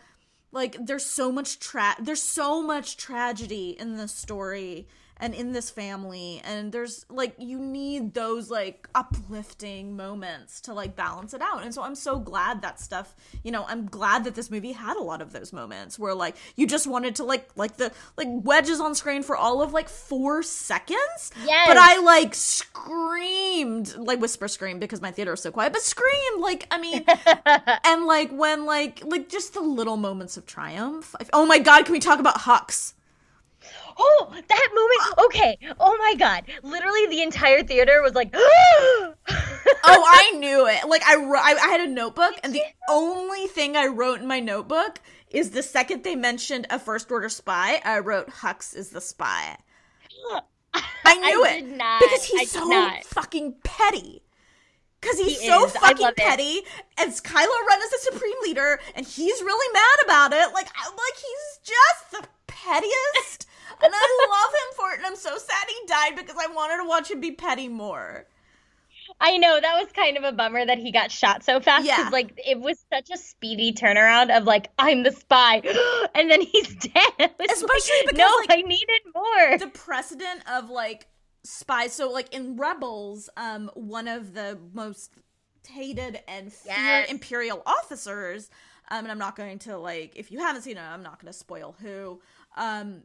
like 0.52 0.76
there's 0.80 1.04
so 1.04 1.30
much 1.30 1.58
tra 1.58 1.94
there's 2.00 2.22
so 2.22 2.62
much 2.62 2.96
tragedy 2.96 3.76
in 3.78 3.96
this 3.96 4.14
story 4.14 4.86
and 5.20 5.34
in 5.34 5.52
this 5.52 5.70
family 5.70 6.40
and 6.44 6.72
there's 6.72 7.06
like 7.08 7.34
you 7.38 7.58
need 7.58 8.14
those 8.14 8.50
like 8.50 8.88
uplifting 8.94 9.96
moments 9.96 10.60
to 10.62 10.72
like 10.72 10.96
balance 10.96 11.34
it 11.34 11.42
out. 11.42 11.62
And 11.62 11.72
so 11.74 11.82
i'm 11.82 11.94
so 11.94 12.18
glad 12.18 12.62
that 12.62 12.80
stuff 12.80 13.14
you 13.44 13.52
know 13.52 13.64
i'm 13.68 13.86
glad 13.86 14.24
that 14.24 14.34
this 14.34 14.50
movie 14.50 14.72
had 14.72 14.96
a 14.96 15.02
lot 15.02 15.22
of 15.22 15.32
those 15.32 15.52
moments 15.52 15.98
where 15.98 16.14
like 16.14 16.36
you 16.56 16.66
just 16.66 16.86
wanted 16.86 17.16
to 17.16 17.24
like 17.24 17.48
like 17.56 17.76
the 17.76 17.92
like 18.16 18.28
Wedge's 18.30 18.80
on 18.80 18.94
screen 18.94 19.22
for 19.22 19.36
all 19.36 19.62
of 19.62 19.72
like 19.72 19.88
four 19.88 20.42
seconds? 20.42 21.32
Yes. 21.44 21.68
but 21.68 21.76
i 21.76 22.00
like 22.00 22.34
screamed 22.34 23.94
like 23.96 24.20
whisper 24.20 24.48
scream 24.48 24.78
because 24.78 25.00
my 25.00 25.10
theater 25.10 25.34
is 25.34 25.42
so 25.42 25.50
quiet 25.50 25.72
but 25.72 25.82
screamed 25.82 26.40
like 26.40 26.66
i 26.70 26.78
mean 26.78 27.04
and 27.84 28.06
like 28.06 28.30
when 28.30 28.64
like 28.64 29.02
like 29.04 29.28
just 29.28 29.54
the 29.54 29.60
little 29.60 29.96
moments 29.96 30.36
of 30.36 30.46
triumph. 30.46 31.14
Oh 31.32 31.46
my 31.46 31.58
god 31.58 31.84
can 31.84 31.92
we 31.92 32.00
talk 32.00 32.18
about 32.18 32.38
hux 32.38 32.94
oh 34.02 34.32
that 34.48 34.68
moment 34.74 35.26
okay. 35.26 35.58
Oh 35.78 35.96
my 35.98 36.14
god. 36.18 36.44
Literally 36.62 37.06
the 37.08 37.22
entire 37.22 37.62
theater 37.62 38.00
was 38.02 38.14
like 38.14 38.30
oh 38.34 39.14
i 39.28 40.32
knew 40.38 40.66
it. 40.66 40.88
Like 40.88 41.02
I, 41.04 41.16
wrote, 41.16 41.42
I 41.42 41.54
i 41.54 41.68
had 41.68 41.80
a 41.80 41.86
notebook 41.92 42.32
and 42.42 42.54
the 42.54 42.62
only 42.88 43.46
thing 43.46 43.76
i 43.76 43.86
wrote 43.86 44.20
in 44.20 44.26
my 44.26 44.40
notebook 44.40 45.00
is 45.30 45.50
the 45.50 45.62
second 45.62 46.02
they 46.02 46.16
mentioned 46.16 46.66
a 46.70 46.78
first 46.78 47.10
order 47.10 47.28
spy 47.28 47.80
i 47.84 47.98
wrote 47.98 48.28
hux 48.28 48.74
is 48.74 48.90
the 48.90 49.00
spy. 49.00 49.56
I 51.04 51.16
knew 51.16 51.44
I 51.44 51.48
it. 51.50 51.60
did 51.66 51.76
not. 51.76 52.00
because 52.00 52.22
I 52.22 52.26
he's 52.38 52.52
did 52.52 52.60
so 52.60 52.64
not. 52.68 53.04
fucking 53.04 53.56
petty. 53.64 54.22
Because 55.00 55.18
he's 55.18 55.40
He 55.40 55.46
so 55.48 55.64
is. 55.64 55.72
Fucking 55.72 55.98
love 56.02 56.12
it. 56.12 56.16
petty 56.18 56.60
and 56.98 57.10
kylo 57.10 57.46
ren 57.68 57.78
is 57.82 57.90
the 57.90 57.98
supreme 58.12 58.36
leader 58.42 58.78
and 58.94 59.06
he's 59.06 59.40
really 59.40 59.72
mad 59.72 59.98
about 60.04 60.32
it. 60.32 60.52
Like 60.54 60.68
i'm 60.76 60.92
like 60.92 61.16
he's 61.16 61.74
just 61.74 62.10
the 62.12 62.28
pettiest 62.46 63.46
and 63.82 63.92
i 63.94 64.26
love 64.30 64.52
him 64.54 64.76
for 64.76 64.92
it 64.92 64.98
and 64.98 65.06
i'm 65.06 65.16
so 65.16 65.36
sad 65.38 65.64
he 65.68 65.86
died 65.86 66.16
because 66.16 66.36
i 66.40 66.46
wanted 66.52 66.82
to 66.82 66.88
watch 66.88 67.10
him 67.10 67.20
be 67.20 67.32
petty 67.32 67.68
more 67.68 68.26
i 69.20 69.36
know 69.36 69.60
that 69.60 69.80
was 69.82 69.90
kind 69.92 70.16
of 70.16 70.24
a 70.24 70.32
bummer 70.32 70.64
that 70.64 70.78
he 70.78 70.92
got 70.92 71.10
shot 71.10 71.42
so 71.44 71.60
fast 71.60 71.84
Yeah. 71.84 71.96
because 71.96 72.12
like 72.12 72.32
it 72.46 72.60
was 72.60 72.84
such 72.92 73.10
a 73.10 73.16
speedy 73.18 73.72
turnaround 73.72 74.36
of 74.36 74.44
like 74.44 74.70
i'm 74.78 75.02
the 75.02 75.12
spy 75.12 75.56
and 76.14 76.30
then 76.30 76.40
he's 76.40 76.74
dead 76.76 76.94
Especially 77.18 77.30
like, 77.48 78.06
because, 78.06 78.18
no 78.18 78.32
like, 78.40 78.50
i 78.50 78.62
needed 78.62 79.00
more 79.14 79.58
the 79.58 79.68
precedent 79.68 80.42
of 80.50 80.70
like 80.70 81.06
spies 81.42 81.92
so 81.92 82.10
like 82.10 82.34
in 82.34 82.56
rebels 82.56 83.30
um 83.36 83.70
one 83.74 84.06
of 84.08 84.34
the 84.34 84.58
most 84.74 85.12
hated 85.68 86.20
and 86.28 86.52
feared 86.52 86.76
Yes. 86.76 87.10
imperial 87.10 87.62
officers 87.66 88.50
um 88.90 89.04
and 89.04 89.10
i'm 89.10 89.18
not 89.18 89.36
going 89.36 89.58
to 89.58 89.76
like 89.76 90.12
if 90.16 90.30
you 90.30 90.38
haven't 90.38 90.62
seen 90.62 90.76
it 90.76 90.82
i'm 90.82 91.02
not 91.02 91.20
going 91.20 91.32
to 91.32 91.38
spoil 91.38 91.74
who 91.80 92.20
um 92.56 93.02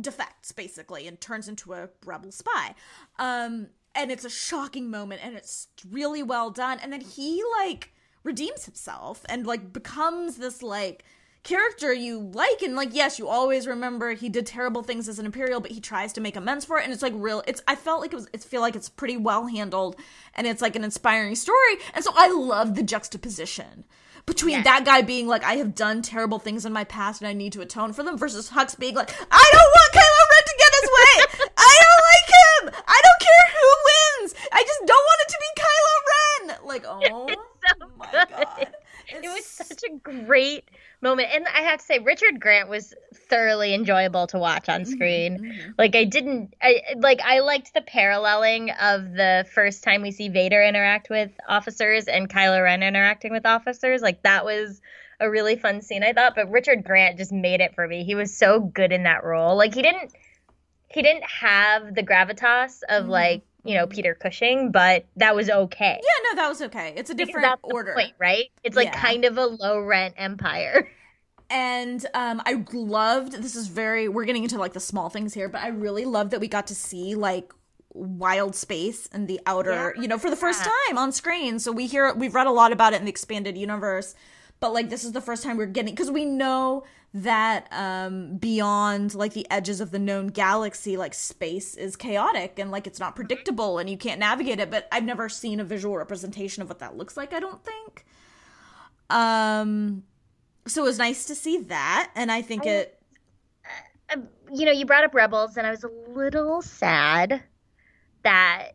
defects 0.00 0.52
basically 0.52 1.06
and 1.06 1.20
turns 1.20 1.48
into 1.48 1.72
a 1.72 1.88
rebel 2.04 2.32
spy. 2.32 2.74
Um 3.18 3.68
and 3.94 4.10
it's 4.10 4.24
a 4.24 4.30
shocking 4.30 4.90
moment 4.90 5.22
and 5.24 5.34
it's 5.34 5.68
really 5.90 6.22
well 6.22 6.50
done. 6.50 6.78
And 6.82 6.92
then 6.92 7.00
he 7.00 7.42
like 7.58 7.92
redeems 8.24 8.66
himself 8.66 9.24
and 9.28 9.46
like 9.46 9.72
becomes 9.72 10.36
this 10.36 10.62
like 10.62 11.04
character 11.42 11.92
you 11.92 12.18
like. 12.18 12.62
And 12.62 12.76
like 12.76 12.90
yes 12.92 13.18
you 13.18 13.28
always 13.28 13.66
remember 13.66 14.12
he 14.12 14.28
did 14.28 14.46
terrible 14.46 14.82
things 14.82 15.08
as 15.08 15.18
an 15.18 15.26
imperial 15.26 15.60
but 15.60 15.70
he 15.70 15.80
tries 15.80 16.12
to 16.14 16.20
make 16.20 16.36
amends 16.36 16.64
for 16.64 16.78
it. 16.78 16.84
And 16.84 16.92
it's 16.92 17.02
like 17.02 17.14
real 17.16 17.42
it's 17.46 17.62
i 17.66 17.74
felt 17.74 18.00
like 18.00 18.12
it 18.12 18.16
was 18.16 18.28
it 18.32 18.42
feel 18.42 18.60
like 18.60 18.76
it's 18.76 18.88
pretty 18.88 19.16
well 19.16 19.46
handled. 19.46 19.96
And 20.34 20.46
it's 20.46 20.62
like 20.62 20.76
an 20.76 20.84
inspiring 20.84 21.34
story. 21.34 21.76
And 21.94 22.04
so 22.04 22.12
i 22.14 22.30
love 22.30 22.74
the 22.74 22.82
juxtaposition 22.82 23.84
between 24.26 24.54
Yes. 24.56 24.64
that 24.64 24.84
guy 24.84 25.02
being 25.02 25.26
like 25.28 25.44
i 25.44 25.54
have 25.54 25.74
done 25.74 26.02
terrible 26.02 26.38
things 26.38 26.66
in 26.66 26.72
my 26.72 26.84
past 26.84 27.20
and 27.20 27.28
i 27.28 27.32
need 27.32 27.52
to 27.52 27.60
atone 27.60 27.92
for 27.92 28.02
them 28.02 28.18
versus 28.18 28.50
hux 28.50 28.76
being 28.78 28.94
like 28.94 29.10
i 29.30 29.50
don't 29.52 29.72
want 29.76 29.92
kylo 29.92 30.22
ren 30.32 30.44
to 30.46 30.54
get 30.58 30.72
his 30.80 30.90
way. 30.90 31.14
I 31.56 31.78
don't 31.82 32.02
like 32.12 32.28
him. 32.36 32.82
I 32.86 33.00
don't 33.06 33.20
care 33.20 33.46
who 33.56 33.68
wins. 33.88 34.34
I 34.52 34.62
just 34.62 34.80
don't 34.86 35.04
want 35.08 35.20
it 35.22 35.28
to 35.32 35.38
be 35.44 35.50
kylo 35.62 35.94
ren. 36.12 36.66
Like 36.66 36.84
oh 36.88 37.28
so 37.78 37.86
my 37.96 38.06
good. 38.10 38.28
god 38.30 38.74
it 39.08 39.22
was 39.22 39.44
such 39.44 39.82
a 39.84 39.96
great 39.98 40.64
moment. 41.02 41.28
And 41.32 41.46
i 41.54 41.60
have 41.60 41.80
to 41.80 41.84
say 41.84 41.98
richard 41.98 42.40
grant 42.40 42.68
was 42.68 42.94
thoroughly 43.28 43.74
enjoyable 43.74 44.26
to 44.28 44.38
watch 44.38 44.68
on 44.68 44.84
screen. 44.84 45.38
mhm. 45.38 45.74
like 45.78 45.94
i 45.94 46.04
didn't 46.04 46.54
i 46.62 46.80
like 46.96 47.20
i 47.24 47.40
liked 47.40 47.74
the 47.74 47.80
paralleling 47.82 48.70
of 48.70 49.12
the 49.12 49.46
first 49.52 49.82
time 49.84 50.02
we 50.02 50.10
see 50.10 50.28
vader 50.28 50.62
interact 50.62 51.10
with 51.10 51.30
officers 51.48 52.06
and 52.06 52.28
kylo 52.28 52.62
ren 52.62 52.82
interacting 52.82 53.32
with 53.32 53.46
officers. 53.46 54.00
Like 54.02 54.22
that 54.22 54.44
was 54.44 54.80
a 55.20 55.30
really 55.30 55.56
fun 55.56 55.80
scene 55.82 56.02
i 56.02 56.12
thought. 56.12 56.34
But 56.34 56.50
richard 56.50 56.84
grant 56.84 57.16
just 57.18 57.32
made 57.32 57.60
it 57.60 57.74
for 57.74 57.86
me. 57.86 58.04
He 58.04 58.14
was 58.14 58.36
so 58.36 58.60
good 58.60 58.92
in 58.92 59.04
that 59.04 59.24
role. 59.24 59.56
Like 59.56 59.74
he 59.74 59.82
didn't 59.82 60.12
he 60.88 61.02
didn't 61.02 61.24
have 61.24 61.94
the 61.94 62.02
gravitas 62.02 62.80
of 62.88 63.04
Mhm. 63.06 63.08
like 63.08 63.42
you 63.66 63.74
know 63.74 63.86
peter 63.86 64.14
cushing 64.14 64.70
but 64.70 65.06
that 65.16 65.34
was 65.34 65.48
okay 65.50 66.00
Yeah, 66.02 66.30
no, 66.32 66.36
that 66.42 66.48
was 66.48 66.62
okay. 66.62 66.94
It's 66.96 67.10
a 67.10 67.14
different 67.14 67.58
order. 67.62 67.94
point, 67.94 68.14
right? 68.18 68.46
It's 68.62 68.76
like 68.76 68.86
Yeah. 68.88 69.00
kind 69.00 69.24
of 69.24 69.38
a 69.38 69.46
low 69.46 69.80
rent 69.80 70.14
empire. 70.16 70.88
And 71.48 72.04
um 72.12 72.42
I 72.44 72.64
loved 72.72 73.32
this 73.40 73.54
is 73.54 73.68
very 73.68 74.08
we're 74.08 74.24
getting 74.24 74.42
into 74.42 74.58
like 74.58 74.72
the 74.72 74.80
small 74.80 75.08
things 75.08 75.32
here, 75.32 75.48
but 75.48 75.60
I 75.62 75.68
really 75.68 76.04
loved 76.04 76.32
that 76.32 76.40
we 76.40 76.48
got 76.48 76.66
to 76.68 76.74
see 76.74 77.14
like 77.14 77.52
wild 77.94 78.54
space 78.56 79.08
and 79.12 79.28
the 79.28 79.40
outer, 79.46 79.92
yeah. 79.94 80.02
you 80.02 80.08
know, 80.08 80.18
for 80.18 80.28
the 80.28 80.36
first 80.36 80.64
time 80.64 80.98
on 80.98 81.12
screen. 81.12 81.58
So 81.60 81.70
we 81.70 81.86
hear 81.86 82.12
we've 82.14 82.34
read 82.34 82.48
a 82.48 82.50
lot 82.50 82.72
about 82.72 82.94
it 82.94 82.96
in 82.98 83.04
the 83.04 83.10
expanded 83.10 83.56
universe, 83.56 84.14
but 84.58 84.72
like 84.72 84.90
this 84.90 85.04
is 85.04 85.12
the 85.12 85.20
first 85.20 85.44
time 85.44 85.56
we're 85.56 85.66
getting 85.66 85.94
because 85.94 86.10
we 86.10 86.24
know 86.24 86.82
that 87.22 87.66
um 87.72 88.36
beyond 88.36 89.14
like 89.14 89.32
the 89.32 89.50
edges 89.50 89.80
of 89.80 89.90
the 89.90 89.98
known 89.98 90.26
galaxy 90.26 90.98
like 90.98 91.14
space 91.14 91.74
is 91.74 91.96
chaotic 91.96 92.58
and 92.58 92.70
like 92.70 92.86
it's 92.86 93.00
not 93.00 93.16
predictable 93.16 93.78
and 93.78 93.88
you 93.88 93.96
can't 93.96 94.20
navigate 94.20 94.60
it 94.60 94.70
but 94.70 94.86
i've 94.92 95.02
never 95.02 95.26
seen 95.26 95.58
a 95.58 95.64
visual 95.64 95.96
representation 95.96 96.62
of 96.62 96.68
what 96.68 96.78
that 96.78 96.94
looks 96.94 97.16
like 97.16 97.32
i 97.32 97.40
don't 97.40 97.62
think 97.64 98.04
um 99.08 100.02
so 100.66 100.82
it 100.82 100.84
was 100.84 100.98
nice 100.98 101.24
to 101.24 101.34
see 101.34 101.58
that 101.62 102.10
and 102.14 102.30
i 102.30 102.42
think 102.42 102.66
I, 102.66 102.70
it 102.70 103.00
uh, 104.14 104.20
you 104.52 104.66
know 104.66 104.72
you 104.72 104.84
brought 104.84 105.04
up 105.04 105.14
rebels 105.14 105.56
and 105.56 105.66
i 105.66 105.70
was 105.70 105.84
a 105.84 105.90
little 106.10 106.60
sad 106.60 107.42
that 108.24 108.72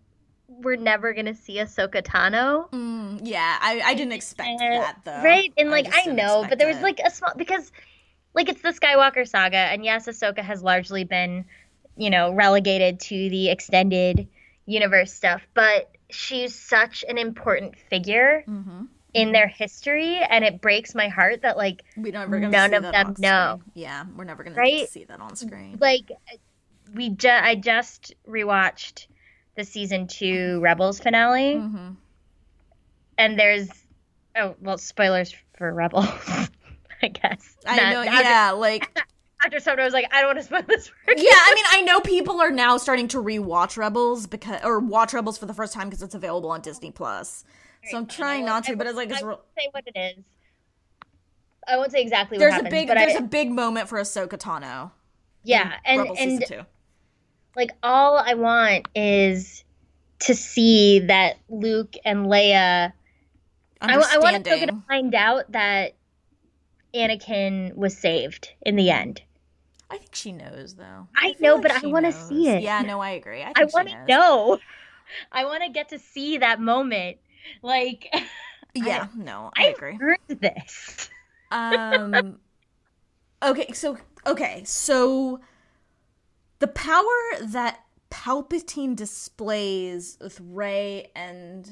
we're 0.48 0.76
never 0.76 1.14
gonna 1.14 1.34
see 1.34 1.56
Ahsoka 1.56 2.04
Tano. 2.04 2.70
Mm, 2.72 3.22
yeah, 3.24 3.58
I, 3.62 3.82
I 3.86 3.94
didn't 3.94 4.12
expect 4.12 4.62
and, 4.62 4.82
that 4.82 4.98
though. 5.06 5.24
Right, 5.24 5.52
and 5.58 5.72
like 5.72 5.88
I, 5.94 6.10
I 6.10 6.14
know, 6.14 6.46
but 6.48 6.60
there 6.60 6.68
was 6.68 6.82
like 6.82 7.00
a 7.06 7.10
small 7.10 7.32
because 7.38 7.72
like 8.34 8.50
it's 8.50 8.62
the 8.62 8.70
Skywalker 8.70 9.28
saga, 9.28 9.58
and 9.58 9.84
yes, 9.84 10.08
Ahsoka 10.08 10.40
has 10.40 10.64
largely 10.64 11.04
been, 11.04 11.46
you 11.98 12.10
know, 12.10 12.34
relegated 12.34 13.00
to 13.02 13.30
the 13.30 13.50
extended 13.50 14.28
universe 14.66 15.14
stuff, 15.14 15.42
but 15.54 15.92
she's 16.10 16.56
such 16.56 17.04
an 17.08 17.18
important 17.18 17.78
figure 17.90 18.44
mm-hmm. 18.48 18.86
in 19.14 19.32
their 19.32 19.48
history, 19.48 20.18
and 20.18 20.46
it 20.46 20.62
breaks 20.62 20.96
my 20.96 21.10
heart 21.10 21.42
that 21.42 21.58
like 21.58 21.84
we 21.98 22.12
never 22.12 22.40
none 22.40 22.74
of 22.74 22.84
them 22.84 23.16
know. 23.20 23.62
Yeah, 23.74 24.06
we're 24.16 24.24
never 24.24 24.44
gonna 24.44 24.56
right? 24.56 24.88
see 24.88 25.04
that 25.06 25.20
on 25.20 25.36
screen. 25.36 25.78
Like 25.80 26.12
we 26.94 27.10
just, 27.10 27.44
I 27.44 27.56
just 27.56 28.14
rewatched 28.28 29.08
the 29.56 29.66
season 29.66 30.08
two 30.08 30.60
Rebels 30.62 31.00
finale, 31.00 31.56
mm-hmm. 31.56 31.94
and 33.18 33.40
there's 33.40 33.70
oh 34.38 34.56
well, 34.62 34.78
spoilers 34.78 35.36
for 35.58 35.74
Rebels. 35.74 36.08
I 37.04 37.08
guess. 37.08 37.58
I 37.66 37.76
Not, 37.78 37.94
know, 37.94 38.02
yeah, 38.04 38.52
like 38.52 39.00
after 39.46 39.60
Summer, 39.60 39.82
I 39.82 39.86
was 39.86 39.94
like, 39.94 40.08
I 40.14 40.22
don't 40.22 40.36
want 40.36 40.40
to 40.40 40.44
spoil 40.44 40.62
this 40.68 40.88
for. 40.88 41.14
Yeah, 41.16 41.32
I 41.32 41.54
mean, 41.56 41.66
I 41.72 41.82
know 41.82 42.00
people 42.00 42.40
are 42.42 42.52
now 42.52 42.78
starting 42.78 43.08
to 43.10 43.18
rewatch 43.22 43.78
Rebels 43.78 44.28
because 44.28 44.62
or 44.64 44.80
watch 44.80 45.14
Rebels 45.14 45.38
for 45.38 45.46
the 45.46 45.54
first 45.54 45.74
time 45.74 45.90
because 45.90 46.04
it's 46.04 46.16
available 46.16 46.52
on 46.52 46.62
Disney 46.62 46.92
Plus. 46.92 47.44
Right, 47.84 47.92
so 47.92 47.98
I'm 47.98 48.06
trying 48.06 48.46
not 48.46 48.66
to, 48.66 48.76
but 48.76 48.88
it's 48.88 48.96
like 48.96 49.10
it's 49.10 49.22
I 49.22 49.26
won't 49.26 49.42
say 49.58 49.68
what 49.72 49.84
it 49.88 49.98
is. 49.98 50.24
I 51.68 51.78
won't 51.78 51.92
say 51.92 52.02
exactly 52.02 52.38
there's 52.38 52.54
happens, 52.54 52.70
a 52.70 52.72
big 52.72 52.88
there's 52.88 53.16
I, 53.16 53.20
a 53.20 53.22
big 53.22 53.52
moment 53.52 53.88
for 53.88 54.00
Ahsoka 54.00 54.38
Tano. 54.38 54.92
Yeah, 55.44 55.74
and 55.86 56.08
and 56.18 56.66
like 57.56 57.72
all 57.82 58.18
I 58.18 58.36
want 58.36 58.88
is 58.96 59.64
to 60.20 60.36
see 60.36 61.00
that 61.00 61.38
Luke 61.50 61.96
and 62.06 62.28
Leia. 62.28 62.94
I, 63.84 63.94
I 63.94 63.98
want 64.20 64.46
Ahsoka 64.46 64.68
to 64.68 64.84
find 64.88 65.16
out 65.16 65.52
that 65.52 65.94
Anakin 66.94 67.76
was 67.76 67.98
saved 67.98 68.50
in 68.62 68.76
the 68.76 68.90
end. 68.90 69.22
I 69.90 69.98
think 69.98 70.16
she 70.16 70.32
knows, 70.32 70.76
though. 70.76 71.08
I, 71.16 71.28
I 71.28 71.36
know, 71.40 71.56
like 71.56 71.64
but 71.64 71.72
I 71.72 71.88
want 71.88 72.06
to 72.06 72.14
see 72.14 72.48
it. 72.50 72.62
Yeah, 72.62 72.82
no, 72.82 73.02
I 73.02 73.12
agree. 73.12 73.42
I, 73.44 73.52
I 73.56 73.66
want 73.66 73.90
to 73.90 74.06
know. 74.06 74.60
I 75.32 75.46
want 75.46 75.64
to 75.64 75.70
get 75.70 75.90
to 75.90 76.00
see 76.00 76.38
that 76.38 76.62
moment. 76.62 77.18
Like, 77.62 78.08
yeah, 78.74 79.08
I, 79.14 79.18
no, 79.18 79.52
I 79.56 79.66
agree. 79.68 79.98
Heard 79.98 80.20
this. 80.28 81.10
um. 81.52 82.38
Okay, 83.44 83.72
so 83.72 83.98
okay, 84.28 84.62
so 84.66 85.40
the 86.60 86.68
power 86.68 87.04
that 87.42 87.84
Palpatine 88.12 88.96
displays 88.96 90.18
with 90.22 90.40
Rey 90.40 91.10
and 91.16 91.68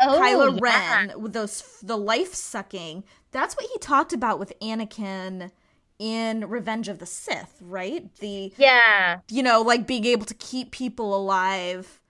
oh, 0.00 0.18
Kylo 0.20 0.54
yeah. 0.54 1.08
Ren 1.08 1.20
with 1.20 1.34
those 1.34 1.78
the 1.82 1.96
life 1.96 2.34
sucking. 2.34 3.04
That's 3.32 3.56
what 3.56 3.66
he 3.66 3.78
talked 3.78 4.12
about 4.12 4.38
with 4.38 4.52
Anakin 4.60 5.50
in 5.98 6.48
Revenge 6.48 6.88
of 6.88 6.98
the 6.98 7.06
Sith, 7.06 7.58
right? 7.60 8.14
The 8.16 8.52
yeah, 8.56 9.20
you 9.30 9.42
know, 9.42 9.62
like 9.62 9.86
being 9.86 10.04
able 10.04 10.26
to 10.26 10.34
keep 10.34 10.70
people 10.70 11.16
alive. 11.16 12.00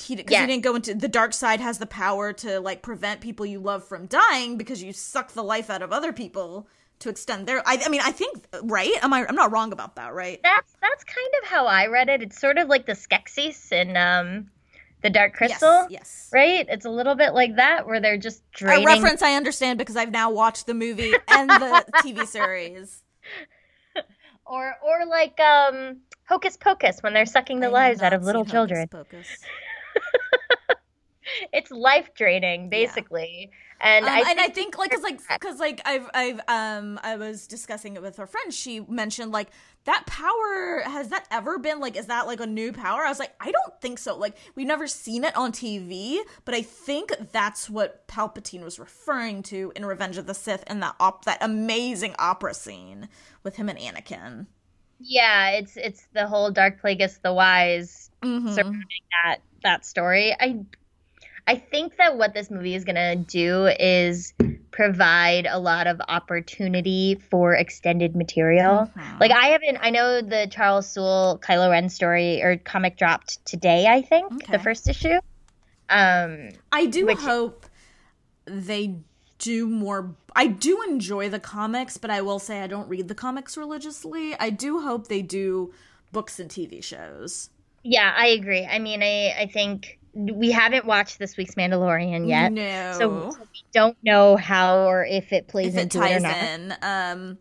He 0.00 0.14
because 0.14 0.38
he 0.38 0.46
didn't 0.46 0.62
go 0.62 0.76
into 0.76 0.94
the 0.94 1.08
dark 1.08 1.32
side 1.32 1.60
has 1.60 1.78
the 1.78 1.86
power 1.86 2.32
to 2.34 2.60
like 2.60 2.80
prevent 2.82 3.20
people 3.20 3.44
you 3.44 3.58
love 3.58 3.84
from 3.84 4.06
dying 4.06 4.56
because 4.56 4.82
you 4.82 4.92
suck 4.92 5.32
the 5.32 5.42
life 5.42 5.68
out 5.68 5.82
of 5.82 5.92
other 5.92 6.12
people 6.12 6.68
to 7.00 7.08
extend 7.08 7.48
their 7.48 7.60
I, 7.66 7.82
I 7.84 7.88
mean 7.88 8.00
I 8.02 8.12
think 8.12 8.46
right? 8.62 8.92
Am 9.02 9.12
I 9.12 9.26
I'm 9.28 9.34
not 9.34 9.50
wrong 9.50 9.72
about 9.72 9.96
that 9.96 10.14
right? 10.14 10.40
That's 10.44 10.76
that's 10.80 11.02
kind 11.04 11.28
of 11.42 11.48
how 11.48 11.66
I 11.66 11.88
read 11.88 12.08
it. 12.08 12.22
It's 12.22 12.40
sort 12.40 12.56
of 12.56 12.68
like 12.68 12.86
the 12.86 12.92
Skeksis 12.92 13.72
and 13.72 13.96
um 13.96 14.50
the 15.04 15.10
Dark 15.10 15.34
Crystal. 15.34 15.86
Yes, 15.88 15.90
yes. 15.90 16.30
Right? 16.32 16.66
It's 16.68 16.86
a 16.86 16.90
little 16.90 17.14
bit 17.14 17.34
like 17.34 17.56
that 17.56 17.86
where 17.86 18.00
they're 18.00 18.16
just 18.16 18.42
draining. 18.52 18.84
A 18.84 18.86
reference 18.86 19.22
I 19.22 19.34
understand 19.34 19.78
because 19.78 19.96
I've 19.96 20.10
now 20.10 20.30
watched 20.30 20.66
the 20.66 20.72
movie 20.74 21.12
and 21.28 21.50
the 21.50 21.84
TV 21.96 22.26
series. 22.26 23.02
Or 24.46 24.74
or 24.84 25.06
like 25.06 25.40
um 25.40 26.00
Hocus 26.28 26.58
Pocus 26.58 27.02
when 27.02 27.14
they're 27.14 27.24
sucking 27.24 27.60
the 27.60 27.68
I 27.68 27.70
lives 27.70 28.02
out 28.02 28.12
of 28.12 28.24
little 28.24 28.44
children. 28.44 28.86
It's 31.52 31.70
life 31.70 32.10
draining 32.14 32.68
basically. 32.68 33.50
Yeah. 33.50 33.56
And 33.80 34.04
um, 34.04 34.10
I 34.12 34.24
and 34.30 34.40
I 34.40 34.48
think 34.48 34.78
like 34.78 34.90
cuz 34.90 35.02
like 35.02 35.20
cuz 35.40 35.58
like 35.58 35.80
I've 35.84 36.08
I've 36.14 36.40
um 36.48 36.98
I 37.02 37.16
was 37.16 37.46
discussing 37.46 37.96
it 37.96 38.02
with 38.02 38.18
a 38.18 38.26
friend. 38.26 38.52
She 38.52 38.80
mentioned 38.80 39.32
like 39.32 39.50
that 39.84 40.06
power 40.06 40.82
has 40.84 41.08
that 41.08 41.26
ever 41.30 41.58
been 41.58 41.80
like 41.80 41.96
is 41.96 42.06
that 42.06 42.26
like 42.26 42.40
a 42.40 42.46
new 42.46 42.72
power 42.72 43.02
i 43.02 43.08
was 43.08 43.18
like 43.18 43.34
i 43.40 43.50
don't 43.50 43.80
think 43.80 43.98
so 43.98 44.16
like 44.16 44.36
we've 44.54 44.66
never 44.66 44.86
seen 44.86 45.24
it 45.24 45.34
on 45.36 45.52
tv 45.52 46.18
but 46.44 46.54
i 46.54 46.62
think 46.62 47.12
that's 47.32 47.70
what 47.70 48.06
palpatine 48.08 48.62
was 48.62 48.78
referring 48.78 49.42
to 49.42 49.72
in 49.76 49.84
revenge 49.84 50.16
of 50.16 50.26
the 50.26 50.34
sith 50.34 50.64
in 50.70 50.80
that 50.80 50.94
op 50.98 51.24
that 51.24 51.38
amazing 51.40 52.14
opera 52.18 52.54
scene 52.54 53.08
with 53.42 53.56
him 53.56 53.68
and 53.68 53.78
anakin 53.78 54.46
yeah 55.00 55.50
it's 55.50 55.76
it's 55.76 56.06
the 56.14 56.26
whole 56.26 56.50
Darth 56.50 56.80
Plagueis 56.82 57.20
the 57.22 57.32
wise 57.32 58.10
mm-hmm. 58.22 58.52
surrounding 58.52 59.04
that 59.24 59.38
that 59.62 59.84
story 59.84 60.34
i 60.40 60.58
i 61.46 61.56
think 61.56 61.96
that 61.96 62.16
what 62.16 62.34
this 62.34 62.50
movie 62.50 62.74
is 62.74 62.84
gonna 62.84 63.16
do 63.16 63.66
is 63.78 64.34
provide 64.74 65.46
a 65.46 65.56
lot 65.56 65.86
of 65.86 66.00
opportunity 66.08 67.14
for 67.30 67.54
extended 67.54 68.16
material. 68.16 68.90
Mm-hmm. 68.96 69.18
Like 69.20 69.30
I 69.30 69.46
haven't 69.46 69.78
I 69.80 69.90
know 69.90 70.20
the 70.20 70.48
Charles 70.50 70.90
Soule 70.90 71.40
Kylo 71.40 71.70
Ren 71.70 71.88
story 71.88 72.42
or 72.42 72.56
comic 72.56 72.98
dropped 72.98 73.44
today, 73.46 73.86
I 73.86 74.02
think, 74.02 74.32
okay. 74.32 74.50
the 74.50 74.58
first 74.58 74.88
issue. 74.88 75.20
Um 75.88 76.48
I 76.72 76.86
do 76.86 77.06
which, 77.06 77.18
hope 77.18 77.66
they 78.46 78.96
do 79.38 79.68
more 79.68 80.16
I 80.34 80.48
do 80.48 80.82
enjoy 80.88 81.28
the 81.28 81.38
comics, 81.38 81.96
but 81.96 82.10
I 82.10 82.20
will 82.20 82.40
say 82.40 82.60
I 82.60 82.66
don't 82.66 82.88
read 82.88 83.06
the 83.06 83.14
comics 83.14 83.56
religiously. 83.56 84.34
I 84.40 84.50
do 84.50 84.80
hope 84.80 85.06
they 85.06 85.22
do 85.22 85.72
books 86.10 86.40
and 86.40 86.50
TV 86.50 86.82
shows. 86.82 87.50
Yeah, 87.84 88.12
I 88.16 88.26
agree. 88.28 88.66
I 88.66 88.80
mean, 88.80 89.04
I 89.04 89.36
I 89.38 89.46
think 89.46 90.00
we 90.14 90.50
haven't 90.50 90.84
watched 90.84 91.18
this 91.18 91.36
week's 91.36 91.54
Mandalorian 91.54 92.28
yet. 92.28 92.52
No. 92.52 92.92
So, 92.92 93.30
so 93.30 93.38
we 93.52 93.64
don't 93.72 93.96
know 94.02 94.36
how 94.36 94.86
or 94.86 95.04
if 95.04 95.32
it 95.32 95.48
plays 95.48 95.74
if 95.74 95.82
into 95.82 96.02
it, 96.02 96.10
it 96.10 96.16
or 96.16 96.20
not. 96.20 96.36
In. 96.36 96.74
Um 96.82 97.38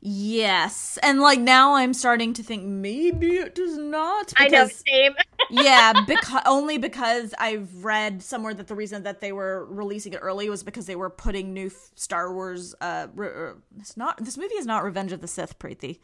yes. 0.00 0.98
And 1.02 1.20
like 1.20 1.40
now 1.40 1.74
I'm 1.74 1.92
starting 1.92 2.32
to 2.34 2.42
think 2.42 2.64
maybe 2.64 3.36
it 3.36 3.54
does 3.54 3.76
not 3.76 4.28
because, 4.28 4.46
I 4.46 4.48
know 4.48 4.68
same. 4.68 5.14
yeah, 5.50 5.92
because 6.06 6.42
only 6.46 6.78
because 6.78 7.34
I've 7.38 7.84
read 7.84 8.22
somewhere 8.22 8.54
that 8.54 8.68
the 8.68 8.76
reason 8.76 9.02
that 9.02 9.20
they 9.20 9.32
were 9.32 9.66
releasing 9.66 10.12
it 10.12 10.18
early 10.22 10.48
was 10.48 10.62
because 10.62 10.86
they 10.86 10.96
were 10.96 11.10
putting 11.10 11.52
new 11.52 11.70
Star 11.96 12.32
Wars 12.32 12.74
uh 12.80 13.08
re- 13.14 13.28
uh, 13.28 13.54
it's 13.80 13.96
not 13.96 14.18
this 14.24 14.38
movie 14.38 14.54
is 14.54 14.66
not 14.66 14.84
Revenge 14.84 15.10
of 15.10 15.20
the 15.20 15.28
Sith, 15.28 15.58
Preeti. 15.58 15.98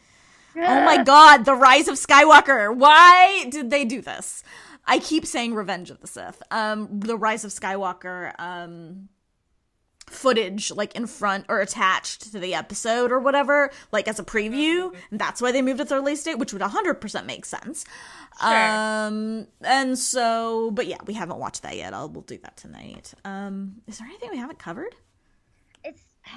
Oh 0.57 0.84
my 0.84 1.03
god, 1.05 1.44
the 1.44 1.55
rise 1.55 1.86
of 1.86 1.94
Skywalker. 1.94 2.74
Why 2.74 3.46
did 3.50 3.70
they 3.70 3.84
do 3.84 4.00
this? 4.00 4.42
I 4.84 4.98
keep 4.98 5.26
saying 5.26 5.54
Revenge 5.54 5.90
of 5.90 6.00
the 6.00 6.06
Sith. 6.06 6.42
Um, 6.50 7.00
the 7.00 7.16
Rise 7.16 7.44
of 7.44 7.52
Skywalker 7.52 8.38
um, 8.40 9.08
footage 10.06 10.70
like 10.72 10.94
in 10.94 11.06
front 11.06 11.46
or 11.48 11.60
attached 11.60 12.32
to 12.32 12.38
the 12.38 12.54
episode 12.54 13.12
or 13.12 13.18
whatever, 13.18 13.70
like 13.90 14.08
as 14.08 14.18
a 14.18 14.24
preview. 14.24 14.84
And 14.84 14.92
mm-hmm. 14.92 15.16
that's 15.16 15.40
why 15.40 15.52
they 15.52 15.62
moved 15.62 15.80
it 15.80 15.88
to 15.88 15.96
release 15.96 16.22
date, 16.22 16.38
which 16.38 16.52
would 16.52 16.62
100% 16.62 17.26
make 17.26 17.44
sense. 17.44 17.84
Sure. 18.40 18.48
Um, 18.48 19.46
and 19.62 19.98
so, 19.98 20.70
but 20.72 20.86
yeah, 20.86 20.98
we 21.06 21.14
haven't 21.14 21.38
watched 21.38 21.62
that 21.62 21.76
yet. 21.76 21.94
I'll 21.94 22.08
we'll 22.08 22.22
do 22.22 22.38
that 22.38 22.56
tonight. 22.56 23.12
Um, 23.24 23.82
is 23.86 23.98
there 23.98 24.08
anything 24.08 24.30
we 24.30 24.38
haven't 24.38 24.58
covered? 24.58 24.94
It's. 25.84 26.02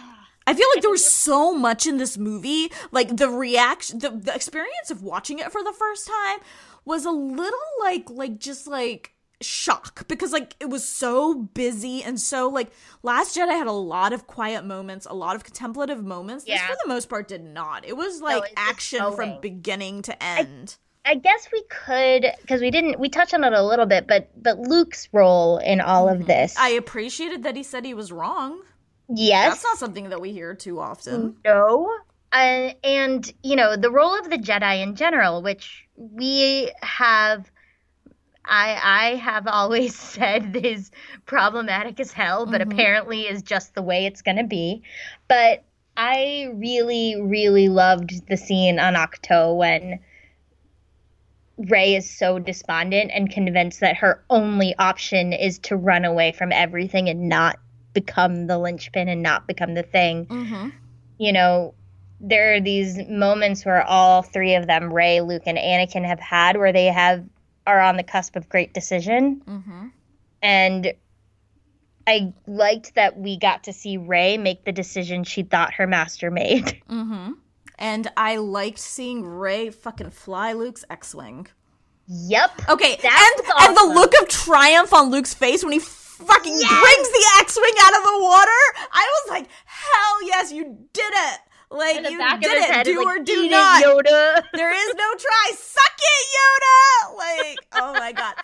I 0.48 0.54
feel 0.54 0.68
like 0.76 0.84
there 0.84 0.92
was 0.92 1.04
so 1.04 1.56
much 1.56 1.88
in 1.88 1.98
this 1.98 2.20
movie. 2.20 2.72
Like 2.92 3.18
the 3.18 3.30
reaction, 3.30 3.98
the, 3.98 4.12
the 4.12 4.36
experience 4.36 4.92
of 4.92 5.02
watching 5.02 5.40
it 5.40 5.52
for 5.52 5.64
the 5.64 5.74
first 5.74 6.06
time 6.06 6.38
was 6.86 7.06
a 7.06 7.12
little 7.12 7.60
like 7.82 8.10
like 8.10 8.40
just 8.40 8.68
like 8.68 9.12
shock 9.42 10.08
because 10.08 10.32
like 10.32 10.56
it 10.60 10.70
was 10.70 10.88
so 10.88 11.34
busy 11.34 12.02
and 12.02 12.20
so 12.20 12.48
like 12.48 12.72
last 13.04 13.36
jedi 13.36 13.50
had 13.50 13.68
a 13.68 13.72
lot 13.72 14.14
of 14.14 14.26
quiet 14.28 14.64
moments 14.64 15.06
a 15.10 15.14
lot 15.14 15.36
of 15.36 15.44
contemplative 15.44 16.04
moments 16.04 16.46
yeah. 16.48 16.56
this 16.56 16.62
for 16.68 16.78
the 16.84 16.88
most 16.88 17.10
part 17.10 17.28
did 17.28 17.44
not 17.44 17.86
it 17.86 17.98
was 17.98 18.22
like 18.22 18.42
no, 18.42 18.48
action 18.56 19.14
from 19.14 19.40
beginning 19.42 20.02
to 20.02 20.24
end 20.24 20.78
I 21.06 21.16
guess 21.16 21.48
we 21.54 21.64
could 21.70 22.26
because 22.42 22.62
we 22.62 22.72
didn't 22.72 23.00
we 23.00 23.10
touched 23.10 23.34
on 23.34 23.44
it 23.44 23.54
a 23.54 23.62
little 23.62 23.86
bit, 23.86 24.08
but 24.08 24.30
but 24.42 24.58
Luke's 24.58 25.08
role 25.12 25.60
in 25.60 25.80
all 25.80 26.10
of 26.10 26.18
mm-hmm. 26.20 26.28
this. 26.28 26.56
I 26.58 26.70
appreciated 26.70 27.44
that 27.44 27.56
he 27.56 27.62
said 27.62 27.86
he 27.86 27.94
was 27.94 28.12
wrong. 28.12 28.62
yes, 29.08 29.54
That's 29.54 29.64
not 29.64 29.78
something 29.78 30.10
that 30.10 30.20
we 30.20 30.32
hear 30.32 30.56
too 30.56 30.80
often. 30.80 31.38
no, 31.46 31.96
uh, 32.36 32.74
and 32.84 33.34
you 33.44 33.56
know 33.56 33.76
the 33.78 33.90
role 33.92 34.18
of 34.20 34.30
the 34.30 34.38
Jedi 34.38 34.82
in 34.84 34.96
general, 34.96 35.42
which 35.42 35.88
we 35.96 36.72
have. 36.82 37.50
I 38.48 38.80
I 38.84 39.16
have 39.16 39.48
always 39.48 39.96
said 40.16 40.56
is 40.56 40.92
problematic 41.26 42.00
as 42.00 42.12
hell, 42.12 42.46
but 42.46 42.62
Mhm. 42.62 42.72
apparently 42.74 43.22
is 43.22 43.42
just 43.42 43.74
the 43.74 43.82
way 43.82 44.06
it's 44.06 44.22
gonna 44.22 44.44
be. 44.44 44.84
But 45.28 45.64
I 45.98 46.50
really, 46.54 47.20
really 47.22 47.70
loved 47.70 48.28
the 48.28 48.38
scene 48.38 48.80
on 48.80 48.96
Ahch-To 48.96 49.54
when 49.54 50.00
Rey 51.58 51.96
is 51.96 52.10
so 52.10 52.38
despondent 52.38 53.12
and 53.14 53.30
convinced 53.32 53.80
that 53.80 53.98
her 53.98 54.24
only 54.30 54.76
option 54.78 55.32
is 55.32 55.58
to 55.60 55.78
run 55.78 56.04
away 56.04 56.34
from 56.34 56.52
everything 56.52 57.08
and 57.08 57.30
not 57.30 57.58
become 57.94 58.48
the 58.48 58.58
linchpin 58.58 59.08
and 59.08 59.24
not 59.24 59.48
become 59.48 59.74
the 59.74 59.84
thing. 59.84 60.26
Mm-hmm. 60.26 60.70
You 61.18 61.32
know, 61.32 61.74
there 62.20 62.56
are 62.56 62.62
these 62.62 62.98
moments 63.10 63.66
where 63.66 63.84
all 63.84 64.22
three 64.22 64.56
of 64.56 64.68
them, 64.68 64.92
Rey, 64.94 65.22
Luke, 65.22 65.44
and 65.46 65.58
Anakin, 65.58 66.06
have 66.06 66.20
had 66.20 66.58
where 66.58 66.72
they 66.74 66.86
have 66.86 67.24
are 67.68 67.80
on 67.82 67.98
the 67.98 68.04
cusp 68.04 68.36
of 68.36 68.48
great 68.50 68.74
decision. 68.74 69.42
Mm-hmm. 69.48 69.88
And 70.42 70.94
I 72.08 72.34
liked 72.46 72.94
that 72.96 73.18
we 73.18 73.38
got 73.38 73.64
to 73.64 73.74
see 73.74 73.98
Rey 73.98 74.38
make 74.38 74.64
the 74.66 74.72
decision 74.72 75.24
she 75.24 75.42
thought 75.44 75.74
her 75.74 75.88
master 75.88 76.30
made. 76.32 76.82
Mm-hmm. 76.90 77.32
And 77.78 78.08
I 78.16 78.38
liked 78.38 78.80
seeing 78.80 79.26
Rey 79.26 79.70
fucking 79.70 80.12
fly 80.12 80.54
Luke's 80.54 80.86
X-wing. 80.90 81.48
yep. 82.08 82.52
Okay, 82.70 82.98
That 83.02 83.36
and 83.38 83.48
was 83.48 83.68
and 83.68 83.76
the 83.78 83.94
look 84.00 84.14
of 84.22 84.30
triumph 84.30 84.94
on 84.94 85.10
Luke's 85.12 85.34
face 85.34 85.62
when 85.62 85.74
he 85.74 85.80
fucking 85.80 86.58
Yes! 86.58 86.70
brings 86.70 87.10
the 87.10 87.26
X-wing 87.42 87.74
out 87.82 87.98
of 87.98 88.04
the 88.04 88.20
water. 88.24 88.88
I 88.94 89.12
was 89.26 89.30
like, 89.32 89.48
hell 89.66 90.24
yes, 90.26 90.54
you 90.54 90.64
did 90.94 91.14
it! 91.14 91.40
Like 91.76 92.10
you 92.10 92.18
did 92.40 92.42
it, 92.44 92.86
do 92.86 93.04
like, 93.04 93.08
or 93.20 93.24
do 93.24 93.34
"Eat 93.44 93.46
it, 93.48 93.52
not. 93.52 93.84
Yoda. 93.84 94.44
There 94.54 94.74
is 94.74 94.96
no 94.96 95.14
try. 95.18 95.52
Suck 95.56 95.98
it, 96.00 96.28
Yoda! 96.38 97.18
Like, 97.18 97.58
oh 97.74 97.94
my 97.94 98.12
god. 98.12 98.36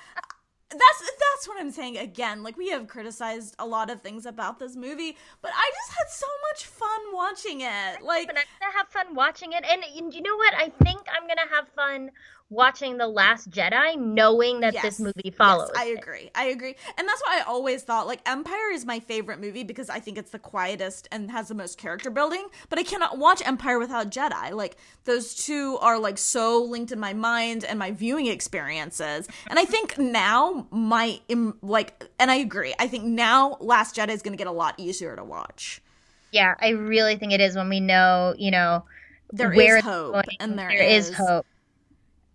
That's 0.69 0.99
that's 1.01 1.47
what 1.47 1.59
I'm 1.59 1.71
saying 1.71 1.97
again. 1.97 2.43
Like 2.43 2.57
we 2.57 2.69
have 2.69 2.88
criticized 2.88 3.55
a 3.59 3.65
lot 3.65 3.89
of 3.89 4.01
things 4.01 4.25
about 4.25 4.57
this 4.59 4.75
movie, 4.75 5.17
but 5.41 5.51
I 5.53 5.71
just 5.71 5.97
had 5.97 6.09
so 6.09 6.27
much 6.49 6.65
fun 6.65 6.99
watching 7.13 7.61
it. 7.61 8.01
Like 8.03 8.27
But 8.27 8.38
I'm 8.38 8.43
gonna 8.59 8.77
have 8.77 8.88
fun 8.88 9.13
watching 9.15 9.51
it, 9.51 9.65
and 9.69 9.82
y- 9.82 10.09
you 10.11 10.21
know 10.21 10.36
what? 10.38 10.53
I 10.55 10.69
think 10.84 11.01
I'm 11.13 11.27
gonna 11.27 11.49
have 11.53 11.67
fun 11.75 12.11
watching 12.51 12.97
The 12.97 13.07
Last 13.07 13.49
Jedi, 13.49 13.97
knowing 13.97 14.59
that 14.59 14.73
Yes. 14.73 14.83
this 14.83 14.99
movie 14.99 15.31
follows. 15.35 15.71
Yes, 15.73 15.83
I 15.83 15.87
it. 15.87 15.97
agree. 15.99 16.29
I 16.35 16.45
agree. 16.47 16.75
And 16.97 17.07
that's 17.07 17.21
why 17.25 17.39
I 17.39 17.43
always 17.49 17.81
thought 17.81 18.05
like 18.05 18.19
Empire 18.27 18.69
is 18.73 18.85
my 18.85 18.99
favorite 18.99 19.39
movie 19.39 19.63
because 19.63 19.89
I 19.89 19.99
think 19.99 20.17
it's 20.17 20.31
the 20.31 20.37
quietest 20.39 21.07
and 21.11 21.31
has 21.31 21.47
the 21.47 21.55
most 21.55 21.77
character 21.79 22.09
building, 22.11 22.45
but 22.69 22.77
I 22.77 22.83
cannot 22.83 23.17
watch 23.17 23.41
Empire 23.47 23.79
without 23.79 24.11
Jedi. 24.11 24.51
Like 24.51 24.75
those 25.05 25.33
two 25.33 25.77
are 25.81 25.97
like 25.97 26.17
so 26.19 26.61
linked 26.61 26.91
in 26.91 26.99
my 26.99 27.13
mind 27.13 27.63
and 27.63 27.79
my 27.79 27.91
viewing 27.91 28.27
experiences. 28.27 29.27
And 29.49 29.57
I 29.57 29.65
think 29.65 29.97
now 29.97 30.67
my 30.71 31.21
like 31.61 32.05
and 32.19 32.29
I 32.29 32.35
agree. 32.35 32.75
I 32.77 32.87
think 32.87 33.05
now 33.05 33.57
Last 33.61 33.95
Jedi 33.95 34.09
is 34.09 34.21
going 34.21 34.33
to 34.33 34.37
get 34.37 34.47
a 34.47 34.51
lot 34.51 34.75
easier 34.77 35.15
to 35.15 35.23
watch. 35.23 35.81
Yeah, 36.31 36.55
I 36.59 36.69
really 36.69 37.15
think 37.15 37.31
it 37.31 37.39
is 37.41 37.55
when 37.55 37.69
we 37.69 37.79
know, 37.79 38.35
you 38.37 38.51
know, 38.51 38.83
There 39.31 39.51
is 39.51 39.57
where 39.57 39.77
it's 39.77 39.85
hope 39.85 40.25
and 40.39 40.59
there 40.59 40.69
is 40.69 41.09
is 41.09 41.15
hope. 41.15 41.45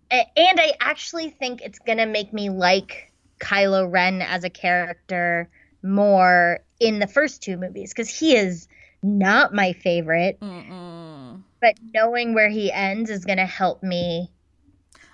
And 0.09 0.59
I 0.59 0.73
actually 0.79 1.29
think 1.29 1.61
it's 1.61 1.79
gonna 1.79 2.05
make 2.05 2.33
me 2.33 2.49
like 2.49 3.11
Kylo 3.39 3.91
Ren 3.91 4.21
as 4.21 4.43
a 4.43 4.49
character 4.49 5.49
more 5.83 6.59
in 6.79 6.99
the 6.99 7.07
first 7.07 7.41
two 7.41 7.57
movies 7.57 7.93
because 7.93 8.09
he 8.09 8.35
is 8.35 8.67
not 9.03 9.53
my 9.53 9.73
favorite, 9.73 10.39
Mm-mm. 10.39 11.41
but 11.61 11.75
knowing 11.93 12.33
where 12.33 12.49
he 12.49 12.71
ends 12.71 13.09
is 13.09 13.25
gonna 13.25 13.45
help 13.45 13.83
me 13.83 14.31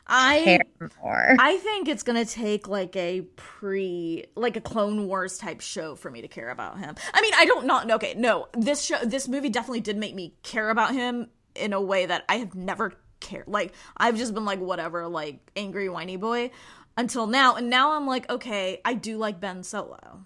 I 0.05 0.41
care 0.43 0.89
more. 1.01 1.35
I 1.39 1.57
think 1.57 1.87
it's 1.87 2.03
gonna 2.03 2.25
take 2.25 2.67
like 2.67 2.95
a 2.95 3.21
pre, 3.35 4.25
like 4.35 4.57
a 4.57 4.61
Clone 4.61 5.07
Wars 5.07 5.37
type 5.37 5.61
show 5.61 5.95
for 5.95 6.11
me 6.11 6.21
to 6.21 6.27
care 6.27 6.49
about 6.49 6.79
him. 6.79 6.95
I 7.13 7.21
mean, 7.21 7.33
I 7.35 7.45
don't 7.45 7.65
not 7.65 7.89
okay. 7.89 8.13
No, 8.17 8.47
this 8.53 8.83
show, 8.83 8.97
this 9.03 9.27
movie 9.27 9.49
definitely 9.49 9.81
did 9.81 9.97
make 9.97 10.13
me 10.13 10.35
care 10.43 10.69
about 10.69 10.93
him 10.93 11.29
in 11.55 11.71
a 11.71 11.81
way 11.81 12.05
that 12.05 12.25
I 12.27 12.37
have 12.37 12.53
never 12.55 12.93
cared. 13.23 13.47
Like 13.47 13.73
I've 13.97 14.17
just 14.17 14.33
been 14.35 14.45
like 14.45 14.59
whatever, 14.59 15.07
like 15.07 15.39
angry 15.55 15.89
whiny 15.89 16.17
boy 16.17 16.51
until 16.95 17.25
now, 17.25 17.55
and 17.55 17.69
now 17.71 17.93
I'm 17.93 18.05
like 18.05 18.29
okay, 18.29 18.79
I 18.85 18.93
do 18.93 19.17
like 19.17 19.39
Ben 19.39 19.63
Solo. 19.63 20.25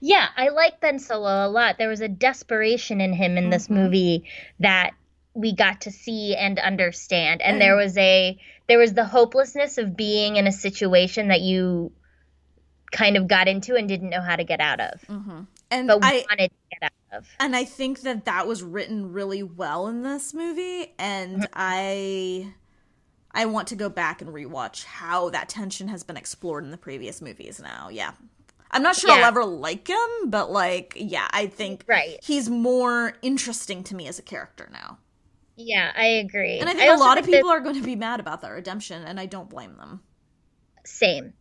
Yeah, 0.00 0.26
I 0.36 0.48
like 0.50 0.80
Ben 0.80 0.98
Solo 0.98 1.46
a 1.46 1.48
lot. 1.48 1.76
There 1.78 1.88
was 1.88 2.00
a 2.00 2.08
desperation 2.08 3.00
in 3.00 3.12
him 3.12 3.36
in 3.38 3.50
this 3.50 3.68
Mhm. 3.68 3.74
movie 3.76 4.24
that 4.60 4.90
we 5.34 5.54
got 5.54 5.82
to 5.82 5.90
see 5.90 6.34
and 6.34 6.58
understand. 6.58 7.42
And 7.42 7.54
And- 7.54 7.62
there 7.62 7.76
was 7.76 7.96
a 7.98 8.38
there 8.68 8.78
was 8.78 8.92
the 8.94 9.04
hopelessness 9.06 9.78
of 9.78 9.96
being 9.96 10.36
in 10.36 10.46
a 10.46 10.52
situation 10.52 11.28
that 11.28 11.40
you 11.40 11.90
kind 12.92 13.16
of 13.16 13.26
got 13.26 13.48
into 13.48 13.74
and 13.76 13.88
didn't 13.88 14.10
know 14.10 14.20
how 14.20 14.36
to 14.36 14.44
get 14.44 14.60
out 14.60 14.80
of, 14.80 15.00
Mm-hmm. 15.08 15.40
And 15.70 15.88
but 15.88 15.98
I 16.02 16.24
wanted 16.30 16.48
to 16.50 16.56
get 16.70 16.82
out 16.82 16.90
of. 17.12 17.28
and 17.40 17.54
I 17.56 17.64
think 17.64 18.00
that 18.02 18.24
that 18.26 18.46
was 18.46 18.62
written 18.62 19.12
really 19.12 19.42
well 19.42 19.86
in 19.88 20.02
this 20.02 20.34
movie, 20.34 20.92
and 20.98 21.36
Mm-hmm. 21.42 21.52
I. 21.54 22.52
I 23.30 23.44
want 23.44 23.68
to 23.68 23.76
go 23.76 23.88
back 23.90 24.22
and 24.22 24.30
rewatch 24.30 24.84
how 24.84 25.28
that 25.30 25.48
tension 25.50 25.88
has 25.88 26.02
been 26.02 26.16
explored 26.16 26.64
in 26.64 26.70
the 26.70 26.78
previous 26.78 27.20
movies 27.20 27.60
now. 27.62 27.88
Yeah. 27.90 28.12
I'm 28.70 28.82
not 28.82 28.96
sure 28.96 29.10
I'll 29.10 29.24
ever 29.24 29.44
like 29.44 29.86
him, 29.88 30.30
but 30.30 30.50
like, 30.50 30.94
yeah, 30.96 31.28
I 31.30 31.46
think 31.46 31.84
Right. 31.86 32.18
he's 32.22 32.48
more 32.48 33.12
interesting 33.22 33.84
to 33.84 33.94
me 33.94 34.08
as 34.08 34.18
a 34.18 34.22
character 34.22 34.68
now. 34.72 34.98
Yeah, 35.56 35.92
I 35.94 36.06
agree. 36.06 36.58
And 36.58 36.68
I 36.70 36.72
think 36.74 36.88
a 36.88 36.92
also 36.92 37.04
lot 37.04 37.18
of 37.18 37.24
think 37.26 37.34
that- 37.34 37.38
people 37.40 37.50
are 37.50 37.60
going 37.60 37.76
to 37.76 37.82
be 37.82 37.96
mad 37.96 38.18
about 38.18 38.40
that 38.40 38.50
redemption, 38.50 39.02
and 39.04 39.20
I 39.20 39.26
don't 39.26 39.48
blame 39.50 39.76
them. 39.76 40.00
same. 40.84 41.34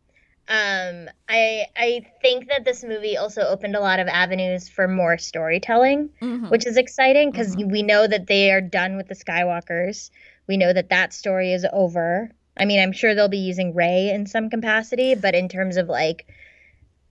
Um, 0.50 1.10
I 1.28 1.66
I 1.76 2.06
think 2.22 2.48
that 2.48 2.64
this 2.64 2.84
movie 2.84 3.18
also 3.18 3.42
opened 3.42 3.76
a 3.76 3.82
lot 3.82 4.00
of 4.00 4.08
avenues 4.08 4.70
for 4.70 4.88
more 4.88 5.18
storytelling. 5.18 6.10
Mhm. 6.22 6.50
which 6.50 6.66
is 6.66 6.78
exciting 6.78 7.32
because 7.32 7.56
Mhm. 7.56 7.72
we 7.72 7.84
know 7.84 8.08
that 8.08 8.28
they 8.28 8.52
are 8.52 8.62
done 8.62 8.96
with 8.96 9.08
the 9.08 9.16
Skywalkers. 9.16 10.10
We 10.48 10.56
know 10.58 10.72
that 10.72 10.90
that 10.90 11.12
story 11.14 11.52
is 11.52 11.66
over. 11.74 12.32
I 12.56 12.64
mean, 12.66 12.80
I'm 12.80 12.94
sure 12.94 13.14
they'll 13.14 13.28
be 13.28 13.38
using 13.40 13.74
Rey 13.76 14.10
in 14.10 14.26
some 14.26 14.50
capacity, 14.50 15.14
but 15.16 15.36
in 15.36 15.50
terms 15.50 15.76
of 15.78 15.90
like 15.90 16.26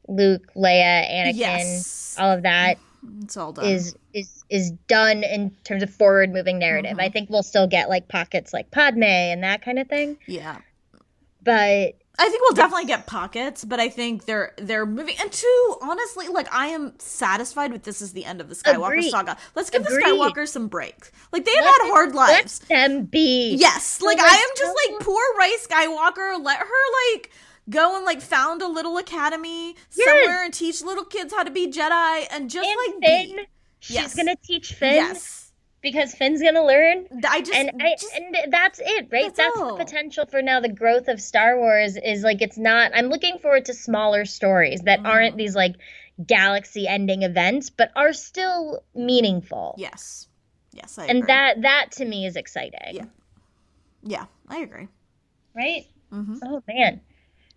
Luke, 0.09 0.53
Leia, 0.57 1.05
Anakin, 1.11 1.37
yes. 1.37 2.16
all 2.18 2.32
of 2.32 2.43
that 2.45 2.78
It's 3.22 3.37
all 3.37 3.53
done. 3.53 3.66
is 3.66 3.95
is 4.14 4.45
is 4.49 4.70
done 4.89 5.24
in 5.24 5.51
terms 5.64 5.82
of 5.82 5.91
forward 5.91 6.32
moving 6.32 6.59
narrative. 6.59 6.97
Mhm. 6.97 7.03
I 7.03 7.09
think 7.11 7.28
we'll 7.28 7.43
still 7.43 7.66
get 7.66 7.89
like 7.91 8.09
pockets 8.09 8.53
like 8.55 8.70
Padme 8.70 9.03
and 9.03 9.43
that 9.45 9.61
kind 9.62 9.78
of 9.78 9.89
thing, 9.89 10.16
yeah. 10.26 10.57
but 11.43 11.95
I 12.18 12.28
think 12.30 12.40
we'll 12.42 12.54
definitely 12.54 12.86
get 12.86 13.06
pockets, 13.06 13.62
but 13.64 13.78
I 13.78 13.88
think 13.90 14.24
they're 14.24 14.54
they're 14.56 14.86
moving. 14.86 15.16
And 15.20 15.30
two, 15.30 15.76
honestly, 15.82 16.28
like 16.28 16.48
I 16.52 16.68
am 16.68 16.94
satisfied 16.98 17.72
with 17.72 17.82
this 17.82 18.00
is 18.00 18.12
the 18.14 18.24
end 18.24 18.40
of 18.40 18.48
the 18.48 18.54
Skywalker 18.54 18.86
Agreed. 18.92 19.10
saga. 19.10 19.36
Let's 19.54 19.68
give 19.68 19.82
Agreed. 19.82 20.02
the 20.04 20.10
Skywalker 20.10 20.48
some 20.48 20.68
break. 20.68 21.10
Like 21.32 21.44
they 21.44 21.54
have 21.54 21.64
let 21.64 21.74
had 21.82 21.90
hard 21.90 22.14
lives. 22.14 22.60
let 22.62 22.68
them 22.70 23.04
be. 23.04 23.54
Yes, 23.56 24.00
like 24.00 24.18
I 24.18 24.34
am 24.34 24.48
just 24.56 24.74
like 24.90 25.00
poor 25.00 25.20
Rey 25.38 25.52
Skywalker. 25.62 26.42
Let 26.42 26.58
her 26.60 27.14
like 27.14 27.30
go 27.68 27.96
and 27.96 28.04
like 28.06 28.22
found 28.22 28.62
a 28.62 28.68
little 28.68 28.96
academy 28.96 29.74
Yes. 29.94 30.06
somewhere 30.08 30.44
and 30.44 30.54
teach 30.54 30.82
little 30.82 31.04
kids 31.04 31.34
how 31.34 31.42
to 31.42 31.50
be 31.50 31.70
Jedi 31.70 32.26
and 32.30 32.48
just 32.48 32.66
And 32.66 32.76
like 33.02 33.10
Finn, 33.28 33.36
be. 33.36 33.46
she's 33.80 33.96
Yes. 33.96 34.14
gonna 34.14 34.36
teach 34.42 34.72
Finn 34.72 34.94
Yes, 34.94 35.45
because 35.83 36.14
Finn's 36.14 36.43
gonna 36.43 36.64
learn. 36.64 37.07
I 37.29 37.41
just 37.41 37.53
and 37.55 37.70
I, 37.83 37.91
just- 37.93 38.14
and 38.14 38.53
that's 38.53 38.81
it, 38.83 39.09
right? 39.12 39.35
That's 39.35 39.37
That's, 39.37 39.59
the 39.59 39.74
potential 39.77 40.27
for 40.27 40.43
now. 40.43 40.61
The 40.61 40.68
growth 40.72 41.09
of 41.09 41.20
Star 41.20 41.59
Wars 41.59 41.97
is 41.97 42.22
like 42.22 42.43
it's 42.43 42.59
not. 42.59 42.93
I'm 42.95 43.07
looking 43.09 43.39
forward 43.39 43.64
to 43.66 43.74
smaller 43.74 44.24
stories 44.24 44.81
that 44.83 45.01
Mhm. 45.01 45.07
aren't 45.09 45.37
these 45.37 45.55
like 45.55 45.74
galaxy-ending 46.27 47.22
events, 47.22 47.70
but 47.70 47.91
are 47.97 48.12
still 48.12 48.83
meaningful. 48.95 49.74
yes, 49.79 50.29
yes, 50.72 50.99
I 50.99 51.07
and 51.07 51.18
agree. 51.18 51.27
that 51.29 51.62
that 51.62 51.87
to 51.93 52.05
me 52.05 52.27
is 52.27 52.37
exciting. 52.37 52.95
Yeah. 52.95 53.05
yeah, 54.03 54.24
I 54.49 54.59
agree. 54.61 54.89
Right? 55.55 55.87
Mm-hmm. 56.12 56.37
Oh 56.43 56.62
man, 56.68 57.01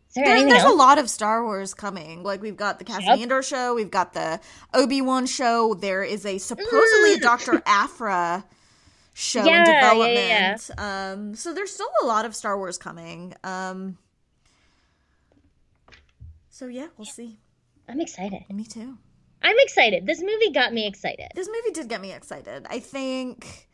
is 0.09 0.15
there 0.15 0.25
There's, 0.25 0.43
there's 0.51 0.63
a 0.63 0.69
lot 0.75 0.97
of 0.97 1.09
Star 1.09 1.43
Wars 1.43 1.73
coming. 1.73 2.23
Like 2.23 2.41
we've 2.41 2.57
got 2.57 2.79
the 2.79 2.85
Cassian 2.85 3.19
Andor 3.19 3.41
show, 3.43 3.75
we've 3.75 3.91
got 3.91 4.13
the 4.13 4.39
Obi 4.73 5.01
Wan 5.01 5.25
show. 5.25 5.73
There 5.75 6.03
is 6.03 6.25
a 6.25 6.37
supposedly 6.39 7.17
Mm. 7.17 7.21
Doctor 7.21 7.61
Aphra 7.65 8.43
show 9.13 9.43
Yeah, 9.43 9.61
in 9.61 9.65
yeah, 9.67 9.81
development. 9.81 10.69
yeah. 10.77 11.11
Um, 11.11 11.35
so 11.35 11.53
there's 11.53 11.71
still 11.71 11.89
a 12.01 12.05
lot 12.05 12.25
of 12.25 12.35
Star 12.35 12.57
Wars 12.57 12.77
coming. 12.77 13.33
Um, 13.43 13.97
so 16.49 16.67
yeah, 16.67 16.87
we'll 16.97 17.05
see. 17.05 17.37
I'm 17.87 18.01
excited. 18.01 18.43
Me 18.49 18.63
too. 18.63 18.97
I'm 19.41 19.55
excited. 19.59 20.05
This 20.05 20.21
movie 20.21 20.51
got 20.51 20.73
me 20.73 20.85
excited. 20.87 21.27
This 21.35 21.47
movie 21.47 21.71
did 21.73 21.87
get 21.87 22.01
me 22.01 22.11
excited. 22.13 22.65
I 22.69 22.79
think. 22.79 23.68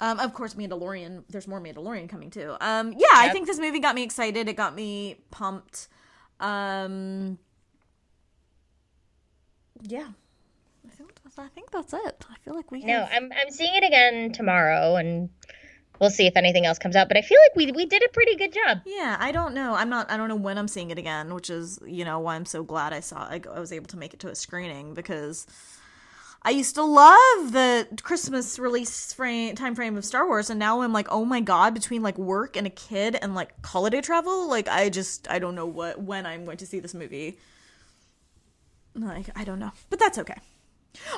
Um, 0.00 0.18
of 0.18 0.34
course, 0.34 0.54
Mandalorian. 0.54 1.22
There's 1.30 1.46
more 1.46 1.60
Mandalorian 1.60 2.08
coming 2.08 2.30
too. 2.30 2.56
Um, 2.60 2.92
yeah, 2.92 3.06
I 3.12 3.28
think 3.30 3.46
this 3.46 3.58
movie 3.58 3.78
got 3.78 3.94
me 3.94 4.02
excited. 4.02 4.48
It 4.48 4.54
got 4.56 4.74
me 4.74 5.16
pumped. 5.30 5.88
Um, 6.40 7.38
yeah, 9.82 10.08
I 10.86 10.90
think 10.96 11.10
I 11.38 11.48
think 11.48 11.70
that's 11.70 11.92
it. 11.92 12.24
I 12.30 12.34
feel 12.44 12.54
like 12.54 12.70
we 12.70 12.84
No, 12.84 13.00
have- 13.04 13.08
I'm 13.12 13.32
I'm 13.32 13.50
seeing 13.50 13.74
it 13.74 13.84
again 13.84 14.32
tomorrow, 14.32 14.96
and 14.96 15.30
we'll 16.00 16.10
see 16.10 16.26
if 16.26 16.36
anything 16.36 16.66
else 16.66 16.78
comes 16.78 16.96
out. 16.96 17.08
But 17.08 17.16
I 17.16 17.22
feel 17.22 17.38
like 17.42 17.56
we 17.56 17.72
we 17.72 17.86
did 17.86 18.02
a 18.04 18.08
pretty 18.12 18.36
good 18.36 18.52
job. 18.52 18.80
Yeah, 18.86 19.16
I 19.18 19.32
don't 19.32 19.54
know. 19.54 19.74
I'm 19.74 19.88
not. 19.88 20.10
I 20.10 20.16
don't 20.16 20.28
know 20.28 20.36
when 20.36 20.58
I'm 20.58 20.68
seeing 20.68 20.90
it 20.90 20.98
again, 20.98 21.34
which 21.34 21.50
is 21.50 21.78
you 21.86 22.04
know 22.04 22.18
why 22.18 22.34
I'm 22.36 22.46
so 22.46 22.62
glad 22.62 22.92
I 22.92 23.00
saw. 23.00 23.18
I, 23.18 23.40
I 23.52 23.60
was 23.60 23.72
able 23.72 23.86
to 23.86 23.96
make 23.96 24.12
it 24.14 24.20
to 24.20 24.28
a 24.28 24.34
screening 24.34 24.94
because 24.94 25.46
I 26.46 26.50
used 26.50 26.74
to 26.74 26.82
love 26.82 27.52
the 27.52 27.88
Christmas 28.02 28.58
release 28.58 29.12
frame 29.14 29.54
time 29.54 29.74
frame 29.74 29.96
of 29.96 30.04
Star 30.04 30.26
Wars, 30.26 30.50
and 30.50 30.58
now 30.58 30.82
I'm 30.82 30.92
like, 30.92 31.08
oh 31.10 31.24
my 31.24 31.40
god, 31.40 31.72
between 31.72 32.02
like 32.02 32.18
work 32.18 32.56
and 32.56 32.66
a 32.66 32.70
kid 32.70 33.16
and 33.20 33.34
like 33.34 33.52
holiday 33.64 34.02
travel, 34.02 34.48
like 34.48 34.68
I 34.68 34.90
just 34.90 35.26
I 35.30 35.38
don't 35.38 35.54
know 35.54 35.66
what 35.66 36.02
when 36.02 36.26
I'm 36.26 36.44
going 36.44 36.58
to 36.58 36.66
see 36.66 36.80
this 36.80 36.92
movie. 36.92 37.38
Like 38.94 39.30
I 39.34 39.44
don't 39.44 39.58
know, 39.58 39.72
but 39.88 39.98
that's 39.98 40.18
okay. 40.18 40.36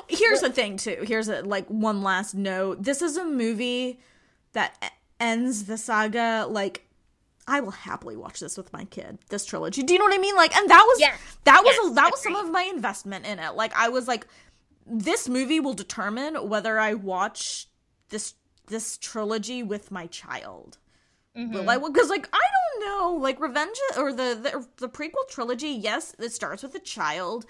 Here's 0.07 0.41
the 0.41 0.49
thing 0.49 0.77
too. 0.77 1.03
Here's 1.05 1.27
a 1.27 1.41
like 1.41 1.67
one 1.67 2.01
last 2.01 2.33
note. 2.33 2.83
This 2.83 3.01
is 3.01 3.17
a 3.17 3.25
movie 3.25 3.99
that 4.53 4.93
ends 5.19 5.65
the 5.65 5.77
saga 5.77 6.47
like 6.49 6.83
I 7.49 7.61
will 7.61 7.71
happily 7.71 8.17
watch 8.17 8.39
this 8.39 8.57
with 8.57 8.73
my 8.73 8.85
kid. 8.85 9.19
This 9.29 9.45
trilogy. 9.45 9.83
Do 9.83 9.93
you 9.93 9.99
know 9.99 10.05
what 10.05 10.13
I 10.13 10.17
mean? 10.17 10.35
Like 10.35 10.55
and 10.55 10.69
that 10.69 10.83
was 10.87 10.99
that 11.43 11.63
was 11.63 11.75
Yes, 11.75 11.91
a, 11.91 11.93
that 11.95 12.11
was 12.11 12.21
some 12.23 12.35
of 12.35 12.49
my 12.51 12.63
investment 12.63 13.25
in 13.25 13.39
it. 13.39 13.55
Like 13.55 13.73
I 13.75 13.89
was 13.89 14.07
like 14.07 14.25
this 14.89 15.27
movie 15.29 15.59
will 15.59 15.73
determine 15.73 16.35
whether 16.49 16.79
I 16.79 16.93
watch 16.93 17.67
this 18.09 18.35
this 18.67 18.97
trilogy 18.97 19.63
with 19.63 19.91
my 19.91 20.07
child. 20.07 20.77
Will 21.35 21.69
I? 21.69 21.77
Mm-hmm. 21.77 21.91
Because 21.93 22.09
like 22.09 22.27
I 22.33 22.39
don't 22.79 22.89
know, 22.89 23.13
like 23.21 23.39
Revenge 23.39 23.77
or 23.97 24.11
the, 24.11 24.37
the 24.41 24.67
the 24.77 24.89
prequel 24.89 25.27
trilogy. 25.29 25.69
Yes, 25.69 26.15
it 26.17 26.31
starts 26.33 26.63
with 26.63 26.73
a 26.73 26.79
child, 26.79 27.45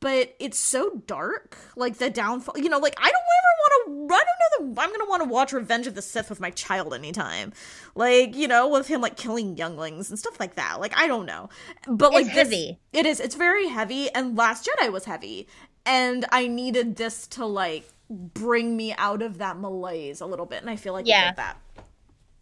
but 0.00 0.36
it's 0.38 0.58
so 0.58 1.02
dark. 1.06 1.56
Like 1.74 1.96
the 1.96 2.10
downfall. 2.10 2.58
You 2.58 2.68
know, 2.68 2.78
like 2.78 2.94
I 2.98 3.04
don't 3.10 3.14
ever 3.14 3.56
want 3.56 4.10
to. 4.10 4.14
I 4.14 4.18
don't 4.18 4.68
know 4.68 4.74
that 4.74 4.82
I'm 4.82 4.90
gonna 4.92 5.08
want 5.08 5.22
to 5.22 5.28
watch 5.28 5.52
Revenge 5.54 5.86
of 5.86 5.94
the 5.94 6.02
Sith 6.02 6.28
with 6.28 6.38
my 6.40 6.50
child 6.50 6.92
anytime. 6.92 7.52
Like 7.94 8.36
you 8.36 8.46
know, 8.46 8.68
with 8.68 8.88
him 8.88 9.00
like 9.00 9.16
killing 9.16 9.56
younglings 9.56 10.10
and 10.10 10.18
stuff 10.18 10.38
like 10.38 10.56
that. 10.56 10.78
Like 10.78 10.94
I 10.98 11.06
don't 11.06 11.24
know, 11.26 11.48
but 11.88 12.12
like 12.12 12.26
It's 12.26 12.34
this- 12.34 12.48
heavy. 12.48 12.78
it 12.92 13.06
is. 13.06 13.20
It's 13.20 13.36
very 13.36 13.68
heavy, 13.68 14.10
and 14.10 14.36
Last 14.36 14.68
Jedi 14.68 14.92
was 14.92 15.06
heavy, 15.06 15.48
and 15.86 16.24
I 16.30 16.46
needed 16.46 16.96
this 16.96 17.26
to 17.28 17.46
like 17.46 17.88
bring 18.08 18.76
me 18.76 18.92
out 18.98 19.22
of 19.22 19.38
that 19.38 19.58
malaise 19.58 20.20
a 20.20 20.26
little 20.26 20.46
bit, 20.46 20.60
and 20.60 20.70
I 20.70 20.76
feel 20.76 20.92
like 20.92 21.06
it 21.06 21.10
Yeah. 21.10 21.30
did 21.30 21.36
that. 21.36 21.56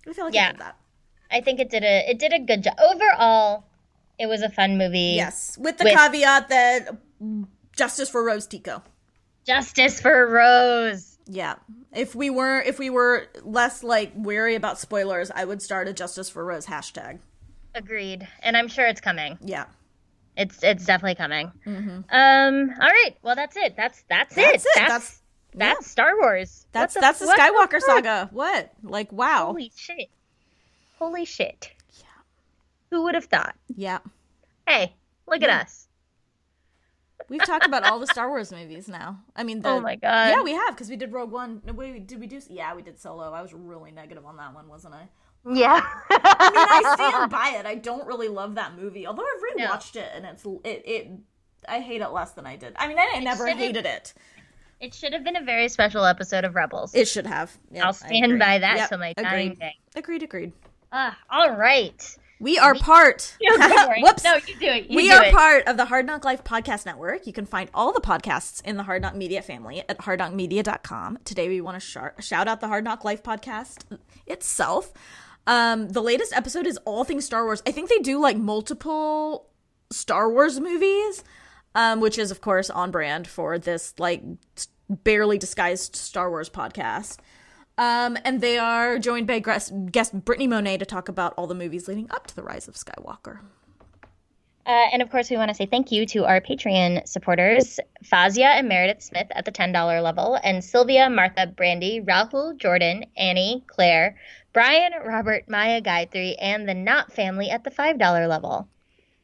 I 0.09 0.13
feel 0.13 0.25
like 0.27 0.35
Yeah. 0.35 0.49
it 0.51 0.53
did 0.53 0.61
that. 0.61 0.77
I 1.31 1.41
think 1.43 1.61
it 1.61 1.69
did 1.71 1.85
a 1.85 2.11
it 2.11 2.19
did 2.19 2.33
a 2.33 2.39
good 2.39 2.63
job 2.65 2.75
overall. 2.79 3.65
It 4.19 4.27
was 4.27 4.43
a 4.43 4.49
fun 4.49 4.79
movie. 4.79 5.15
Yes, 5.17 5.57
with 5.59 5.79
the 5.79 5.85
With- 5.85 5.95
caveat 5.95 6.49
that 6.49 6.97
justice 7.77 8.09
for 8.09 8.25
Rose 8.25 8.47
Tico. 8.47 8.83
Justice 9.47 10.01
for 10.01 10.27
Rose. 10.27 11.19
Yeah. 11.27 11.57
If 11.95 12.15
we 12.15 12.31
were 12.31 12.61
if 12.63 12.79
we 12.79 12.91
were 12.91 13.29
less 13.43 13.83
like 13.83 14.13
wary 14.15 14.55
about 14.55 14.79
spoilers, 14.79 15.31
I 15.31 15.45
would 15.45 15.61
start 15.63 15.87
a 15.89 15.93
justice 15.93 16.29
for 16.31 16.45
Rose 16.45 16.67
hashtag. 16.67 17.19
Agreed. 17.75 18.27
And 18.43 18.57
I'm 18.57 18.69
sure 18.69 18.87
it's 18.87 19.01
coming. 19.01 19.39
Yeah. 19.43 19.67
It's 20.39 20.63
it's 20.63 20.87
definitely 20.87 21.17
coming. 21.17 21.51
Um. 21.67 22.71
All 22.81 22.89
right. 22.89 23.17
Well, 23.23 23.35
that's 23.35 23.57
it. 23.57 23.75
That's 23.77 24.05
that's, 24.09 24.35
Mm-hmm. 24.35 24.41
That's 24.53 24.65
it. 24.65 24.69
it. 24.69 24.73
That's 24.77 24.89
That's- 24.89 25.23
that's, 25.55 25.87
Star 25.91 26.17
Wars. 26.21 26.67
That's 26.73 26.95
that's 26.95 27.19
the 27.19 27.27
Skywalker 27.27 27.81
fuck? 27.81 28.05
saga. 28.05 28.29
What? 28.33 28.71
Like 28.83 29.11
wow. 29.13 29.47
Holy 29.47 29.73
shit. 29.77 30.09
Holy 30.99 31.25
shit. 31.25 31.71
Yeah. 31.99 32.05
Who 32.91 33.03
would 33.05 33.15
have 33.15 33.25
thought? 33.25 33.57
Yeah. 33.75 33.99
Hey, 34.67 34.95
look 35.27 35.43
at 35.43 35.51
us. 35.51 35.89
We've 37.29 37.45
talked 37.45 37.67
about 37.67 37.85
all 37.85 37.99
the 37.99 38.07
Star 38.15 38.29
Wars 38.29 38.53
movies 38.53 38.89
now. 38.89 39.21
I 39.35 39.43
mean, 39.43 39.61
the, 39.61 39.69
Oh 39.71 39.81
my 39.81 39.97
god. 39.97 40.29
Yeah, 40.31 40.43
we 40.43 40.53
have 40.53 40.75
because 40.75 40.89
we 40.89 40.97
did 40.97 41.13
Rogue 41.13 41.31
One. 41.33 41.61
No, 41.67 41.73
wait, 41.73 42.07
did 42.07 42.21
we 42.21 42.27
do? 42.27 42.41
Yeah, 42.49 42.75
we 42.75 42.83
did 42.83 42.99
Solo. 43.01 43.33
I 43.33 43.43
was 43.43 43.53
really 43.53 43.91
negative 43.91 44.25
on 44.25 44.37
that 44.37 44.55
one, 44.55 44.69
wasn't 44.69 44.95
I? 44.95 45.09
Yeah. 45.47 45.81
I 46.11 46.51
mean, 46.51 46.67
I 46.89 46.95
stand 46.95 47.31
by 47.31 47.57
it. 47.59 47.67
I 47.67 47.75
don't 47.77 48.07
really 48.07 48.29
love 48.29 48.55
that 48.57 48.77
movie, 48.77 49.07
although 49.07 49.23
I've 49.23 49.57
No. 49.57 49.67
rewatched 49.69 49.97
it 49.97 50.11
and 50.15 50.25
it's 50.27 50.45
it 50.65 50.83
it. 50.87 51.09
I 51.69 51.81
hate 51.81 52.01
it 52.01 52.09
less 52.09 52.33
than 52.33 52.47
I 52.47 52.57
did. 52.57 52.75
I 52.77 52.89
mean, 52.89 52.97
I 52.99 53.19
never 53.21 53.47
hated 53.47 53.85
it. 53.87 54.15
It 54.81 54.95
should 54.95 55.13
have 55.13 55.25
been 55.25 55.37
a 55.37 55.43
very 55.45 55.69
special 55.69 56.05
episode 56.05 56.45
of 56.45 56.55
Rebels. 56.55 56.95
It 56.95 57.09
should 57.09 57.27
have. 57.27 57.57
I'll 57.83 57.93
stand 57.93 58.39
by 58.39 58.59
that 58.59 58.77
Yep, 58.77 58.89
till 58.91 58.99
my 58.99 59.13
dying 59.15 59.49
agreed. 59.53 59.59
day. 59.59 59.75
Agreed. 59.97 60.23
Agreed. 60.23 60.53
Ah, 60.93 61.19
all 61.29 61.51
right. 61.57 62.17
We 62.41 62.57
are 62.57 62.73
part. 62.77 63.37
No, 63.43 63.59
go 63.59 63.69
for 63.87 63.95
it. 63.95 63.99
Whoops. 64.05 64.23
No, 64.23 64.35
you 64.37 64.55
do 64.61 64.67
it. 64.69 64.89
You 64.89 64.97
we 64.97 65.09
do 65.09 65.15
are 65.15 65.25
it. 65.25 65.35
part 65.35 65.67
of 65.67 65.77
the 65.77 65.85
Hard 65.87 66.07
Knock 66.07 66.25
Life 66.25 66.45
Podcast 66.45 66.87
Network. 66.87 67.27
You 67.27 67.33
can 67.33 67.45
find 67.45 67.69
all 67.75 67.93
the 67.93 68.01
podcasts 68.01 68.65
in 68.65 68.77
the 68.77 68.85
Hard 68.85 69.03
Knock 69.03 69.17
Media 69.17 69.43
family 69.43 69.81
at 69.89 69.99
hardknockmedia.com. 69.99 71.19
Today, 71.25 71.49
we 71.49 71.61
want 71.61 71.75
to 71.75 71.81
sh- 71.81 72.25
shout 72.25 72.47
out 72.47 72.61
the 72.61 72.69
Hard 72.69 72.85
Knock 72.85 73.05
Life 73.05 73.25
podcast 73.25 73.99
itself. 74.29 74.93
Um, 75.49 75.89
the 75.89 76.03
latest 76.03 76.35
episode 76.35 76.67
is 76.67 76.77
all 76.85 77.05
things 77.05 77.25
Star 77.25 77.45
Wars. 77.45 77.63
I 77.67 77.73
think 77.73 77.89
they 77.89 77.99
do 77.99 78.21
like 78.21 78.37
multiple 78.37 79.49
Star 79.91 80.31
Wars 80.31 80.61
movies, 80.61 81.25
um, 81.75 82.01
which 82.01 82.19
is, 82.19 82.31
of 82.31 82.43
course, 82.43 82.69
on 82.69 82.91
brand 82.91 83.27
for 83.27 83.59
this 83.59 83.95
like 83.99 84.23
barely 84.91 85.39
disguised 85.39 85.97
Star 85.97 86.29
Wars 86.29 86.51
podcast. 86.51 87.17
Um, 87.79 88.19
and 88.25 88.43
they 88.43 88.59
are 88.59 88.99
joined 88.99 89.27
by 89.27 89.39
guest, 89.39 89.73
guest 89.91 90.25
Brittany 90.25 90.47
Monet 90.47 90.79
to 90.79 90.85
talk 90.85 91.09
about 91.09 91.33
all 91.39 91.47
the 91.47 91.55
movies 91.55 91.89
leading 91.89 92.11
up 92.11 92.27
to 92.27 92.37
the 92.37 92.43
rise 92.43 92.69
of 92.69 92.75
Skywalker. 92.75 93.39
Uh, 94.67 94.87
and 94.93 95.01
of 95.01 95.11
course, 95.11 95.31
we 95.31 95.37
want 95.39 95.49
to 95.49 95.55
say 95.55 95.65
thank 95.65 95.91
you 95.91 96.05
to 96.05 96.27
our 96.27 96.43
Patreon 96.43 97.09
supporters, 97.09 97.81
Fazia 98.05 98.59
and 98.59 98.69
Meredith 98.69 99.03
Smith 99.03 99.29
at 99.31 99.47
the 99.47 99.53
$10 99.53 100.03
level, 100.03 100.39
and 100.45 100.63
Sylvia, 100.63 101.09
Martha, 101.09 101.47
Brandy, 101.47 102.03
Rahul, 102.03 102.55
Jordan, 102.59 103.07
Annie, 103.17 103.65
Claire, 103.67 104.19
Brian, 104.53 104.93
Robert, 105.05 105.49
Maya, 105.49 105.81
Gayatri, 105.81 106.35
and 106.41 106.69
the 106.69 106.75
Not 106.75 107.13
family 107.13 107.51
at 107.51 107.65
the 107.65 107.71
$5 107.71 108.29
level. 108.29 108.69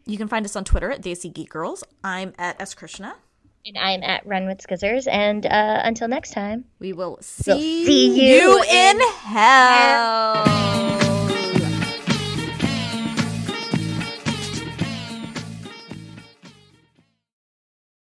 You 0.07 0.19
can 0.19 0.29
find 0.29 0.45
us 0.45 0.55
on 0.55 0.65
Twitter 0.65 0.91
at 0.91 1.01
Daisy 1.01 1.31
Geek 1.31 1.49
Girls. 1.49 1.83
I'm 2.03 2.35
at 2.39 2.61
S 2.61 2.75
Krishna. 2.75 3.17
And 3.67 3.79
I'm 3.79 4.03
at 4.03 4.27
Run 4.27 4.47
with 4.47 4.59
Skizzers. 4.59 5.09
And 5.11 5.47
uh, 5.47 5.81
until 5.83 6.09
next 6.09 6.33
time. 6.33 6.67
We 6.79 6.93
will 6.93 7.19
see, 7.23 7.87
see 7.87 8.33
you 8.33 8.63
in 8.63 8.97
in 8.97 9.01
hell. 9.21 10.45